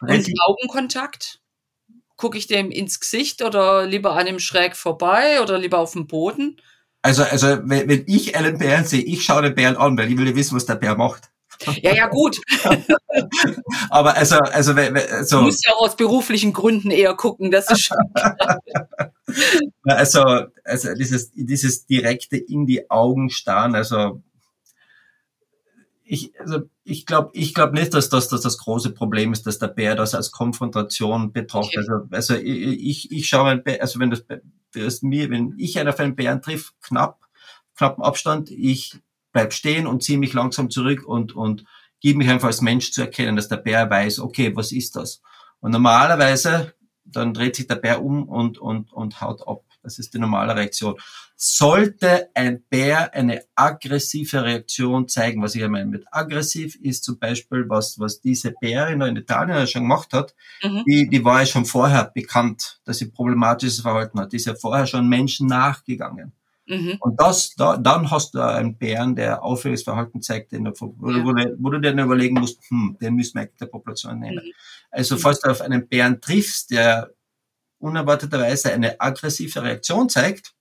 Und 0.00 0.26
Augenkontakt? 0.40 1.39
Gucke 2.20 2.36
ich 2.36 2.46
dem 2.46 2.70
ins 2.70 3.00
Gesicht 3.00 3.42
oder 3.42 3.86
lieber 3.86 4.12
an 4.12 4.26
ihm 4.26 4.38
schräg 4.38 4.76
vorbei 4.76 5.40
oder 5.40 5.58
lieber 5.58 5.78
auf 5.78 5.92
dem 5.92 6.06
Boden? 6.06 6.60
Also, 7.00 7.22
also 7.22 7.46
wenn, 7.64 7.88
wenn 7.88 8.04
ich 8.06 8.36
einen 8.36 8.58
Bären 8.58 8.84
sehe, 8.84 9.00
ich 9.00 9.24
schaue 9.24 9.40
den 9.40 9.54
Bären 9.54 9.78
an, 9.78 9.96
weil 9.96 10.12
ich 10.12 10.18
will 10.18 10.28
ja 10.28 10.36
wissen, 10.36 10.54
was 10.54 10.66
der 10.66 10.74
Bär 10.74 10.96
macht. 10.96 11.30
Ja, 11.80 11.94
ja, 11.94 12.08
gut. 12.08 12.38
Aber 13.90 14.16
also, 14.16 14.36
also, 14.36 14.72
also 14.72 15.38
Du 15.38 15.42
musst 15.44 15.66
ja 15.66 15.72
auch 15.74 15.86
aus 15.86 15.96
beruflichen 15.96 16.52
Gründen 16.52 16.90
eher 16.90 17.14
gucken, 17.14 17.50
das 17.50 17.70
ist 17.70 17.86
schon 17.86 17.96
Also, 19.84 20.22
also 20.64 20.94
dieses, 20.94 21.32
dieses 21.32 21.86
direkte 21.86 22.36
in 22.36 22.66
die 22.66 22.90
Augen 22.90 23.30
starren, 23.30 23.74
also 23.74 24.22
ich, 26.10 26.38
also 26.40 26.62
ich 26.82 27.06
glaube 27.06 27.30
ich 27.34 27.54
glaub 27.54 27.72
nicht, 27.72 27.94
dass 27.94 28.08
das, 28.08 28.26
dass 28.26 28.40
das 28.40 28.58
große 28.58 28.90
Problem 28.90 29.32
ist, 29.32 29.46
dass 29.46 29.60
der 29.60 29.68
Bär 29.68 29.94
das 29.94 30.12
als 30.12 30.32
Konfrontation 30.32 31.32
betrachtet. 31.32 31.88
Okay. 31.88 32.04
Also, 32.10 32.34
also 32.34 32.34
ich, 32.34 33.12
ich 33.12 33.28
schaue, 33.28 33.62
also 33.80 34.00
wenn 34.00 34.10
das, 34.10 34.24
das 34.72 35.02
mir, 35.02 35.30
wenn 35.30 35.54
ich 35.56 35.78
einen 35.78 35.88
auf 35.88 36.00
einen 36.00 36.16
Bären 36.16 36.42
triff, 36.42 36.72
knapp, 36.82 37.20
knappen 37.76 38.02
Abstand, 38.02 38.50
ich 38.50 38.98
bleib 39.32 39.52
stehen 39.52 39.86
und 39.86 40.02
ziehe 40.02 40.18
mich 40.18 40.32
langsam 40.32 40.68
zurück 40.68 41.06
und, 41.06 41.36
und 41.36 41.64
gebe 42.00 42.18
mich 42.18 42.28
einfach 42.28 42.48
als 42.48 42.60
Mensch 42.60 42.90
zu 42.90 43.02
erkennen, 43.02 43.36
dass 43.36 43.48
der 43.48 43.58
Bär 43.58 43.88
weiß, 43.88 44.18
okay, 44.18 44.56
was 44.56 44.72
ist 44.72 44.96
das? 44.96 45.22
Und 45.60 45.70
normalerweise, 45.70 46.74
dann 47.04 47.34
dreht 47.34 47.54
sich 47.54 47.68
der 47.68 47.76
Bär 47.76 48.02
um 48.02 48.28
und, 48.28 48.58
und, 48.58 48.92
und 48.92 49.20
haut 49.20 49.46
ab. 49.46 49.62
Das 49.82 49.98
ist 49.98 50.12
die 50.14 50.18
normale 50.18 50.54
Reaktion. 50.54 50.96
Sollte 51.36 52.28
ein 52.34 52.62
Bär 52.68 53.14
eine 53.14 53.42
aggressive 53.54 54.44
Reaktion 54.44 55.08
zeigen, 55.08 55.42
was 55.42 55.54
ich 55.54 55.66
meine 55.68 55.86
mit 55.86 56.04
aggressiv 56.10 56.76
ist 56.76 57.04
zum 57.04 57.18
Beispiel, 57.18 57.64
was, 57.68 57.98
was 57.98 58.20
diese 58.20 58.52
Bärin 58.60 59.00
in 59.00 59.16
Italien 59.16 59.66
schon 59.66 59.82
gemacht 59.82 60.12
hat, 60.12 60.34
mhm. 60.62 60.84
die, 60.86 61.08
die 61.08 61.24
war 61.24 61.40
ja 61.40 61.46
schon 61.46 61.64
vorher 61.64 62.10
bekannt, 62.14 62.80
dass 62.84 62.98
sie 62.98 63.06
problematisches 63.06 63.80
Verhalten 63.80 64.20
hat. 64.20 64.32
Die 64.32 64.36
ist 64.36 64.46
ja 64.46 64.54
vorher 64.54 64.86
schon 64.86 65.08
Menschen 65.08 65.46
nachgegangen. 65.46 66.32
Mhm. 66.70 66.98
Und 67.00 67.20
das, 67.20 67.54
da, 67.56 67.76
dann 67.76 68.10
hast 68.10 68.34
du 68.34 68.40
einen 68.40 68.76
Bären, 68.76 69.16
der 69.16 69.42
auffälliges 69.42 69.82
Verhalten 69.82 70.22
zeigt, 70.22 70.52
den, 70.52 70.66
wo, 70.66 71.10
ja. 71.10 71.24
wo, 71.24 71.34
wo, 71.58 71.70
du 71.70 71.80
dir 71.80 71.94
dann 71.94 72.04
überlegen 72.04 72.38
musst, 72.38 72.60
hm, 72.68 72.96
den 73.00 73.14
müssen 73.14 73.40
wir 73.40 73.48
der 73.58 73.66
Population 73.66 74.20
nehmen. 74.20 74.44
Mhm. 74.44 74.52
Also 74.90 75.16
falls 75.16 75.40
du 75.40 75.50
auf 75.50 75.60
einen 75.62 75.88
Bären 75.88 76.20
triffst, 76.20 76.70
der 76.70 77.10
unerwarteterweise 77.80 78.72
eine 78.72 79.00
aggressive 79.00 79.62
Reaktion 79.62 80.08
zeigt. 80.08 80.52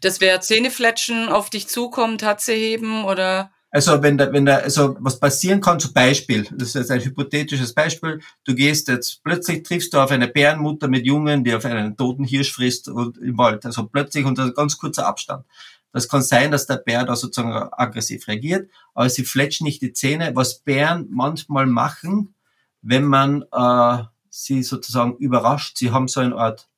Das 0.00 0.20
wäre 0.20 0.40
Zähnefletschen 0.40 1.28
auf 1.28 1.50
dich 1.50 1.68
zukommen, 1.68 2.18
Tatze 2.18 2.52
heben 2.52 3.04
oder? 3.04 3.50
Also 3.70 4.02
wenn 4.02 4.16
da, 4.16 4.32
wenn 4.32 4.46
da, 4.46 4.58
also 4.58 4.96
was 5.00 5.18
passieren 5.18 5.60
kann, 5.60 5.80
zum 5.80 5.92
Beispiel, 5.92 6.46
das 6.52 6.68
ist 6.68 6.74
jetzt 6.74 6.90
ein 6.92 7.04
hypothetisches 7.04 7.74
Beispiel, 7.74 8.20
du 8.44 8.54
gehst 8.54 8.86
jetzt, 8.86 9.24
plötzlich 9.24 9.64
triffst 9.64 9.92
du 9.92 9.98
auf 9.98 10.12
eine 10.12 10.28
Bärenmutter 10.28 10.86
mit 10.86 11.04
Jungen, 11.04 11.42
die 11.42 11.52
auf 11.52 11.64
einen 11.64 11.96
toten 11.96 12.22
Hirsch 12.22 12.52
frisst 12.52 12.88
und 12.88 13.18
im 13.18 13.36
Wald, 13.36 13.66
also 13.66 13.86
plötzlich 13.86 14.26
unter 14.26 14.52
ganz 14.52 14.78
kurzer 14.78 15.08
Abstand. 15.08 15.44
Das 15.92 16.08
kann 16.08 16.22
sein, 16.22 16.50
dass 16.52 16.66
der 16.66 16.76
Bär 16.76 17.04
da 17.04 17.16
sozusagen 17.16 17.52
aggressiv 17.72 18.28
reagiert, 18.28 18.70
aber 18.94 19.08
sie 19.08 19.24
fletschen 19.24 19.64
nicht 19.64 19.82
die 19.82 19.92
Zähne. 19.92 20.32
Was 20.34 20.60
Bären 20.60 21.08
manchmal 21.10 21.66
machen, 21.66 22.34
wenn 22.80 23.04
man 23.04 23.42
äh, 23.52 24.04
sie 24.42 24.62
sozusagen 24.62 25.16
überrascht. 25.16 25.76
Sie 25.78 25.90
haben 25.90 26.08
so 26.08 26.20
eine 26.20 26.36
Art 26.36 26.68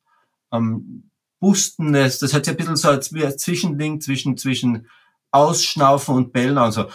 ähm, 0.53 1.11
Bustendes, 1.39 2.19
das 2.19 2.33
hat 2.33 2.45
sich 2.45 2.55
ein 2.55 2.57
bisschen 2.57 2.77
so 2.77 2.89
als 2.89 3.11
Zwischending 3.11 4.01
zwischen, 4.01 4.37
zwischen 4.37 4.89
Ausschnaufen 5.31 6.15
und 6.15 6.33
Bellen, 6.33 6.57
also 6.57 6.89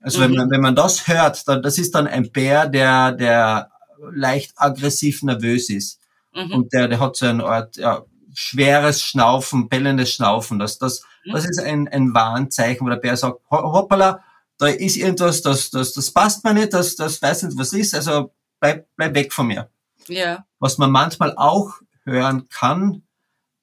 also 0.00 0.20
wenn 0.20 0.32
man, 0.32 0.50
wenn 0.50 0.60
man 0.60 0.76
das 0.76 1.08
hört, 1.08 1.46
dann, 1.48 1.62
das 1.62 1.76
ist 1.78 1.94
dann 1.94 2.06
ein 2.06 2.30
Bär, 2.30 2.66
der, 2.66 3.12
der 3.12 3.70
leicht 4.12 4.52
aggressiv 4.56 5.22
nervös 5.22 5.70
ist. 5.70 6.00
Mhm. 6.34 6.52
Und 6.52 6.72
der, 6.72 6.88
der 6.88 7.00
hat 7.00 7.16
so 7.16 7.26
eine 7.26 7.44
Art, 7.44 7.76
ja, 7.76 8.04
schweres 8.32 9.02
Schnaufen, 9.02 9.68
bellendes 9.68 10.12
Schnaufen. 10.12 10.58
Das, 10.58 10.78
das, 10.78 11.02
mhm. 11.24 11.32
das 11.32 11.44
ist 11.44 11.60
ein, 11.60 11.88
ein 11.88 12.14
Warnzeichen, 12.14 12.86
wo 12.86 12.90
der 12.90 12.96
Bär 12.96 13.16
sagt, 13.16 13.40
hoppala, 13.50 14.22
da 14.58 14.66
ist 14.68 14.96
irgendwas, 14.96 15.42
das, 15.42 15.70
das, 15.70 15.92
das 15.92 16.10
passt 16.10 16.44
mir 16.44 16.54
nicht, 16.54 16.72
das, 16.72 16.96
das 16.96 17.20
weiß 17.20 17.44
nicht, 17.44 17.58
was 17.58 17.72
ist, 17.72 17.94
also 17.94 18.32
bleib, 18.60 18.88
bleib 18.96 19.14
weg 19.14 19.32
von 19.32 19.46
mir. 19.46 19.70
Ja. 20.08 20.46
Was 20.58 20.78
man 20.78 20.90
manchmal 20.90 21.34
auch 21.36 21.74
hören 22.04 22.48
kann, 22.48 23.02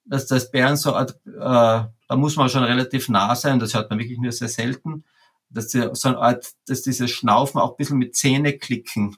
dass 0.04 0.26
das 0.26 0.50
Bären 0.50 0.76
so, 0.76 0.94
äh, 0.96 1.06
da 1.24 1.90
muss 2.10 2.36
man 2.36 2.48
schon 2.48 2.62
relativ 2.62 3.08
nah 3.08 3.34
sein, 3.34 3.58
das 3.58 3.74
hört 3.74 3.90
man 3.90 3.98
wirklich 3.98 4.18
nur 4.18 4.32
sehr 4.32 4.48
selten, 4.48 5.04
dass 5.50 5.68
die, 5.68 5.88
so 5.92 6.08
eine 6.08 6.18
Art, 6.18 6.52
dass 6.66 6.82
diese 6.82 7.08
Schnaufen 7.08 7.60
auch 7.60 7.72
ein 7.72 7.76
bisschen 7.76 7.98
mit 7.98 8.16
Zähne 8.16 8.56
klicken. 8.56 9.16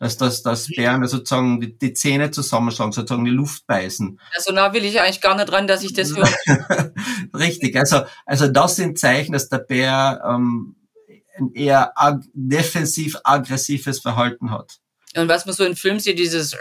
Dass, 0.00 0.16
dass, 0.16 0.42
dass 0.42 0.68
Bären 0.68 1.04
sozusagen 1.08 1.60
die, 1.60 1.76
die 1.76 1.92
Zähne 1.92 2.30
zusammenschlagen, 2.30 2.92
sozusagen 2.92 3.24
die 3.24 3.32
Luft 3.32 3.66
beißen. 3.66 4.20
Also 4.32 4.52
nah 4.52 4.72
will 4.72 4.84
ich 4.84 5.00
eigentlich 5.00 5.20
gar 5.20 5.34
nicht 5.34 5.50
dran, 5.50 5.66
dass 5.66 5.82
ich 5.82 5.92
das 5.92 6.14
höre. 6.16 6.92
Richtig, 7.34 7.74
also, 7.76 8.02
also 8.24 8.46
das 8.46 8.76
sind 8.76 8.96
Zeichen, 8.98 9.32
dass 9.32 9.48
der 9.48 9.58
Bär 9.58 10.22
ähm, 10.24 10.76
ein 11.38 11.52
eher 11.54 11.92
ag 11.96 12.20
defensiv-aggressives 12.32 14.00
Verhalten 14.00 14.50
hat. 14.50 14.78
Und 15.16 15.28
was 15.28 15.46
man 15.46 15.54
so 15.54 15.64
in 15.64 15.74
Filmen 15.74 16.00
sieht, 16.00 16.18
dieses 16.18 16.56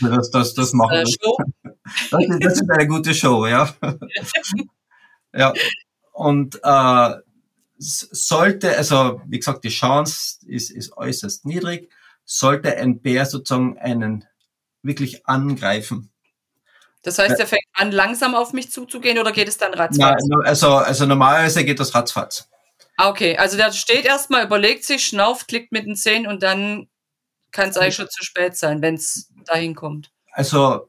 das, 0.00 0.30
das, 0.30 0.54
das 0.54 0.72
machen 0.72 0.96
äh, 0.96 1.06
Show. 1.06 1.38
Das 2.10 2.22
ist, 2.22 2.44
das 2.44 2.52
ist 2.54 2.70
eine 2.70 2.86
gute 2.86 3.12
Show, 3.12 3.46
ja. 3.46 3.74
ja. 5.34 5.52
Und 6.12 6.60
äh, 6.62 7.10
sollte, 7.78 8.76
also 8.76 9.20
wie 9.26 9.38
gesagt, 9.38 9.64
die 9.64 9.68
Chance 9.68 10.38
ist, 10.46 10.70
ist 10.70 10.96
äußerst 10.96 11.44
niedrig, 11.44 11.90
sollte 12.24 12.76
ein 12.76 13.00
Bär 13.00 13.26
sozusagen 13.26 13.78
einen 13.78 14.24
wirklich 14.82 15.26
angreifen. 15.26 16.10
Das 17.02 17.18
heißt, 17.18 17.38
er 17.40 17.46
fängt 17.46 17.64
an, 17.74 17.90
langsam 17.90 18.34
auf 18.34 18.52
mich 18.52 18.70
zuzugehen 18.70 19.18
oder 19.18 19.32
geht 19.32 19.48
es 19.48 19.58
dann 19.58 19.74
ratzfatz? 19.74 20.22
Nein, 20.24 20.46
also, 20.46 20.68
also 20.76 21.04
normalerweise 21.04 21.64
geht 21.64 21.80
das 21.80 21.94
ratzfatz. 21.94 22.48
Ah, 22.96 23.08
okay, 23.08 23.36
also 23.36 23.56
der 23.56 23.72
steht 23.72 24.04
erstmal, 24.04 24.44
überlegt 24.44 24.84
sich, 24.84 25.04
schnauft, 25.04 25.48
klickt 25.48 25.72
mit 25.72 25.86
den 25.86 25.96
Zähnen 25.96 26.26
und 26.26 26.42
dann 26.42 26.88
kann 27.50 27.70
es 27.70 27.76
eigentlich 27.76 27.96
schon 27.96 28.08
zu 28.08 28.24
spät 28.24 28.56
sein, 28.56 28.82
wenn 28.82 28.94
es 28.94 29.30
dahin 29.44 29.74
kommt. 29.74 30.10
Also 30.32 30.88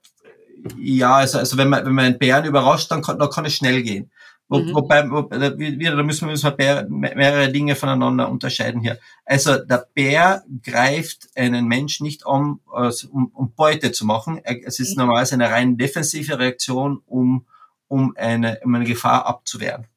ja, 0.78 1.16
also, 1.16 1.40
also 1.40 1.58
wenn 1.58 1.70
man 1.70 1.86
wenn 1.86 1.94
man 1.94 2.06
einen 2.06 2.20
Bären 2.20 2.46
überrascht, 2.46 2.90
dann 2.92 3.02
kann, 3.02 3.20
dann 3.20 3.30
kann 3.30 3.46
es 3.46 3.56
schnell 3.56 3.82
gehen. 3.84 4.12
Wo, 4.50 4.60
mhm. 4.60 4.74
Wobei, 4.76 5.10
wo, 5.10 5.30
wieder, 5.32 5.96
da 5.96 6.04
müssen 6.04 6.28
wir 6.28 6.32
uns 6.32 6.44
mehrere 6.90 7.52
Dinge 7.52 7.76
voneinander 7.76 8.30
unterscheiden 8.30 8.82
hier. 8.82 9.00
Also 9.26 9.58
der 9.58 9.88
Bär 9.94 10.44
greift 10.62 11.30
einen 11.36 11.68
Mensch 11.68 12.02
nicht 12.02 12.28
an, 12.28 12.60
um, 12.66 13.32
um 13.34 13.54
Beute 13.56 13.92
zu 13.94 14.06
machen. 14.06 14.42
Es 14.44 14.80
ist 14.80 14.92
mhm. 14.92 15.04
normalerweise 15.04 15.36
eine 15.36 15.50
rein 15.50 15.78
defensive 15.78 16.38
Reaktion, 16.38 17.02
um, 17.08 17.46
um, 17.88 18.16
eine, 18.18 18.60
um 18.64 18.76
eine 18.76 18.86
Gefahr 18.86 19.26
abzuwehren. 19.26 19.88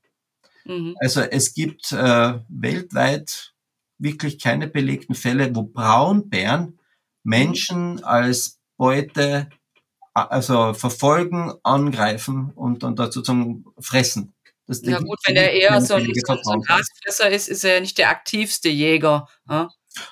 Mhm. 0.66 0.94
Also 1.00 1.20
es 1.20 1.55
gibt 1.55 1.92
äh, 1.92 2.35
weltweit 2.48 3.55
wirklich 3.98 4.40
keine 4.40 4.68
belegten 4.68 5.14
Fälle, 5.14 5.55
wo 5.55 5.62
Braunbären 5.62 6.79
Menschen 7.24 8.05
als 8.05 8.61
Beute 8.76 9.48
also 10.12 10.72
verfolgen, 10.72 11.52
angreifen 11.62 12.50
und 12.55 12.83
dann 12.83 12.96
dazu 12.96 13.20
zum 13.20 13.66
Fressen. 13.79 14.35
Das 14.66 14.81
ja 14.83 14.98
gut, 14.98 15.18
wenn 15.26 15.37
er 15.37 15.52
eher 15.52 15.81
so 15.81 15.94
ein, 15.94 16.11
so 16.14 16.50
ein 16.52 16.62
Grasfresser 16.62 17.31
ist, 17.31 17.48
ist 17.48 17.64
er 17.64 17.74
ja 17.74 17.81
nicht 17.81 17.98
der 17.98 18.09
aktivste 18.09 18.68
Jäger. 18.68 19.29
Ja? 19.48 19.68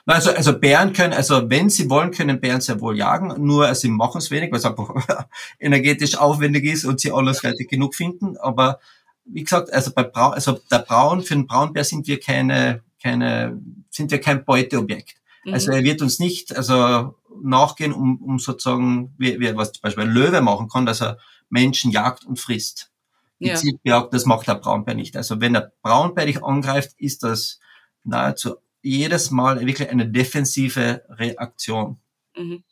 Also, 0.06 0.31
also 0.31 0.58
Bären 0.58 0.92
können, 0.92 1.12
also 1.12 1.50
wenn 1.50 1.70
sie 1.70 1.90
wollen, 1.90 2.10
können 2.10 2.40
Bären 2.40 2.60
sehr 2.60 2.81
wohl 2.81 2.96
jagen, 2.96 3.44
nur 3.44 3.74
sie 3.74 3.88
machen 3.88 4.18
es 4.18 4.31
wenig, 4.31 4.52
weil 4.52 4.58
es 4.58 4.64
einfach 4.64 4.94
energetisch 5.58 6.16
aufwendig 6.16 6.64
ist 6.64 6.85
und 6.85 7.00
sie 7.00 7.10
alles 7.10 7.40
fertig 7.40 7.68
genug 7.68 7.94
finden. 7.94 8.37
Aber 8.37 8.79
wie 9.25 9.44
gesagt, 9.44 9.72
also 9.72 9.92
bei 9.92 10.02
Braun, 10.02 10.35
also 10.35 10.60
der 10.70 10.81
Braun, 10.81 11.22
für 11.22 11.35
den 11.35 11.46
Braunbär 11.46 11.85
sind 11.85 12.06
wir 12.06 12.20
keine, 12.20 12.83
keine, 13.02 13.60
sind 13.90 14.10
wir 14.10 14.20
kein 14.20 14.44
Beuteobjekt. 14.44 15.16
Mhm. 15.44 15.54
Also 15.54 15.72
er 15.72 15.83
wird 15.83 16.02
uns 16.02 16.18
nicht 16.18 16.54
also 16.56 17.16
nachgehen, 17.42 17.92
um, 17.92 18.20
um 18.22 18.38
sozusagen, 18.38 19.14
wie, 19.18 19.40
wie 19.40 19.56
was 19.56 19.72
zum 19.72 19.83
Beispiel 19.83 20.04
ein 20.04 20.10
Löwe 20.10 20.40
machen 20.40 20.68
kann, 20.68 20.87
dass 20.87 21.00
er 21.00 21.18
Menschen 21.48 21.90
jagt 21.90 22.25
und 22.25 22.38
frisst. 22.38 22.90
Ja. 23.38 23.58
Jagd, 23.83 24.14
das 24.14 24.27
macht 24.27 24.46
der 24.46 24.54
Braunbär 24.54 24.94
nicht. 24.94 25.16
Also 25.16 25.40
wenn 25.40 25.52
der 25.52 25.72
Braunbär 25.83 26.27
dich 26.27 26.42
angreift, 26.42 26.92
ist 26.98 27.22
das 27.22 27.60
nahezu 28.04 28.56
jedes 28.81 29.31
Mal 29.31 29.60
wirklich 29.66 29.90
eine 29.90 30.08
defensive 30.08 31.02
Reaktion. 31.08 31.98
Mhm. 32.37 32.64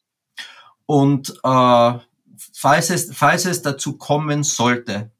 Und 0.86 1.30
äh, 1.42 1.98
falls, 2.52 2.90
es, 2.90 3.14
falls 3.14 3.44
es 3.44 3.62
dazu 3.62 3.96
kommen 3.96 4.44
sollte, 4.44 5.10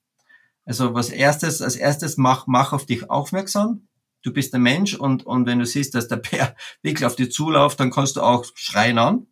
also 0.64 0.94
was 0.94 1.10
erstes, 1.10 1.60
als 1.60 1.76
erstes 1.76 2.16
mach, 2.16 2.46
mach 2.46 2.72
auf 2.72 2.86
dich 2.86 3.10
aufmerksam. 3.10 3.88
Du 4.22 4.32
bist 4.32 4.54
ein 4.54 4.62
Mensch 4.62 4.94
und, 4.94 5.26
und 5.26 5.46
wenn 5.46 5.58
du 5.58 5.66
siehst, 5.66 5.94
dass 5.94 6.08
der 6.08 6.16
Bär 6.16 6.54
wirklich 6.82 7.06
auf 7.06 7.16
dich 7.16 7.32
zuläuft, 7.32 7.80
dann 7.80 7.90
kannst 7.90 8.16
du 8.16 8.22
auch 8.22 8.44
schreien 8.54 8.98
an. 8.98 9.26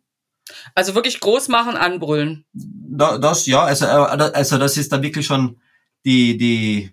Also 0.75 0.95
wirklich 0.95 1.19
groß 1.21 1.47
machen, 1.47 1.77
anbrüllen. 1.77 2.45
Da, 2.51 3.17
das, 3.17 3.45
ja, 3.45 3.63
also, 3.63 3.85
äh, 3.85 3.89
also 3.89 4.57
das 4.57 4.75
ist 4.75 4.91
da 4.91 5.01
wirklich 5.01 5.25
schon 5.25 5.61
die, 6.03 6.37
die, 6.37 6.91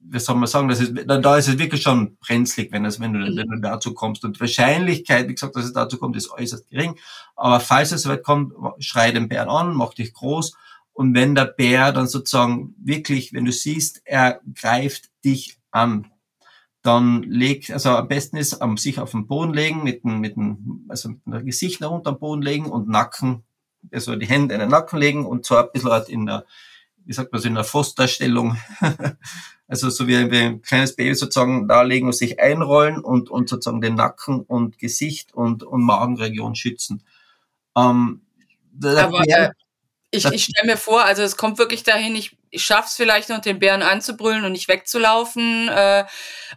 wie 0.00 0.18
soll 0.18 0.36
man 0.36 0.46
sagen, 0.46 0.68
das 0.68 0.80
ist, 0.80 0.94
da, 1.06 1.18
da 1.18 1.36
ist 1.36 1.48
es 1.48 1.58
wirklich 1.58 1.82
schon 1.82 2.16
brenzlig, 2.18 2.72
wenn, 2.72 2.86
es, 2.86 3.00
wenn, 3.00 3.12
du, 3.12 3.18
mhm. 3.18 3.36
wenn 3.36 3.48
du 3.48 3.60
dazu 3.60 3.92
kommst. 3.92 4.24
Und 4.24 4.40
Wahrscheinlichkeit, 4.40 5.28
wie 5.28 5.34
gesagt, 5.34 5.56
dass 5.56 5.64
es 5.64 5.74
dazu 5.74 5.98
kommt, 5.98 6.16
ist 6.16 6.30
äußerst 6.30 6.70
gering. 6.70 6.98
Aber 7.34 7.60
falls 7.60 7.92
es 7.92 8.02
soweit 8.02 8.22
kommt, 8.22 8.54
schrei 8.78 9.10
den 9.10 9.28
Bären 9.28 9.50
an, 9.50 9.74
mach 9.74 9.92
dich 9.92 10.14
groß. 10.14 10.54
Und 10.96 11.14
wenn 11.14 11.34
der 11.34 11.44
Bär 11.44 11.92
dann 11.92 12.08
sozusagen 12.08 12.74
wirklich, 12.78 13.34
wenn 13.34 13.44
du 13.44 13.52
siehst, 13.52 14.00
er 14.06 14.40
greift 14.54 15.10
dich 15.22 15.58
an, 15.70 16.10
dann 16.80 17.22
leg, 17.24 17.68
also 17.68 17.90
am 17.90 18.08
besten 18.08 18.38
ist, 18.38 18.54
um, 18.54 18.78
sich 18.78 18.98
auf 18.98 19.10
den 19.10 19.26
Boden 19.26 19.52
legen, 19.52 19.82
mit 19.82 20.04
dem, 20.04 20.20
mit 20.20 20.36
dem, 20.36 20.86
also 20.88 21.10
mit 21.10 21.20
dem 21.26 21.44
Gesicht 21.44 21.82
nach 21.82 21.90
unten 21.90 22.08
am 22.08 22.18
Boden 22.18 22.40
legen 22.40 22.64
und 22.64 22.88
Nacken, 22.88 23.44
also 23.92 24.16
die 24.16 24.26
Hände 24.26 24.54
in 24.54 24.60
den 24.60 24.70
Nacken 24.70 24.98
legen 24.98 25.26
und 25.26 25.44
zwar 25.44 25.64
ein 25.64 25.70
bisschen 25.70 25.90
halt 25.90 26.08
in 26.08 26.24
der, 26.24 26.46
wie 27.04 27.12
sagt 27.12 27.30
man 27.30 27.42
so, 27.42 27.48
in 27.48 27.56
der 27.56 27.64
Fosterstellung, 27.64 28.56
also 29.68 29.90
so 29.90 30.08
wie 30.08 30.16
ein 30.16 30.62
kleines 30.62 30.96
Baby 30.96 31.14
sozusagen 31.14 31.68
da 31.68 31.82
legen 31.82 32.06
und 32.06 32.14
sich 32.14 32.40
einrollen 32.40 33.00
und, 33.04 33.28
und 33.28 33.50
sozusagen 33.50 33.82
den 33.82 33.96
Nacken 33.96 34.40
und 34.40 34.78
Gesicht 34.78 35.34
und, 35.34 35.62
und 35.62 35.82
Magenregion 35.82 36.54
schützen. 36.54 37.02
Ähm, 37.76 38.22
Aber, 38.82 39.20
Bär, 39.20 39.52
ich, 40.16 40.24
ich 40.26 40.44
stelle 40.44 40.72
mir 40.72 40.76
vor, 40.76 41.04
also 41.04 41.22
es 41.22 41.36
kommt 41.36 41.58
wirklich 41.58 41.82
dahin, 41.82 42.16
ich, 42.16 42.36
ich 42.50 42.64
schaff's 42.64 42.96
vielleicht 42.96 43.28
noch, 43.28 43.40
den 43.40 43.58
Bären 43.58 43.82
anzubrüllen 43.82 44.44
und 44.44 44.52
nicht 44.52 44.68
wegzulaufen 44.68 45.68
äh, 45.68 46.04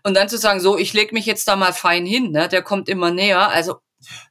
und 0.04 0.16
dann 0.16 0.30
zu 0.30 0.38
sagen, 0.38 0.60
so, 0.60 0.78
ich 0.78 0.94
leg 0.94 1.12
mich 1.12 1.26
jetzt 1.26 1.48
da 1.48 1.56
mal 1.56 1.74
fein 1.74 2.06
hin, 2.06 2.32
ne? 2.32 2.48
der 2.48 2.62
kommt 2.62 2.90
immer 2.90 3.12
näher. 3.12 3.50
Also 3.50 3.82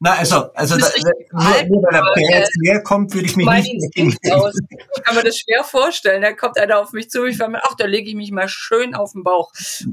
na, 0.01 0.15
also, 0.15 0.51
also 0.55 0.79
da, 0.79 0.89
nur, 1.33 1.43
nur 1.43 1.83
weil 1.83 1.93
der 1.93 2.13
Bär 2.15 2.41
jetzt 2.41 2.57
näher 2.57 2.83
kommt, 2.83 3.13
würde 3.13 3.27
ich 3.27 3.37
mich 3.37 3.47
nicht 3.47 3.97
Ich 3.97 5.03
kann 5.05 5.15
mir 5.15 5.23
das 5.23 5.39
schwer 5.39 5.63
vorstellen. 5.63 6.23
Da 6.23 6.33
kommt 6.33 6.59
einer 6.59 6.79
auf 6.81 6.93
mich 6.93 7.11
zu, 7.11 7.25
ich 7.27 7.39
mir, 7.39 7.61
ach, 7.63 7.75
da 7.77 7.85
lege 7.85 8.09
ich 8.09 8.17
mich 8.17 8.31
mal 8.31 8.49
schön 8.49 8.95
auf 8.95 9.13
den 9.13 9.25
Bauch. 9.25 9.53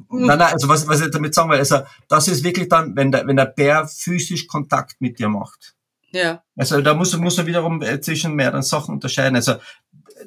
Nein, 0.10 0.38
nein, 0.38 0.54
also 0.54 0.70
was, 0.70 0.88
was 0.88 1.02
ich 1.02 1.12
damit 1.12 1.34
sagen 1.36 1.50
will, 1.50 1.58
also 1.58 1.80
das 2.08 2.28
ist 2.30 2.44
wirklich 2.44 2.70
dann, 2.70 2.96
wenn 2.96 3.12
der, 3.12 3.28
wenn 3.28 3.36
der 3.36 3.46
Bär 3.46 3.88
physisch 3.88 4.48
Kontakt 4.48 4.96
mit 5.00 5.20
dir 5.20 5.28
macht. 5.28 5.76
Ja. 6.16 6.44
Also 6.56 6.80
da 6.80 6.94
muss, 6.94 7.16
muss 7.18 7.36
man 7.36 7.46
wiederum 7.46 7.82
äh, 7.82 8.00
zwischen 8.00 8.36
mehreren 8.36 8.62
Sachen 8.62 8.94
unterscheiden. 8.94 9.36
Also 9.36 9.56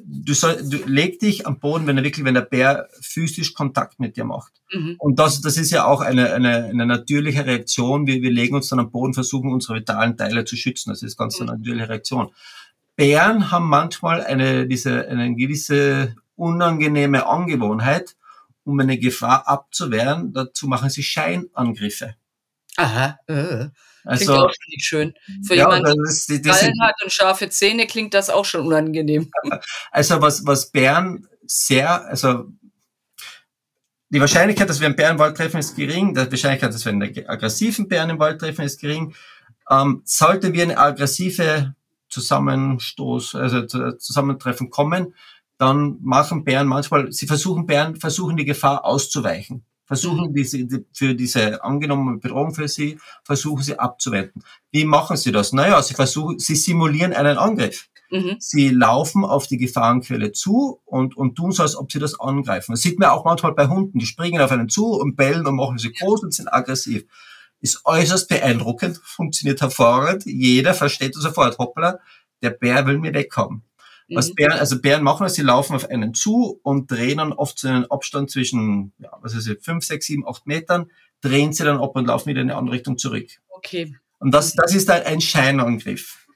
du, 0.03 0.33
soll, 0.35 0.57
du 0.63 0.77
leg 0.85 1.19
dich 1.19 1.47
am 1.47 1.59
Boden, 1.59 1.87
wenn 1.87 1.97
er 1.97 2.03
wirklich, 2.03 2.23
wenn 2.23 2.35
der 2.35 2.41
Bär 2.41 2.87
physisch 3.01 3.55
Kontakt 3.55 3.99
mit 3.99 4.15
dir 4.15 4.23
macht. 4.23 4.53
Mhm. 4.71 4.97
Und 4.99 5.17
das, 5.17 5.41
das 5.41 5.57
ist 5.57 5.71
ja 5.71 5.85
auch 5.85 6.01
eine, 6.01 6.31
eine, 6.31 6.65
eine 6.65 6.85
natürliche 6.85 7.43
Reaktion. 7.43 8.05
Wir, 8.05 8.21
wir 8.21 8.29
legen 8.29 8.55
uns 8.55 8.69
dann 8.69 8.77
am 8.77 8.91
Boden, 8.91 9.15
versuchen 9.15 9.51
unsere 9.51 9.79
vitalen 9.79 10.15
Teile 10.15 10.45
zu 10.45 10.55
schützen. 10.55 10.91
Das 10.91 11.01
ist 11.01 11.17
ganz 11.17 11.39
mhm. 11.39 11.49
eine 11.49 11.57
natürliche 11.57 11.89
Reaktion. 11.89 12.29
Bären 12.95 13.49
haben 13.49 13.67
manchmal 13.67 14.23
eine, 14.23 14.67
diese, 14.67 15.07
eine 15.07 15.35
gewisse 15.35 16.15
unangenehme 16.35 17.25
Angewohnheit, 17.25 18.15
um 18.63 18.79
eine 18.79 18.99
Gefahr 18.99 19.47
abzuwehren. 19.47 20.33
Dazu 20.33 20.67
machen 20.67 20.91
sie 20.91 21.01
Scheinangriffe. 21.01 22.13
Aha. 22.77 23.17
Äh. 23.25 23.69
Also, 24.05 24.25
klingt 24.25 24.39
auch 24.39 24.53
nicht 24.67 24.85
schön. 24.85 25.13
Für 25.45 25.55
ja, 25.55 25.65
jemanden, 25.65 26.03
der 26.29 26.39
Krallen 26.41 26.81
hat 26.81 26.95
und 27.03 27.11
scharfe 27.11 27.49
Zähne, 27.49 27.87
klingt 27.87 28.13
das 28.13 28.29
auch 28.29 28.45
schon 28.45 28.65
unangenehm. 28.65 29.31
Also 29.91 30.21
was, 30.21 30.45
was 30.45 30.71
Bären 30.71 31.27
sehr, 31.45 32.05
also 32.05 32.45
die 34.09 34.19
Wahrscheinlichkeit, 34.19 34.69
dass 34.69 34.79
wir 34.79 34.87
einen 34.87 34.95
Bären 34.95 35.13
im 35.13 35.19
Wald 35.19 35.37
treffen, 35.37 35.59
ist 35.59 35.75
gering. 35.75 36.13
Die 36.13 36.31
Wahrscheinlichkeit, 36.31 36.73
dass 36.73 36.85
wir 36.85 36.91
einen 36.91 37.27
aggressiven 37.27 37.87
Bären 37.87 38.09
im 38.09 38.19
Wald 38.19 38.39
treffen, 38.39 38.63
ist 38.63 38.79
gering. 38.79 39.13
Ähm, 39.69 40.01
sollte 40.05 40.53
wir 40.53 40.63
eine 40.63 40.77
aggressive 40.77 41.75
Zusammenstoß, 42.09 43.35
also 43.35 43.65
Zusammentreffen 43.97 44.71
kommen, 44.71 45.13
dann 45.59 45.97
machen 46.01 46.43
Bären 46.43 46.67
manchmal, 46.67 47.11
sie 47.11 47.27
versuchen 47.27 47.67
Bären, 47.67 47.97
versuchen 47.97 48.37
die 48.37 48.45
Gefahr 48.45 48.85
auszuweichen 48.85 49.63
versuchen 49.89 50.35
diese, 50.35 50.67
für 50.93 51.15
diese 51.15 51.63
angenommene 51.63 52.19
Bedrohung 52.19 52.53
für 52.53 52.67
sie, 52.67 52.99
versuchen 53.23 53.63
sie 53.63 53.79
abzuwenden. 53.79 54.43
Wie 54.71 54.85
machen 54.85 55.17
sie 55.17 55.31
das? 55.31 55.51
Naja, 55.51 55.81
sie 55.81 55.95
versuchen, 55.95 56.37
sie 56.37 56.55
simulieren 56.55 57.11
einen 57.11 57.39
Angriff. 57.39 57.89
Mhm. 58.11 58.35
Sie 58.37 58.69
laufen 58.69 59.25
auf 59.25 59.47
die 59.47 59.57
Gefahrenquelle 59.57 60.31
zu 60.31 60.79
und, 60.85 61.17
und 61.17 61.33
tun 61.35 61.51
so, 61.51 61.63
als 61.63 61.75
ob 61.75 61.91
sie 61.91 61.97
das 61.97 62.19
angreifen. 62.19 62.73
Das 62.73 62.81
sieht 62.81 62.99
man 62.99 63.09
auch 63.09 63.25
manchmal 63.25 63.53
bei 63.53 63.67
Hunden. 63.67 63.97
Die 63.97 64.05
springen 64.05 64.41
auf 64.41 64.51
einen 64.51 64.69
zu 64.69 64.93
und 64.93 65.15
bellen 65.15 65.47
und 65.47 65.55
machen 65.55 65.79
sie 65.79 65.91
groß 65.91 66.21
und 66.21 66.35
sind 66.35 66.53
aggressiv. 66.53 67.05
Ist 67.59 67.81
äußerst 67.83 68.29
beeindruckend, 68.29 69.01
funktioniert 69.03 69.59
hervorragend. 69.59 70.23
Jeder 70.25 70.75
versteht 70.75 71.15
sofort, 71.15 71.57
hoppla, 71.57 71.97
der 72.43 72.51
Bär 72.51 72.85
will 72.85 72.99
mir 72.99 73.13
wegkommen. 73.15 73.63
Was 74.09 74.29
mhm. 74.29 74.35
Bären, 74.35 74.59
also 74.59 74.81
Bären 74.81 75.03
machen, 75.03 75.29
sie 75.29 75.41
laufen 75.41 75.75
auf 75.75 75.89
einen 75.89 76.13
zu 76.13 76.59
und 76.63 76.89
drehen 76.89 77.17
dann 77.17 77.33
oft 77.33 77.59
so 77.59 77.67
einen 77.67 77.85
Abstand 77.85 78.31
zwischen, 78.31 78.93
ja, 78.97 79.11
was 79.21 79.35
ist 79.35 79.47
es, 79.47 79.63
fünf, 79.63 79.85
sechs, 79.85 80.07
sieben, 80.07 80.27
acht 80.27 80.47
Metern, 80.47 80.89
drehen 81.21 81.53
sie 81.53 81.63
dann 81.63 81.77
ab 81.77 81.95
und 81.95 82.07
laufen 82.07 82.29
wieder 82.29 82.41
in 82.41 82.49
eine 82.49 82.57
andere 82.57 82.75
Richtung 82.75 82.97
zurück. 82.97 83.27
Okay. 83.49 83.95
Und 84.19 84.31
das, 84.31 84.53
das 84.53 84.73
ist 84.73 84.89
dann 84.89 85.03
ein 85.03 85.21
Scheinangriff. 85.21 86.27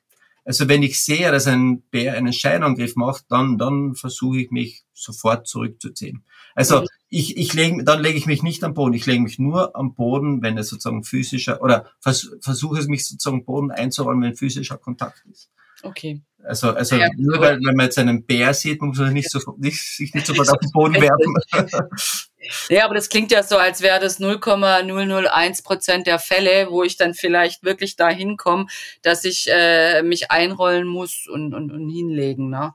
Also 0.45 0.67
wenn 0.67 0.83
ich 0.83 0.99
sehe, 0.99 1.31
dass 1.31 1.47
ein 1.47 1.81
Bär 1.83 2.15
einen 2.15 2.33
Scheinangriff 2.33 2.95
macht, 2.95 3.25
dann, 3.29 3.57
dann 3.57 3.95
versuche 3.95 4.39
ich 4.39 4.51
mich 4.51 4.83
sofort 4.93 5.47
zurückzuziehen. 5.47 6.23
Also 6.53 6.81
mhm. 6.81 6.87
ich, 7.09 7.37
ich 7.37 7.53
lege, 7.53 7.83
dann 7.83 8.01
lege 8.01 8.17
ich 8.17 8.25
mich 8.25 8.43
nicht 8.43 8.63
am 8.63 8.73
Boden. 8.73 8.93
Ich 8.93 9.05
lege 9.05 9.21
mich 9.21 9.39
nur 9.39 9.75
am 9.75 9.95
Boden, 9.95 10.41
wenn 10.41 10.57
es 10.57 10.67
sozusagen 10.69 11.03
physischer 11.03 11.61
oder 11.61 11.85
vers, 11.99 12.29
versuche 12.41 12.79
es 12.79 12.87
mich 12.87 13.07
sozusagen 13.07 13.45
Boden 13.45 13.71
einzuräumen, 13.71 14.23
wenn 14.23 14.35
physischer 14.35 14.77
Kontakt 14.77 15.23
ist. 15.31 15.49
Okay. 15.81 16.21
Also, 16.45 16.71
also 16.71 16.95
ja, 16.97 17.07
nur 17.15 17.39
weil, 17.39 17.57
wenn 17.57 17.75
man 17.75 17.85
jetzt 17.85 17.97
einen 17.97 18.25
Bär 18.25 18.53
sieht, 18.53 18.81
muss 18.81 18.97
man 18.97 19.13
nicht 19.13 19.29
so, 19.29 19.39
nicht, 19.57 19.81
sich 19.81 20.13
nicht 20.13 20.27
sofort 20.27 20.49
auf 20.49 20.59
den 20.59 20.71
Boden 20.71 20.95
werfen. 20.95 21.35
Ja, 22.69 22.83
aber 22.85 22.95
das 22.95 23.07
klingt 23.07 23.31
ja 23.31 23.41
so, 23.43 23.57
als 23.57 23.81
wäre 23.81 24.01
das 24.01 24.19
0,001 24.19 25.61
Prozent 25.61 26.07
der 26.07 26.19
Fälle, 26.19 26.67
wo 26.69 26.83
ich 26.83 26.97
dann 26.97 27.13
vielleicht 27.13 27.63
wirklich 27.63 27.95
dahin 27.95 28.37
komme, 28.37 28.67
dass 29.01 29.23
ich 29.23 29.47
äh, 29.49 30.03
mich 30.03 30.29
einrollen 30.31 30.87
muss 30.87 31.25
und, 31.27 31.53
und, 31.53 31.71
und 31.71 31.89
hinlegen. 31.89 32.49
Ne? 32.49 32.73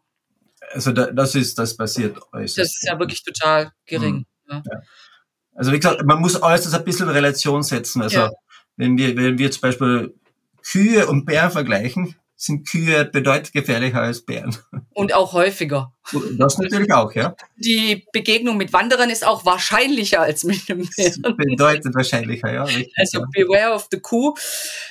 Also 0.73 0.93
da, 0.93 1.11
das 1.11 1.35
ist, 1.35 1.59
das 1.59 1.77
passiert 1.77 2.19
äußerst. 2.33 2.59
Das 2.59 2.67
ist 2.69 2.87
ja 2.87 2.99
wirklich 2.99 3.23
total 3.23 3.73
gering. 3.87 4.25
Mhm. 4.47 4.55
Ne? 4.55 4.63
Ja. 4.65 4.81
Also 5.55 5.73
wie 5.73 5.81
gesagt, 5.81 6.05
man 6.05 6.21
muss 6.21 6.41
alles 6.41 6.63
das 6.63 6.75
ein 6.75 6.85
bisschen 6.85 7.09
in 7.09 7.15
Relation 7.15 7.63
setzen. 7.63 8.01
Also 8.01 8.19
ja. 8.19 8.31
wenn 8.77 8.97
wir, 8.97 9.17
wenn 9.17 9.39
wir 9.39 9.51
zum 9.51 9.63
Beispiel 9.63 10.15
Kühe 10.63 11.07
und 11.07 11.25
Bären 11.25 11.51
vergleichen, 11.51 12.15
sind 12.41 12.69
Kühe 12.69 13.05
bedeutend 13.05 13.53
gefährlicher 13.53 14.01
als 14.01 14.23
Bären. 14.23 14.57
Und 14.95 15.13
auch 15.13 15.33
häufiger. 15.33 15.93
Das 16.39 16.57
natürlich 16.57 16.93
auch, 16.93 17.13
ja. 17.13 17.35
Die 17.57 18.07
Begegnung 18.13 18.57
mit 18.57 18.73
Wanderern 18.73 19.11
ist 19.11 19.27
auch 19.27 19.45
wahrscheinlicher 19.45 20.21
als 20.21 20.45
mit 20.45 20.71
einem 20.71 20.89
Bären. 20.97 21.37
Bedeutend 21.37 21.97
wahrscheinlicher, 21.97 22.53
ja. 22.53 22.63
Richtig, 22.63 22.93
also 22.97 23.25
beware 23.33 23.75
of 23.75 23.89
the 23.91 23.99
Kuh. 23.99 24.35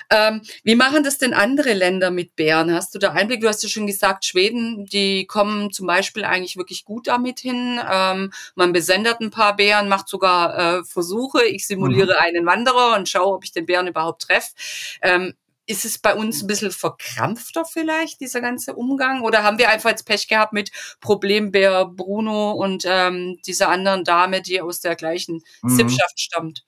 Ähm, 0.10 0.42
wie 0.66 0.76
machen 0.76 1.04
das 1.04 1.18
denn 1.20 1.34
andere 1.34 1.72
Länder 1.72 2.12
mit 2.12 2.36
Bären? 2.36 2.72
Hast 2.74 2.94
du 2.94 3.00
da 3.00 3.14
Einblick? 3.14 3.40
Du 3.40 3.48
hast 3.48 3.64
ja 3.64 3.70
schon 3.70 3.88
gesagt, 3.88 4.26
Schweden, 4.26 4.86
die 4.86 5.26
kommen 5.26 5.72
zum 5.72 5.88
Beispiel 5.88 6.26
eigentlich 6.26 6.58
wirklich 6.58 6.84
gut 6.84 7.08
damit 7.08 7.40
hin. 7.40 7.80
Ähm, 7.90 8.34
man 8.56 8.74
besendet 8.74 9.22
ein 9.22 9.32
paar 9.32 9.56
Bären, 9.56 9.88
macht 9.88 10.10
sogar 10.10 10.80
äh, 10.80 10.84
Versuche. 10.84 11.46
Ich 11.46 11.66
simuliere 11.66 12.14
mhm. 12.14 12.20
einen 12.20 12.46
Wanderer 12.46 12.98
und 12.98 13.08
schaue, 13.08 13.36
ob 13.36 13.46
ich 13.46 13.54
den 13.54 13.66
Bären 13.66 13.88
überhaupt 13.88 14.24
treffe. 14.24 14.52
Ähm, 15.02 15.34
ist 15.68 15.86
es 15.86 15.98
bei 15.98 16.16
uns 16.16 16.42
ein 16.42 16.48
bisschen 16.48 16.72
verkrampfter 16.72 17.66
vielleicht, 17.66 18.22
dieser 18.22 18.42
ganze 18.42 18.74
Umgang? 18.74 19.22
Oder 19.22 19.44
haben 19.44 19.58
wir 19.58 19.70
einfach 19.70 19.90
jetzt 19.90 20.06
Pech 20.06 20.28
gehabt 20.28 20.54
mit 20.54 20.72
Problembär 21.02 21.86
Bruno 21.86 22.52
und 22.52 22.84
ähm, 22.88 23.38
dieser 23.46 23.70
anderen 23.70 24.04
Dame, 24.04 24.42
die 24.42 24.62
aus 24.62 24.80
der 24.80 24.96
gleichen 24.96 25.44
mhm. 25.62 25.76
Sippschaft 25.76 26.20
stammt? 26.20 26.64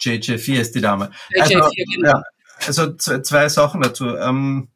JJ4 0.00 0.60
ist 0.60 0.74
die 0.74 0.80
Dame. 0.80 1.10
JJ4, 1.30 1.40
also, 1.40 1.70
genau. 1.74 2.08
ja, 2.08 2.22
also 2.66 2.92
zwei 2.94 3.48
Sachen 3.48 3.80
dazu. 3.80 4.16
Ähm, 4.16 4.68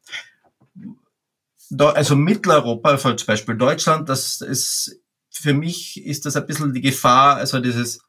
also 1.77 2.15
Mitteleuropa, 2.15 2.89
also 2.89 3.13
zum 3.13 3.27
Beispiel 3.27 3.55
Deutschland, 3.55 4.09
das 4.09 4.41
ist 4.41 4.97
für 5.29 5.53
mich 5.53 6.05
ist 6.05 6.25
das 6.25 6.35
ein 6.35 6.45
bisschen 6.45 6.73
die 6.73 6.81
Gefahr, 6.81 7.37
also 7.37 7.59
dieses 7.59 8.01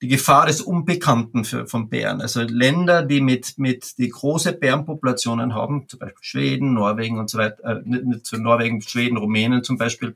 die 0.00 0.08
Gefahr 0.08 0.46
des 0.46 0.60
Unbekannten 0.60 1.44
für, 1.44 1.66
von 1.66 1.88
Bären. 1.88 2.20
Also 2.20 2.42
Länder, 2.42 3.02
die 3.02 3.20
mit, 3.20 3.58
mit 3.58 3.98
die 3.98 4.08
große 4.08 4.52
Bärenpopulationen 4.52 5.54
haben, 5.54 5.88
zum 5.88 5.98
Beispiel 5.98 6.22
Schweden, 6.22 6.74
Norwegen 6.74 7.18
und 7.18 7.28
so 7.28 7.38
weiter, 7.38 7.64
äh, 7.64 7.82
nicht, 7.84 8.04
nicht 8.04 8.32
Norwegen, 8.32 8.80
Schweden, 8.80 9.16
Rumänien 9.16 9.64
zum 9.64 9.76
Beispiel, 9.76 10.14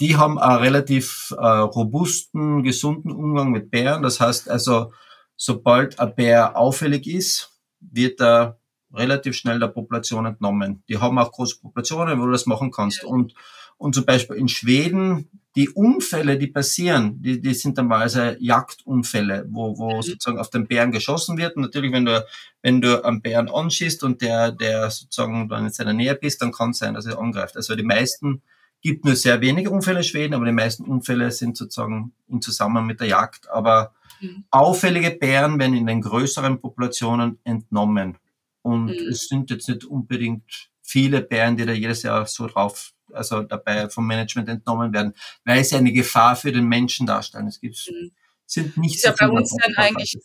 die 0.00 0.16
haben 0.16 0.38
einen 0.38 0.58
relativ 0.58 1.34
äh, 1.36 1.44
robusten, 1.44 2.62
gesunden 2.62 3.12
Umgang 3.12 3.50
mit 3.50 3.70
Bären. 3.70 4.02
Das 4.02 4.20
heißt 4.20 4.48
also, 4.48 4.92
sobald 5.36 5.98
ein 5.98 6.14
Bär 6.14 6.56
auffällig 6.56 7.06
ist, 7.06 7.50
wird 7.80 8.20
er 8.20 8.58
relativ 8.92 9.36
schnell 9.36 9.58
der 9.58 9.68
Population 9.68 10.26
entnommen. 10.26 10.82
Die 10.88 10.98
haben 10.98 11.18
auch 11.18 11.32
große 11.32 11.60
Populationen, 11.60 12.20
wo 12.20 12.26
du 12.26 12.32
das 12.32 12.46
machen 12.46 12.70
kannst. 12.70 13.04
Und, 13.04 13.34
und 13.78 13.94
zum 13.94 14.04
Beispiel 14.04 14.36
in 14.36 14.48
Schweden, 14.48 15.41
die 15.54 15.68
Unfälle, 15.68 16.38
die 16.38 16.46
passieren, 16.46 17.20
die, 17.20 17.40
die 17.40 17.54
sind 17.54 17.76
dann 17.76 17.86
mal 17.86 18.00
also 18.00 18.20
Jagdunfälle, 18.38 19.46
wo, 19.50 19.76
wo 19.76 19.96
mhm. 19.96 20.02
sozusagen 20.02 20.38
auf 20.38 20.48
den 20.48 20.66
Bären 20.66 20.92
geschossen 20.92 21.36
wird. 21.36 21.56
Und 21.56 21.62
natürlich, 21.62 21.92
wenn 21.92 22.06
du, 22.06 22.24
wenn 22.62 22.80
du 22.80 23.04
am 23.04 23.20
Bären 23.20 23.50
anschießt 23.50 24.02
und 24.02 24.22
der, 24.22 24.52
der 24.52 24.90
sozusagen 24.90 25.48
dann 25.48 25.66
in 25.66 25.72
seiner 25.72 25.92
Nähe 25.92 26.14
bist, 26.14 26.40
dann 26.40 26.52
kann 26.52 26.70
es 26.70 26.78
sein, 26.78 26.94
dass 26.94 27.04
er 27.04 27.18
angreift. 27.18 27.56
Also 27.56 27.76
die 27.76 27.82
meisten 27.82 28.42
gibt 28.80 29.04
nur 29.04 29.14
sehr 29.14 29.40
wenige 29.42 29.70
Unfälle 29.70 29.98
in 29.98 30.04
Schweden, 30.04 30.34
aber 30.34 30.46
die 30.46 30.52
meisten 30.52 30.84
Unfälle 30.84 31.30
sind 31.30 31.56
sozusagen 31.56 32.12
in 32.28 32.40
Zusammenhang 32.40 32.86
mit 32.86 33.00
der 33.00 33.08
Jagd. 33.08 33.50
Aber 33.50 33.92
mhm. 34.20 34.44
auffällige 34.50 35.10
Bären 35.10 35.58
werden 35.58 35.76
in 35.76 35.86
den 35.86 36.00
größeren 36.00 36.60
Populationen 36.60 37.38
entnommen. 37.44 38.16
Und 38.62 38.86
mhm. 38.86 39.08
es 39.10 39.28
sind 39.28 39.50
jetzt 39.50 39.68
nicht 39.68 39.84
unbedingt 39.84 40.71
viele 40.82 41.22
Bären, 41.22 41.56
die 41.56 41.66
da 41.66 41.72
jedes 41.72 42.02
Jahr 42.02 42.26
so 42.26 42.46
drauf, 42.46 42.92
also 43.12 43.42
dabei 43.42 43.88
vom 43.88 44.06
Management 44.06 44.48
entnommen 44.48 44.92
werden, 44.92 45.14
weil 45.44 45.64
sie 45.64 45.76
eine 45.76 45.92
Gefahr 45.92 46.36
für 46.36 46.52
den 46.52 46.66
Menschen 46.66 47.06
darstellen. 47.06 47.46
Es 47.46 47.60
gibt, 47.60 47.76
mhm. 47.90 48.10
sind 48.46 48.76
nicht 48.76 48.96
ist 48.96 49.02
so 49.02 49.08
ja 49.08 49.14
bei 49.18 49.28
uns 49.28 49.54
dann 49.56 49.74
eigentlich 49.76 50.18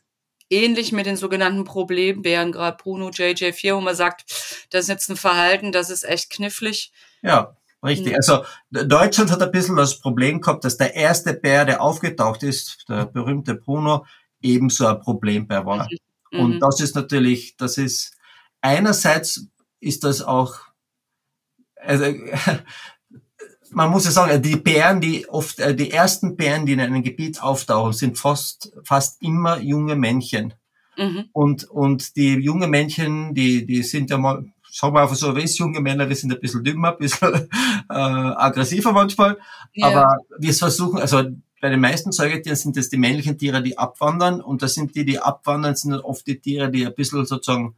ähnlich 0.50 0.92
mit 0.92 1.06
den 1.06 1.18
sogenannten 1.18 1.64
Problembären, 1.64 2.52
gerade 2.52 2.78
Bruno 2.82 3.10
JJ4, 3.10 3.76
wo 3.76 3.82
man 3.82 3.96
sagt, 3.96 4.26
das 4.70 4.84
ist 4.84 4.90
jetzt 4.90 5.10
ein 5.10 5.18
Verhalten, 5.18 5.72
das 5.72 5.90
ist 5.90 6.04
echt 6.04 6.30
knifflig. 6.30 6.92
Ja, 7.22 7.58
richtig. 7.84 8.14
Mhm. 8.14 8.16
Also 8.16 8.46
Deutschland 8.72 9.32
hat 9.32 9.42
ein 9.42 9.52
bisschen 9.52 9.76
das 9.76 10.00
Problem 10.00 10.42
gehabt, 10.42 10.64
dass 10.64 10.78
der 10.78 10.96
erste 10.96 11.34
Bär, 11.34 11.66
der 11.66 11.82
aufgetaucht 11.82 12.44
ist, 12.44 12.86
der 12.88 13.06
berühmte 13.06 13.56
Bruno, 13.56 14.06
ebenso 14.42 14.88
ein 14.88 15.02
Problembär 15.02 15.66
war. 15.66 15.88
Mhm. 16.32 16.40
Und 16.40 16.60
das 16.60 16.80
ist 16.80 16.96
natürlich, 16.96 17.58
das 17.58 17.78
ist 17.78 18.16
einerseits 18.62 19.48
ist 19.80 20.04
das 20.04 20.22
auch, 20.22 20.56
also, 21.76 22.06
man 23.72 23.90
muss 23.90 24.06
ja 24.06 24.12
sagen, 24.12 24.42
die 24.42 24.56
Bären, 24.56 25.02
die 25.02 25.28
oft, 25.30 25.60
äh, 25.60 25.76
die 25.76 25.92
ersten 25.92 26.36
Bären, 26.36 26.66
die 26.66 26.74
in 26.74 26.80
einem 26.80 27.04
Gebiet 27.04 27.42
auftauchen, 27.42 27.94
sind 27.94 28.18
fast, 28.18 28.74
fast 28.84 29.22
immer 29.22 29.60
junge 29.60 29.96
Männchen. 29.96 30.54
Mhm. 30.98 31.26
Und, 31.32 31.66
und 31.66 32.16
die 32.16 32.34
junge 32.34 32.68
Männchen, 32.68 33.34
die, 33.34 33.66
die 33.66 33.84
sind 33.84 34.10
ja 34.10 34.18
mal, 34.18 34.46
sagen 34.72 34.96
wir 34.96 35.02
einfach 35.02 35.16
so, 35.16 35.36
es 35.36 35.58
junge 35.58 35.80
Männer, 35.80 36.10
wir 36.10 36.16
sind 36.16 36.34
ein 36.34 36.40
bisschen 36.40 36.64
dümmer, 36.64 36.94
ein 36.94 36.98
bisschen 36.98 37.34
äh, 37.90 37.94
aggressiver 37.94 38.92
manchmal. 38.92 39.38
Ja. 39.74 39.88
Aber 39.88 40.18
wir 40.40 40.54
versuchen, 40.54 41.00
also 41.00 41.24
bei 41.62 41.70
den 41.70 41.80
meisten 41.80 42.12
Säugetieren 42.12 42.56
sind 42.56 42.78
es 42.78 42.90
die 42.90 42.98
männlichen 42.98 43.38
Tiere, 43.38 43.62
die 43.64 43.78
abwandern. 43.78 44.42
Und 44.42 44.62
das 44.62 44.74
sind 44.74 44.96
die, 44.96 45.06
die 45.06 45.20
abwandern, 45.20 45.76
sind 45.76 45.94
oft 45.94 46.26
die 46.28 46.40
Tiere, 46.40 46.70
die 46.70 46.86
ein 46.86 46.96
bisschen 46.96 47.26
sozusagen 47.26 47.76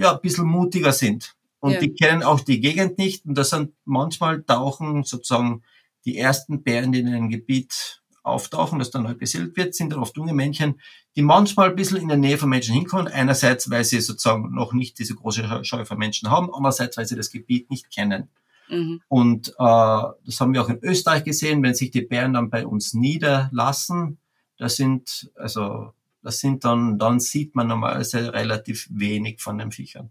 ja, 0.00 0.14
ein 0.14 0.20
bisschen 0.20 0.46
mutiger 0.46 0.92
sind. 0.92 1.36
Und 1.60 1.72
ja. 1.72 1.80
die 1.80 1.94
kennen 1.94 2.22
auch 2.22 2.40
die 2.40 2.60
Gegend 2.60 2.98
nicht. 2.98 3.26
Und 3.26 3.36
das 3.36 3.50
sind 3.50 3.72
manchmal 3.84 4.42
tauchen 4.42 5.04
sozusagen 5.04 5.62
die 6.04 6.16
ersten 6.16 6.62
Bären, 6.62 6.92
die 6.92 7.00
in 7.00 7.08
einem 7.08 7.28
Gebiet 7.28 8.00
auftauchen, 8.22 8.78
das 8.78 8.90
dann 8.90 9.02
neu 9.02 9.14
besiedelt 9.14 9.56
wird, 9.56 9.74
sind 9.74 9.92
dann 9.92 10.00
oft 10.00 10.16
junge 10.16 10.34
Männchen, 10.34 10.80
die 11.16 11.22
manchmal 11.22 11.70
ein 11.70 11.76
bisschen 11.76 11.98
in 11.98 12.08
der 12.08 12.16
Nähe 12.16 12.38
von 12.38 12.48
Menschen 12.48 12.74
hinkommen. 12.74 13.08
Einerseits, 13.08 13.70
weil 13.70 13.84
sie 13.84 14.00
sozusagen 14.00 14.54
noch 14.54 14.72
nicht 14.72 14.98
diese 14.98 15.14
große 15.14 15.64
Scheu 15.64 15.84
von 15.84 15.98
Menschen 15.98 16.30
haben, 16.30 16.52
andererseits, 16.52 16.96
weil 16.96 17.06
sie 17.06 17.16
das 17.16 17.30
Gebiet 17.30 17.70
nicht 17.70 17.90
kennen. 17.90 18.28
Mhm. 18.68 19.00
Und 19.08 19.48
äh, 19.48 19.52
das 19.58 20.40
haben 20.40 20.54
wir 20.54 20.62
auch 20.62 20.68
in 20.68 20.82
Österreich 20.82 21.24
gesehen, 21.24 21.62
wenn 21.62 21.74
sich 21.74 21.90
die 21.90 22.02
Bären 22.02 22.34
dann 22.34 22.50
bei 22.50 22.66
uns 22.66 22.94
niederlassen, 22.94 24.18
das 24.58 24.76
sind 24.76 25.30
also 25.34 25.92
das 26.22 26.38
sind 26.38 26.64
dann, 26.64 26.98
dann 26.98 27.20
sieht 27.20 27.54
man 27.54 27.68
normalerweise 27.68 28.32
relativ 28.32 28.88
wenig 28.90 29.40
von 29.40 29.58
den 29.58 29.72
Viechern. 29.72 30.10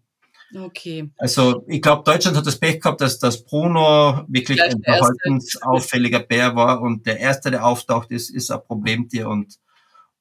Okay. 0.56 1.12
Also 1.18 1.64
ich 1.68 1.82
glaube, 1.82 2.04
Deutschland 2.04 2.36
hat 2.36 2.46
das 2.48 2.58
Pech 2.58 2.82
gehabt, 2.82 3.02
dass 3.02 3.20
das 3.20 3.44
Bruno 3.44 4.24
wirklich 4.28 4.62
ein 4.62 4.82
verhaltensauffälliger 4.82 6.22
Bär 6.22 6.56
war 6.56 6.82
und 6.82 7.06
der 7.06 7.20
erste, 7.20 7.52
der 7.52 7.66
auftaucht, 7.66 8.10
ist, 8.12 8.32
ist 8.32 8.50
ein 8.50 8.64
Problemtier 8.64 9.30
und, 9.30 9.60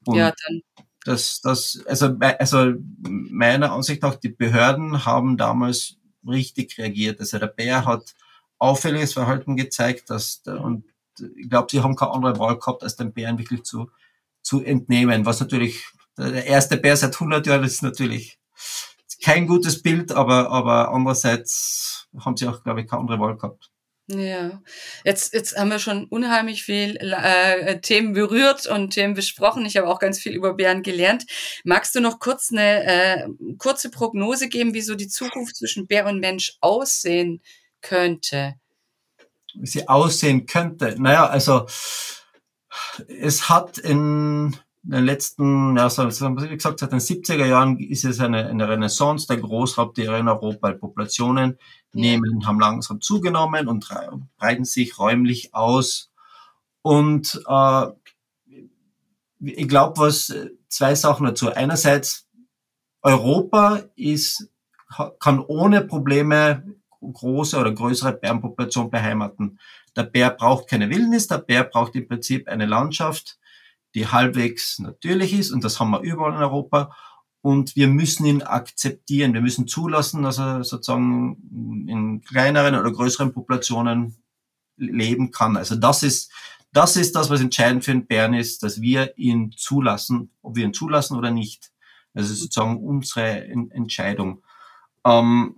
und 0.04 0.16
ja, 0.16 0.32
dann. 0.46 0.60
das, 1.04 1.40
das, 1.40 1.82
also, 1.86 2.14
also 2.20 2.74
meiner 3.00 3.72
Ansicht 3.72 4.02
nach, 4.02 4.16
die 4.16 4.28
Behörden 4.28 5.06
haben 5.06 5.38
damals 5.38 5.96
richtig 6.26 6.76
reagiert. 6.76 7.20
Also 7.20 7.38
der 7.38 7.46
Bär 7.46 7.86
hat 7.86 8.14
auffälliges 8.58 9.14
Verhalten 9.14 9.56
gezeigt, 9.56 10.10
dass 10.10 10.42
und 10.44 10.84
ich 11.36 11.48
glaube, 11.48 11.68
sie 11.70 11.80
haben 11.80 11.96
keine 11.96 12.12
andere 12.12 12.38
Wahl 12.38 12.58
gehabt, 12.58 12.82
als 12.82 12.96
den 12.96 13.12
Bären 13.12 13.38
wirklich 13.38 13.62
zu 13.64 13.90
zu 14.42 14.62
entnehmen, 14.62 15.26
was 15.26 15.40
natürlich 15.40 15.84
der 16.16 16.46
erste 16.46 16.76
Bär 16.76 16.96
seit 16.96 17.14
100 17.14 17.46
Jahren 17.46 17.64
ist 17.64 17.82
natürlich 17.82 18.38
kein 19.22 19.46
gutes 19.46 19.82
Bild, 19.82 20.12
aber, 20.12 20.50
aber 20.50 20.92
andererseits 20.92 22.08
haben 22.24 22.36
sie 22.36 22.46
auch, 22.46 22.62
glaube 22.62 22.80
ich, 22.80 22.88
keine 22.88 23.00
andere 23.02 23.20
Wahl 23.20 23.36
gehabt. 23.36 23.70
Ja, 24.10 24.62
jetzt, 25.04 25.34
jetzt 25.34 25.54
haben 25.58 25.68
wir 25.68 25.78
schon 25.78 26.06
unheimlich 26.06 26.62
viel 26.62 26.96
äh, 26.96 27.78
Themen 27.80 28.14
berührt 28.14 28.66
und 28.66 28.94
Themen 28.94 29.12
besprochen. 29.12 29.66
Ich 29.66 29.76
habe 29.76 29.86
auch 29.86 29.98
ganz 29.98 30.18
viel 30.18 30.32
über 30.32 30.54
Bären 30.54 30.82
gelernt. 30.82 31.26
Magst 31.62 31.94
du 31.94 32.00
noch 32.00 32.18
kurz 32.18 32.50
eine 32.50 32.84
äh, 32.84 33.28
kurze 33.58 33.90
Prognose 33.90 34.48
geben, 34.48 34.72
wie 34.72 34.80
so 34.80 34.94
die 34.94 35.08
Zukunft 35.08 35.56
zwischen 35.56 35.86
Bär 35.86 36.06
und 36.06 36.20
Mensch 36.20 36.56
aussehen 36.62 37.42
könnte? 37.82 38.54
Wie 39.54 39.66
sie 39.66 39.86
aussehen 39.86 40.46
könnte? 40.46 40.94
Naja, 40.98 41.26
also 41.26 41.66
es 43.06 43.48
hat 43.48 43.78
in 43.78 44.56
den 44.82 45.04
letzten, 45.04 45.76
ja, 45.76 45.90
so, 45.90 46.04
wie 46.08 46.48
gesagt, 46.48 46.78
seit 46.78 46.92
den 46.92 47.00
70er 47.00 47.44
Jahren 47.44 47.78
ist 47.78 48.04
es 48.04 48.20
eine, 48.20 48.46
eine 48.46 48.68
Renaissance 48.68 49.26
der 49.26 49.38
Großraubtiere 49.38 50.18
in 50.18 50.28
Europa. 50.28 50.72
Die 50.72 50.78
Populationen 50.78 51.58
nehmen, 51.92 52.46
haben 52.46 52.60
langsam 52.60 53.00
zugenommen 53.00 53.68
und 53.68 53.88
breiten 54.38 54.64
sich 54.64 54.98
räumlich 54.98 55.54
aus. 55.54 56.10
Und 56.82 57.42
äh, 57.48 57.86
ich 59.40 59.68
glaube, 59.68 60.00
was 60.00 60.34
zwei 60.68 60.94
Sachen 60.94 61.26
dazu. 61.26 61.52
Einerseits, 61.52 62.26
Europa 63.02 63.82
ist, 63.94 64.50
kann 65.20 65.40
ohne 65.40 65.82
Probleme 65.82 66.64
große 67.00 67.58
oder 67.58 67.72
größere 67.72 68.12
Bärenpopulation 68.12 68.90
beheimaten. 68.90 69.58
Der 69.98 70.04
Bär 70.04 70.30
braucht 70.30 70.68
keine 70.68 70.90
Wildnis, 70.90 71.26
der 71.26 71.38
Bär 71.38 71.64
braucht 71.64 71.96
im 71.96 72.06
Prinzip 72.06 72.46
eine 72.46 72.66
Landschaft, 72.66 73.36
die 73.96 74.06
halbwegs 74.06 74.78
natürlich 74.78 75.36
ist 75.36 75.50
und 75.50 75.64
das 75.64 75.80
haben 75.80 75.90
wir 75.90 76.02
überall 76.02 76.34
in 76.34 76.38
Europa. 76.38 76.94
Und 77.40 77.74
wir 77.74 77.88
müssen 77.88 78.24
ihn 78.24 78.42
akzeptieren, 78.42 79.34
wir 79.34 79.40
müssen 79.40 79.66
zulassen, 79.66 80.22
dass 80.22 80.38
er 80.38 80.62
sozusagen 80.62 81.86
in 81.88 82.22
kleineren 82.22 82.76
oder 82.76 82.92
größeren 82.92 83.32
Populationen 83.32 84.22
leben 84.76 85.32
kann. 85.32 85.56
Also 85.56 85.74
das 85.74 86.04
ist, 86.04 86.30
das 86.72 86.96
ist 86.96 87.16
das, 87.16 87.28
was 87.28 87.40
entscheidend 87.40 87.84
für 87.84 87.90
den 87.90 88.06
Bären 88.06 88.34
ist, 88.34 88.62
dass 88.62 88.80
wir 88.80 89.18
ihn 89.18 89.52
zulassen, 89.56 90.30
ob 90.42 90.54
wir 90.54 90.64
ihn 90.64 90.74
zulassen 90.74 91.16
oder 91.16 91.32
nicht. 91.32 91.72
Das 92.14 92.30
ist 92.30 92.40
sozusagen 92.40 92.84
unsere 92.84 93.46
Entscheidung. 93.46 94.44
Ähm, 95.04 95.56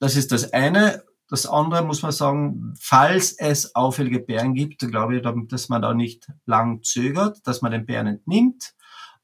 das 0.00 0.16
ist 0.16 0.32
das 0.32 0.52
eine. 0.52 1.02
Das 1.28 1.46
andere 1.46 1.84
muss 1.84 2.02
man 2.02 2.12
sagen, 2.12 2.74
falls 2.78 3.32
es 3.32 3.74
auffällige 3.74 4.20
Bären 4.20 4.54
gibt, 4.54 4.80
glaube 4.80 5.16
ich, 5.16 5.22
dass 5.48 5.68
man 5.68 5.82
da 5.82 5.94
nicht 5.94 6.28
lang 6.44 6.82
zögert, 6.82 7.46
dass 7.46 7.62
man 7.62 7.72
den 7.72 7.86
Bären 7.86 8.06
entnimmt, 8.06 8.74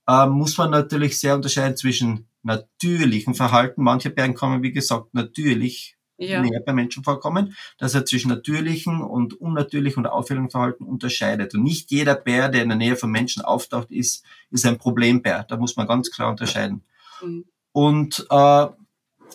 äh, 0.09 0.26
muss 0.26 0.57
man 0.57 0.70
natürlich 0.70 1.18
sehr 1.18 1.34
unterscheiden 1.34 1.76
zwischen 1.76 2.28
natürlichem 2.42 3.34
Verhalten. 3.34 3.82
Manche 3.82 4.11
Bären 4.11 4.34
kommen, 4.34 4.62
wie 4.62 4.72
gesagt, 4.72 5.12
natürlich 5.12 5.98
ja. 6.16 6.40
näher 6.40 6.61
bei 6.64 6.72
Menschen 6.72 7.05
vorkommen, 7.05 7.55
dass 7.78 7.94
er 7.94 8.05
zwischen 8.05 8.28
natürlichen 8.28 9.03
und 9.03 9.34
unnatürlichen 9.34 10.01
oder 10.01 10.12
auffälligen 10.12 10.51
Verhalten 10.51 10.84
unterscheidet. 10.84 11.55
Und 11.55 11.62
nicht 11.62 11.90
jeder 11.90 12.14
Bär, 12.14 12.48
der 12.48 12.62
in 12.62 12.68
der 12.68 12.78
Nähe 12.78 12.96
von 12.96 13.11
Menschen 13.11 13.42
auftaucht, 13.42 13.90
ist, 13.90 14.24
ist 14.51 14.66
ein 14.66 14.78
Problembär. 14.78 15.44
Da 15.48 15.57
muss 15.57 15.76
man 15.76 15.86
ganz 15.86 16.11
klar 16.11 16.30
unterscheiden. 16.30 16.82
Mhm. 17.22 17.44
Und 17.72 18.26
äh, 18.30 18.66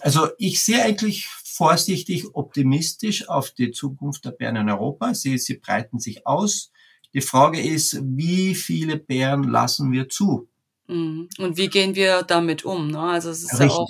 also 0.01 0.27
ich 0.37 0.63
sehe 0.63 0.83
eigentlich 0.83 1.27
vorsichtig 1.55 2.25
optimistisch 2.33 3.29
auf 3.29 3.51
die 3.51 3.71
Zukunft 3.71 4.25
der 4.25 4.31
Bären 4.31 4.57
in 4.57 4.69
Europa. 4.69 5.13
Sie, 5.13 5.37
sie 5.37 5.57
breiten 5.57 5.99
sich 5.99 6.27
aus. 6.27 6.71
Die 7.13 7.21
Frage 7.21 7.61
ist, 7.61 7.97
wie 8.03 8.55
viele 8.55 8.97
Bären 8.97 9.43
lassen 9.43 9.93
wir 9.93 10.09
zu? 10.09 10.49
Mhm. 10.87 11.29
Und 11.39 11.55
wie 11.55 11.69
gehen 11.69 11.95
wir 11.95 12.23
damit 12.23 12.65
um? 12.65 12.89
Ne? 12.91 12.99
Also 12.99 13.29
es 13.29 13.43
ist 13.43 13.53
Richtig. 13.53 13.69
ja 13.69 13.77
auch, 13.77 13.87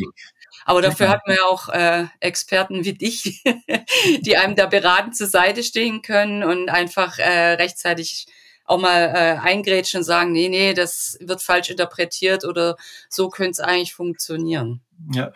aber 0.66 0.82
dafür 0.84 1.09
hat 1.09 1.22
man 1.26 1.38
ja 1.38 1.43
auch 1.45 1.70
äh, 1.70 2.05
Experten 2.20 2.86
wie 2.86 2.93
dich, 2.93 3.43
die 4.22 4.38
einem 4.38 4.55
da 4.55 4.68
beratend 4.68 5.16
zur 5.18 5.28
Seite 5.28 5.63
stehen 5.63 6.03
können 6.03 6.43
und 6.43 6.70
einfach 6.70 7.18
äh, 7.18 7.53
rechtzeitig 7.53 8.28
auch 8.66 8.80
mal 8.80 9.11
äh, 9.16 9.38
eingrätschen 9.41 9.99
und 9.99 10.03
sagen, 10.03 10.32
nee, 10.32 10.49
nee, 10.49 10.74
das 10.74 11.18
wird 11.20 11.41
falsch 11.41 11.72
interpretiert 11.72 12.45
oder 12.45 12.78
so 13.09 13.30
könnte 13.30 13.51
es 13.51 13.59
eigentlich 13.59 13.93
funktionieren. 13.93 14.82
Ja. 15.11 15.32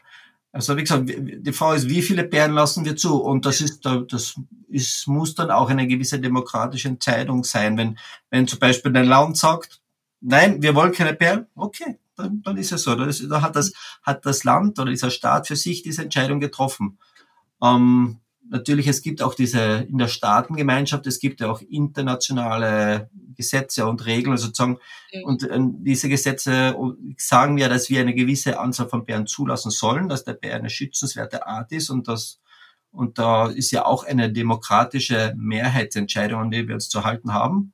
Also 0.52 0.76
wie 0.78 0.82
gesagt, 0.82 1.04
die 1.08 1.54
Frage 1.54 1.78
ist, 1.78 1.90
wie 1.90 2.02
viele 2.02 2.24
Bären 2.24 2.54
lassen 2.54 2.84
wir 2.84 2.96
zu? 2.96 3.22
Und 3.22 3.46
das 3.46 3.62
ist, 3.62 3.86
das 3.86 4.36
ist, 4.68 5.08
muss 5.08 5.36
dann 5.36 5.52
auch 5.52 5.70
eine 5.70 5.88
gewisse 5.88 6.20
demokratische 6.20 6.88
Entscheidung 6.88 7.44
sein. 7.44 7.78
Wenn, 7.78 8.00
wenn 8.32 8.48
zum 8.48 8.60
Beispiel 8.60 8.96
ein 8.98 9.06
Land 9.06 9.38
sagt, 9.38 9.80
nein, 10.22 10.62
wir 10.62 10.74
wollen 10.74 10.92
keine 10.92 11.14
Bären, 11.14 11.46
okay, 11.56 12.00
dann, 12.16 12.42
dann 12.42 12.58
ist 12.58 12.72
es 12.72 12.84
so. 12.84 12.96
Da, 12.96 13.42
hat, 13.42 13.56
das, 13.56 13.74
hat 14.02 14.26
das 14.26 14.44
Land 14.44 14.80
oder 14.80 14.90
dieser 14.90 15.12
Staat 15.12 15.48
für 15.48 15.56
sich 15.56 15.84
diese 15.84 16.02
Entscheidung 16.04 16.40
getroffen. 16.40 16.98
Ähm, 17.62 18.18
natürlich, 18.50 18.88
es 18.88 19.02
gibt 19.02 19.22
auch 19.22 19.36
diese, 19.36 19.88
in 19.90 19.98
der 19.98 20.08
Staatengemeinschaft, 20.08 21.08
es 21.08 21.20
gibt 21.20 21.40
ja 21.40 21.50
auch 21.50 21.62
internationale 21.62 23.10
Gesetze 23.36 23.88
und 23.88 24.06
Regeln 24.06 24.38
sozusagen. 24.38 24.80
Mhm. 25.14 25.24
Und 25.24 25.44
äh, 25.44 25.60
diese 25.60 26.10
Gesetze 26.10 26.76
sagen 27.18 27.58
ja, 27.58 27.70
dass 27.70 27.90
wir 27.90 28.02
eine 28.02 28.14
gewisse 28.14 28.60
Anzahl 28.60 28.90
von 28.90 29.06
Bären 29.06 29.28
zulassen 29.28 29.72
sollen, 29.72 30.10
dass 30.10 30.24
der 30.24 30.34
Bär 30.34 30.56
eine 30.56 30.70
schützenswerte 30.70 31.48
Art 31.48 31.72
ist 31.72 31.90
und 31.90 32.08
das, 32.08 32.42
und 32.92 33.20
da 33.20 33.48
ist 33.48 33.72
ja 33.72 33.86
auch 33.86 34.04
eine 34.04 34.32
demokratische 34.32 35.34
Mehrheitsentscheidung, 35.38 36.42
an 36.42 36.52
die 36.52 36.68
wir 36.68 36.76
uns 36.76 36.90
zu 36.90 37.04
halten 37.04 37.34
haben. 37.34 37.74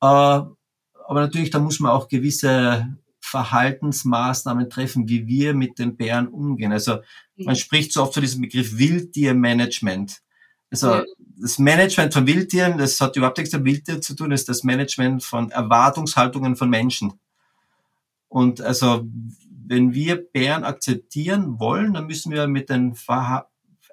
Äh, 0.00 0.06
aber 0.06 1.20
natürlich, 1.20 1.50
da 1.50 1.58
muss 1.58 1.80
man 1.80 1.92
auch 1.92 2.08
gewisse 2.08 2.96
Verhaltensmaßnahmen 3.28 4.70
treffen, 4.70 5.08
wie 5.08 5.26
wir 5.26 5.54
mit 5.54 5.78
den 5.78 5.96
Bären 5.96 6.28
umgehen. 6.28 6.72
Also 6.72 6.98
man 7.36 7.56
spricht 7.56 7.92
so 7.92 8.02
oft 8.02 8.14
von 8.14 8.22
diesem 8.22 8.40
Begriff 8.40 8.78
Wildtiermanagement. 8.78 10.20
Also 10.70 11.02
das 11.40 11.58
Management 11.58 12.12
von 12.12 12.26
Wildtieren, 12.26 12.78
das 12.78 13.00
hat 13.00 13.16
überhaupt 13.16 13.38
nichts 13.38 13.54
mit 13.54 13.64
Wildtieren 13.64 14.02
zu 14.02 14.14
tun, 14.14 14.32
ist 14.32 14.48
das 14.48 14.64
Management 14.64 15.24
von 15.24 15.50
Erwartungshaltungen 15.50 16.56
von 16.56 16.68
Menschen. 16.68 17.14
Und 18.28 18.60
also 18.60 19.06
wenn 19.66 19.94
wir 19.94 20.16
Bären 20.16 20.64
akzeptieren 20.64 21.58
wollen, 21.58 21.94
dann 21.94 22.06
müssen 22.06 22.32
wir 22.32 22.46
mit 22.46 22.70
den 22.70 22.94
Verha 22.94 23.46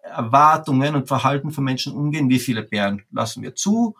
Erwartungen 0.04 0.96
und 0.96 1.08
Verhalten 1.08 1.50
von 1.50 1.64
Menschen 1.64 1.94
umgehen. 1.94 2.30
Wie 2.30 2.38
viele 2.38 2.62
Bären 2.62 3.04
lassen 3.12 3.42
wir 3.42 3.56
zu? 3.56 3.96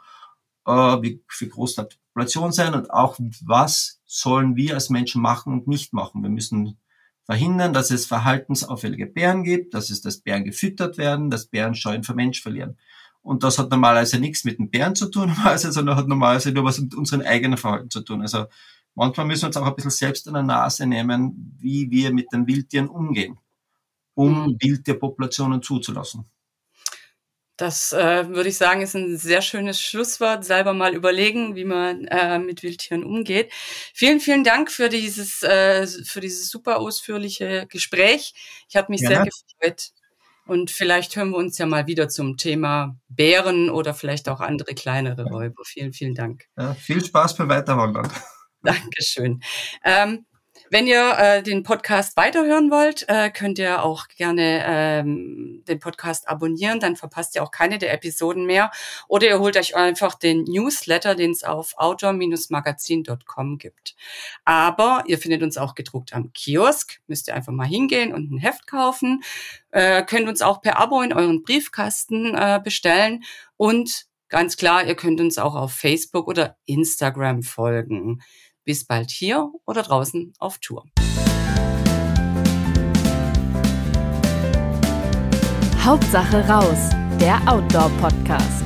Äh, 0.68 0.72
wie, 0.72 1.24
wie 1.40 1.50
groß 1.50 1.76
die 1.76 1.84
Population 2.14 2.52
sein? 2.52 2.76
Und 2.76 2.92
auch 2.92 3.18
was 3.44 4.02
sollen 4.16 4.56
wir 4.56 4.76
als 4.76 4.90
Menschen 4.90 5.22
machen 5.22 5.52
und 5.52 5.68
nicht 5.68 5.92
machen? 5.92 6.24
Wir 6.24 6.30
müssen 6.30 6.78
verhindern, 7.26 7.74
dass 7.74 7.92
es 7.92 8.06
verhaltensauffällige 8.06 9.08
Bären 9.08 9.44
gibt, 9.44 9.74
dass 9.74 9.90
es, 9.90 10.02
dass 10.02 10.20
Bären 10.20 10.46
gefüttert 10.46 10.98
werden, 10.98 11.30
dass 11.30 11.48
Bären 11.48 11.76
Scheuen 11.76 12.04
für 12.04 12.14
Mensch 12.14 12.42
verlieren. 12.42 12.78
Und 13.22 13.44
das 13.44 13.60
hat 13.60 13.72
normalerweise 13.72 14.20
nichts 14.20 14.46
mit 14.46 14.60
den 14.60 14.70
Bären 14.70 14.96
zu 14.96 15.10
tun, 15.10 15.30
normalerweise, 15.30 15.72
sondern 15.74 15.98
hat 15.98 16.08
normalerweise 16.08 16.52
nur 16.52 16.64
was 16.64 16.80
mit 16.80 16.96
unserem 16.96 17.26
eigenen 17.26 17.58
Verhalten 17.58 17.90
zu 17.90 18.02
tun. 18.02 18.22
Also 18.22 18.46
manchmal 18.94 19.26
müssen 19.26 19.44
wir 19.44 19.48
uns 19.48 19.58
auch 19.58 19.66
ein 19.66 19.76
bisschen 19.76 19.92
selbst 19.92 20.28
an 20.28 20.36
der 20.36 20.44
Nase 20.44 20.86
nehmen, 20.86 21.58
wie 21.60 21.92
wir 21.92 22.14
mit 22.14 22.32
den 22.32 22.48
Wildtieren 22.48 22.88
umgehen, 22.88 23.38
um 24.14 24.52
mhm. 24.52 24.58
Wildtierpopulationen 24.62 25.62
zuzulassen. 25.62 26.26
Das 27.58 27.94
äh, 27.94 28.28
würde 28.28 28.50
ich 28.50 28.58
sagen, 28.58 28.82
ist 28.82 28.96
ein 28.96 29.18
sehr 29.18 29.42
schönes 29.42 29.82
Schlusswort. 29.82 30.44
Selber 30.44 30.74
mal 30.74 30.94
überlegen, 30.94 31.56
wie 31.56 31.64
man 31.64 32.06
äh, 32.06 32.38
mit 32.38 32.64
Wildtieren 32.64 33.04
umgeht. 33.04 33.52
Vielen, 33.94 34.20
vielen 34.20 34.44
Dank 34.44 34.72
für 34.72 34.90
dieses, 34.90 35.42
äh, 35.42 35.88
für 35.88 36.20
dieses 36.20 36.50
super 36.50 36.80
ausführliche 36.80 37.66
Gespräch. 37.68 38.34
Ich 38.68 38.76
habe 38.76 38.92
mich 38.92 39.02
ja. 39.02 39.10
sehr 39.10 39.26
gefreut. 39.26 39.92
Und 40.48 40.70
vielleicht 40.70 41.16
hören 41.16 41.32
wir 41.32 41.38
uns 41.38 41.58
ja 41.58 41.66
mal 41.66 41.88
wieder 41.88 42.08
zum 42.08 42.38
Thema 42.38 42.96
Bären 43.08 43.70
oder 43.70 43.94
vielleicht 43.94 44.30
auch 44.30 44.42
andere 44.42 44.76
kleinere 44.76 45.26
Räuber. 45.26 45.64
Vielen, 45.66 45.94
vielen 45.94 46.14
Dank. 46.14 46.46
Ja, 46.58 46.76
viel 46.76 47.04
Spaß 47.04 47.38
beim 47.38 47.50
Weiterwandern. 47.50 48.12
Dankeschön. 48.62 49.42
Ähm, 49.84 50.26
wenn 50.70 50.88
ihr 50.88 51.16
äh, 51.18 51.44
den 51.44 51.64
Podcast 51.64 52.18
weiterhören 52.18 52.72
wollt, 52.72 53.08
äh, 53.08 53.30
könnt 53.30 53.60
ihr 53.60 53.84
auch 53.84 54.08
gerne 54.08 54.64
ähm, 54.66 55.64
den 55.68 55.80
Podcast 55.80 56.28
abonnieren, 56.28 56.80
dann 56.80 56.96
verpasst 56.96 57.36
ihr 57.36 57.44
auch 57.44 57.52
keine 57.52 57.78
der 57.78 57.94
Episoden 57.94 58.46
mehr. 58.46 58.72
Oder 59.08 59.28
ihr 59.28 59.40
holt 59.40 59.58
euch 59.58 59.76
einfach 59.76 60.16
den 60.16 60.44
Newsletter, 60.44 61.16
den 61.16 61.32
es 61.32 61.44
auf 61.44 61.74
outdoor-magazin.com 61.78 63.58
gibt. 63.58 63.96
Aber 64.44 65.04
ihr 65.08 65.18
findet 65.18 65.44
uns 65.44 65.58
auch 65.58 65.76
gedruckt 65.76 66.14
am 66.14 66.34
Kiosk, 66.34 67.00
müsst 67.08 67.28
ihr 67.28 67.36
einfach 67.36 67.54
mal 67.54 67.68
hingehen 67.68 68.14
und 68.14 68.32
ein 68.32 68.38
Heft 68.38 68.68
kaufen. 68.68 69.24
Äh, 69.72 70.04
könnt 70.04 70.28
uns 70.28 70.42
auch 70.42 70.62
per 70.62 70.80
Abo 70.80 71.02
in 71.02 71.14
euren 71.14 71.44
Briefkasten 71.44 72.36
äh, 72.36 72.60
bestellen 72.64 73.24
und 73.58 74.08
ganz 74.30 74.58
klar, 74.58 74.86
ihr 74.86 74.96
könnt 74.96 75.22
uns 75.22 75.38
auch 75.38 75.56
auf 75.56 75.74
Facebook 75.74 76.28
oder 76.28 76.58
Instagram 76.66 77.44
folgen. 77.44 78.22
Bis 78.66 78.84
bald 78.84 79.12
hier 79.12 79.52
oder 79.66 79.84
draußen 79.84 80.34
auf 80.40 80.58
Tour. 80.58 80.86
Hauptsache 85.84 86.48
raus, 86.48 86.90
der 87.20 87.40
Outdoor-Podcast. 87.48 88.65